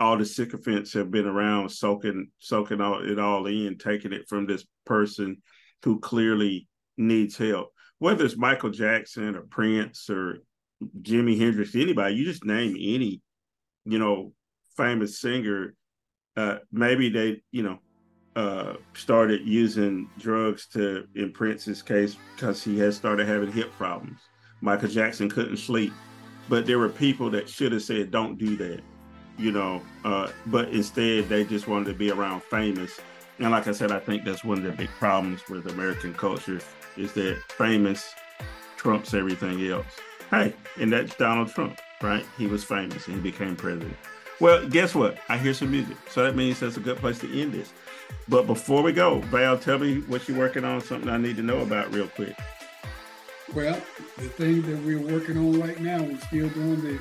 all 0.00 0.16
the 0.16 0.24
sycophants 0.24 0.92
have 0.92 1.10
been 1.10 1.26
around 1.26 1.70
soaking 1.70 2.30
soaking 2.38 2.80
all, 2.80 3.02
it 3.02 3.18
all 3.18 3.46
in, 3.46 3.78
taking 3.78 4.12
it 4.12 4.28
from 4.28 4.46
this 4.46 4.64
person 4.86 5.42
who 5.82 6.00
clearly 6.00 6.68
needs 6.96 7.36
help 7.36 7.72
whether 7.98 8.24
it's 8.24 8.36
Michael 8.36 8.70
Jackson 8.70 9.34
or 9.34 9.42
Prince 9.42 10.08
or 10.08 10.38
Jimi 11.02 11.38
Hendrix, 11.38 11.74
anybody, 11.74 12.14
you 12.14 12.24
just 12.24 12.44
name 12.44 12.76
any, 12.78 13.20
you 13.84 13.98
know, 13.98 14.32
famous 14.76 15.20
singer. 15.20 15.74
Uh, 16.36 16.58
maybe 16.70 17.08
they, 17.08 17.42
you 17.50 17.64
know, 17.64 17.78
uh, 18.36 18.74
started 18.94 19.42
using 19.46 20.08
drugs 20.18 20.66
to, 20.66 21.06
in 21.14 21.32
Prince's 21.32 21.82
case, 21.82 22.16
because 22.34 22.62
he 22.62 22.78
had 22.78 22.94
started 22.94 23.26
having 23.26 23.50
hip 23.50 23.72
problems. 23.72 24.20
Michael 24.60 24.88
Jackson 24.88 25.28
couldn't 25.28 25.56
sleep, 25.56 25.92
but 26.48 26.66
there 26.66 26.78
were 26.78 26.88
people 26.88 27.30
that 27.30 27.48
should 27.48 27.72
have 27.72 27.82
said, 27.82 28.10
"Don't 28.10 28.38
do 28.38 28.56
that," 28.56 28.80
you 29.38 29.52
know. 29.52 29.82
Uh, 30.04 30.30
but 30.46 30.68
instead, 30.68 31.28
they 31.28 31.44
just 31.44 31.68
wanted 31.68 31.86
to 31.86 31.94
be 31.94 32.10
around 32.10 32.42
famous. 32.44 33.00
And 33.38 33.50
like 33.50 33.68
I 33.68 33.72
said, 33.72 33.92
I 33.92 34.00
think 34.00 34.24
that's 34.24 34.44
one 34.44 34.58
of 34.58 34.64
the 34.64 34.72
big 34.72 34.90
problems 34.98 35.48
with 35.48 35.66
American 35.68 36.12
culture 36.14 36.60
is 36.96 37.12
that 37.12 37.40
famous 37.48 38.14
trumps 38.76 39.14
everything 39.14 39.64
else. 39.70 39.86
Hey, 40.30 40.52
and 40.78 40.92
that's 40.92 41.14
Donald 41.16 41.48
Trump, 41.48 41.78
right? 42.02 42.24
He 42.36 42.46
was 42.46 42.64
famous 42.64 43.06
and 43.06 43.16
he 43.16 43.22
became 43.22 43.56
president. 43.56 43.96
Well, 44.40 44.66
guess 44.68 44.94
what? 44.94 45.18
I 45.28 45.36
hear 45.36 45.54
some 45.54 45.70
music. 45.70 45.96
So 46.10 46.22
that 46.22 46.36
means 46.36 46.60
that's 46.60 46.76
a 46.76 46.80
good 46.80 46.98
place 46.98 47.18
to 47.20 47.40
end 47.40 47.52
this. 47.52 47.72
But 48.28 48.46
before 48.46 48.82
we 48.82 48.92
go, 48.92 49.20
Val, 49.20 49.58
tell 49.58 49.78
me 49.78 50.00
what 50.02 50.28
you're 50.28 50.38
working 50.38 50.64
on, 50.64 50.80
something 50.80 51.08
I 51.08 51.18
need 51.18 51.36
to 51.36 51.42
know 51.42 51.60
about 51.60 51.92
real 51.92 52.08
quick. 52.08 52.36
Well, 53.54 53.80
the 54.16 54.28
thing 54.28 54.62
that 54.62 54.82
we're 54.82 55.00
working 55.00 55.38
on 55.38 55.60
right 55.60 55.80
now, 55.80 56.02
we're 56.02 56.20
still 56.20 56.48
doing 56.50 56.80
the 56.82 56.98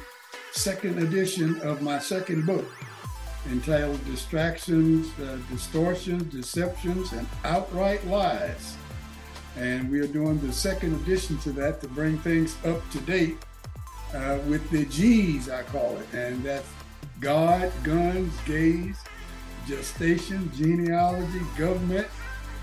second 0.52 1.00
edition 1.00 1.62
of 1.62 1.82
my 1.82 2.00
second 2.00 2.46
book 2.46 2.66
entitled 3.52 4.04
Distractions, 4.06 5.08
uh, 5.20 5.38
Distortions, 5.50 6.24
Deceptions, 6.24 7.14
and 7.14 7.26
Outright 7.46 8.06
Lies 8.08 8.76
and 9.58 9.90
we 9.90 10.00
are 10.00 10.08
doing 10.08 10.40
the 10.40 10.54
second 10.54 10.94
edition 11.02 11.38
to 11.40 11.52
that 11.52 11.82
to 11.82 11.88
bring 11.88 12.18
things 12.20 12.56
up 12.66 12.88
to 12.92 13.00
date 13.02 13.38
uh, 14.14 14.38
with 14.48 14.68
the 14.70 14.86
G's, 14.86 15.50
I 15.50 15.64
call 15.64 15.98
it. 15.98 16.08
And 16.14 16.44
that's 16.44 16.68
God, 17.20 17.72
guns, 17.84 18.32
gays, 18.46 18.98
gestation, 19.68 20.50
genealogy, 20.56 21.42
government, 21.58 22.08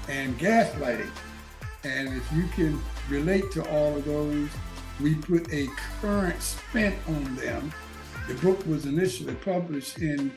and 0.09 0.39
gaslighting. 0.39 1.11
And 1.83 2.09
if 2.09 2.33
you 2.33 2.47
can 2.55 2.81
relate 3.09 3.51
to 3.53 3.69
all 3.69 3.97
of 3.97 4.05
those, 4.05 4.49
we 5.01 5.17
put 5.17 5.53
a 5.53 5.67
current 6.01 6.41
spin 6.41 6.95
on 7.09 7.35
them. 7.37 7.73
The 8.29 8.35
book 8.35 8.65
was 8.67 8.87
initially 8.87 9.35
published 9.35 9.99
in 9.99 10.31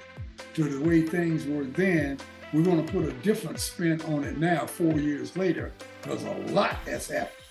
to 0.56 0.64
the 0.64 0.84
way 0.84 1.04
things 1.04 1.46
were 1.46 1.66
then, 1.66 2.18
we're 2.52 2.64
going 2.64 2.84
to 2.86 2.92
put 2.92 3.06
a 3.06 3.14
different 3.22 3.60
spin 3.60 4.02
on 4.02 4.24
it 4.24 4.38
now, 4.38 4.66
four 4.66 5.00
years 5.00 5.38
later, 5.38 5.72
because 6.02 6.24
a 6.24 6.34
lot 6.52 6.74
has 6.86 7.08
happened. 7.08 7.43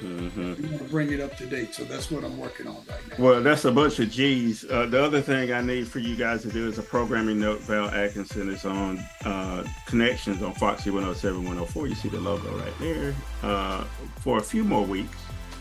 Mm-hmm. 0.00 0.62
We 0.62 0.68
want 0.68 0.82
to 0.82 0.88
bring 0.88 1.12
it 1.12 1.20
up 1.20 1.36
to 1.36 1.46
date, 1.46 1.74
so 1.74 1.84
that's 1.84 2.10
what 2.10 2.24
I'm 2.24 2.38
working 2.38 2.66
on 2.66 2.76
right 2.88 3.08
now. 3.08 3.14
Well, 3.18 3.42
that's 3.42 3.64
a 3.64 3.72
bunch 3.72 3.98
of 3.98 4.10
G's. 4.10 4.64
Uh, 4.64 4.86
the 4.86 5.02
other 5.02 5.20
thing 5.20 5.52
I 5.52 5.60
need 5.60 5.88
for 5.88 5.98
you 5.98 6.16
guys 6.16 6.42
to 6.42 6.48
do 6.48 6.68
is 6.68 6.78
a 6.78 6.82
programming 6.82 7.40
note. 7.40 7.60
Val 7.60 7.88
Atkinson 7.88 8.48
is 8.48 8.64
on 8.64 8.98
uh, 9.24 9.64
connections 9.86 10.42
on 10.42 10.54
Foxy 10.54 10.90
107, 10.90 11.38
104. 11.38 11.86
You 11.86 11.94
see 11.94 12.08
the 12.08 12.20
logo 12.20 12.50
right 12.56 12.78
there. 12.78 13.14
Uh, 13.42 13.84
for 14.20 14.38
a 14.38 14.42
few 14.42 14.64
more 14.64 14.84
weeks, 14.84 15.16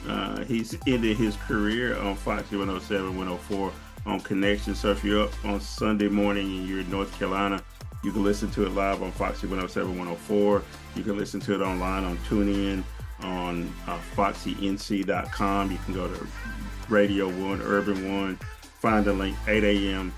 uh, 0.07 0.43
he's 0.45 0.77
ended 0.87 1.17
his 1.17 1.35
career 1.35 1.97
on 1.99 2.15
Foxy 2.15 2.55
107, 2.55 3.17
104 3.17 3.71
on 4.05 4.19
Connections. 4.21 4.79
So 4.79 4.91
if 4.91 5.03
you're 5.03 5.23
up 5.23 5.45
on 5.45 5.59
Sunday 5.59 6.07
morning 6.07 6.45
and 6.59 6.67
you're 6.67 6.79
in 6.79 6.89
North 6.89 7.11
Carolina, 7.17 7.61
you 8.03 8.11
can 8.11 8.23
listen 8.23 8.49
to 8.51 8.65
it 8.65 8.69
live 8.69 9.03
on 9.03 9.11
Foxy 9.11 9.45
107, 9.45 9.89
104. 9.89 10.63
You 10.95 11.03
can 11.03 11.17
listen 11.17 11.39
to 11.41 11.55
it 11.55 11.61
online 11.61 12.05
on 12.05 12.17
TuneIn, 12.19 12.83
on 13.21 13.71
uh, 13.87 13.99
foxync.com. 14.15 15.71
You 15.71 15.77
can 15.85 15.93
go 15.93 16.07
to 16.07 16.27
Radio 16.87 17.27
One, 17.27 17.61
Urban 17.61 18.13
One, 18.13 18.35
find 18.79 19.05
the 19.05 19.13
link 19.13 19.35
8 19.47 19.63
a.m. 19.63 20.13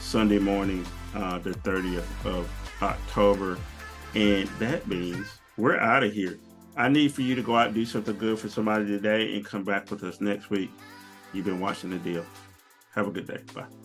Sunday 0.00 0.38
morning, 0.38 0.84
uh, 1.14 1.38
the 1.38 1.50
30th 1.50 2.04
of 2.24 2.50
October. 2.82 3.58
And 4.14 4.48
that 4.58 4.86
means 4.88 5.26
we're 5.56 5.78
out 5.78 6.02
of 6.02 6.12
here. 6.12 6.38
I 6.76 6.88
need 6.88 7.12
for 7.12 7.22
you 7.22 7.34
to 7.34 7.42
go 7.42 7.56
out 7.56 7.66
and 7.66 7.74
do 7.74 7.84
something 7.84 8.16
good 8.16 8.38
for 8.38 8.48
somebody 8.48 8.86
today 8.86 9.34
and 9.34 9.44
come 9.44 9.64
back 9.64 9.90
with 9.90 10.04
us 10.04 10.20
next 10.20 10.48
week. 10.48 10.70
You've 11.32 11.44
been 11.44 11.60
watching 11.60 11.90
the 11.90 11.98
deal. 11.98 12.24
Have 12.94 13.08
a 13.08 13.10
good 13.10 13.26
day. 13.26 13.40
Bye. 13.54 13.77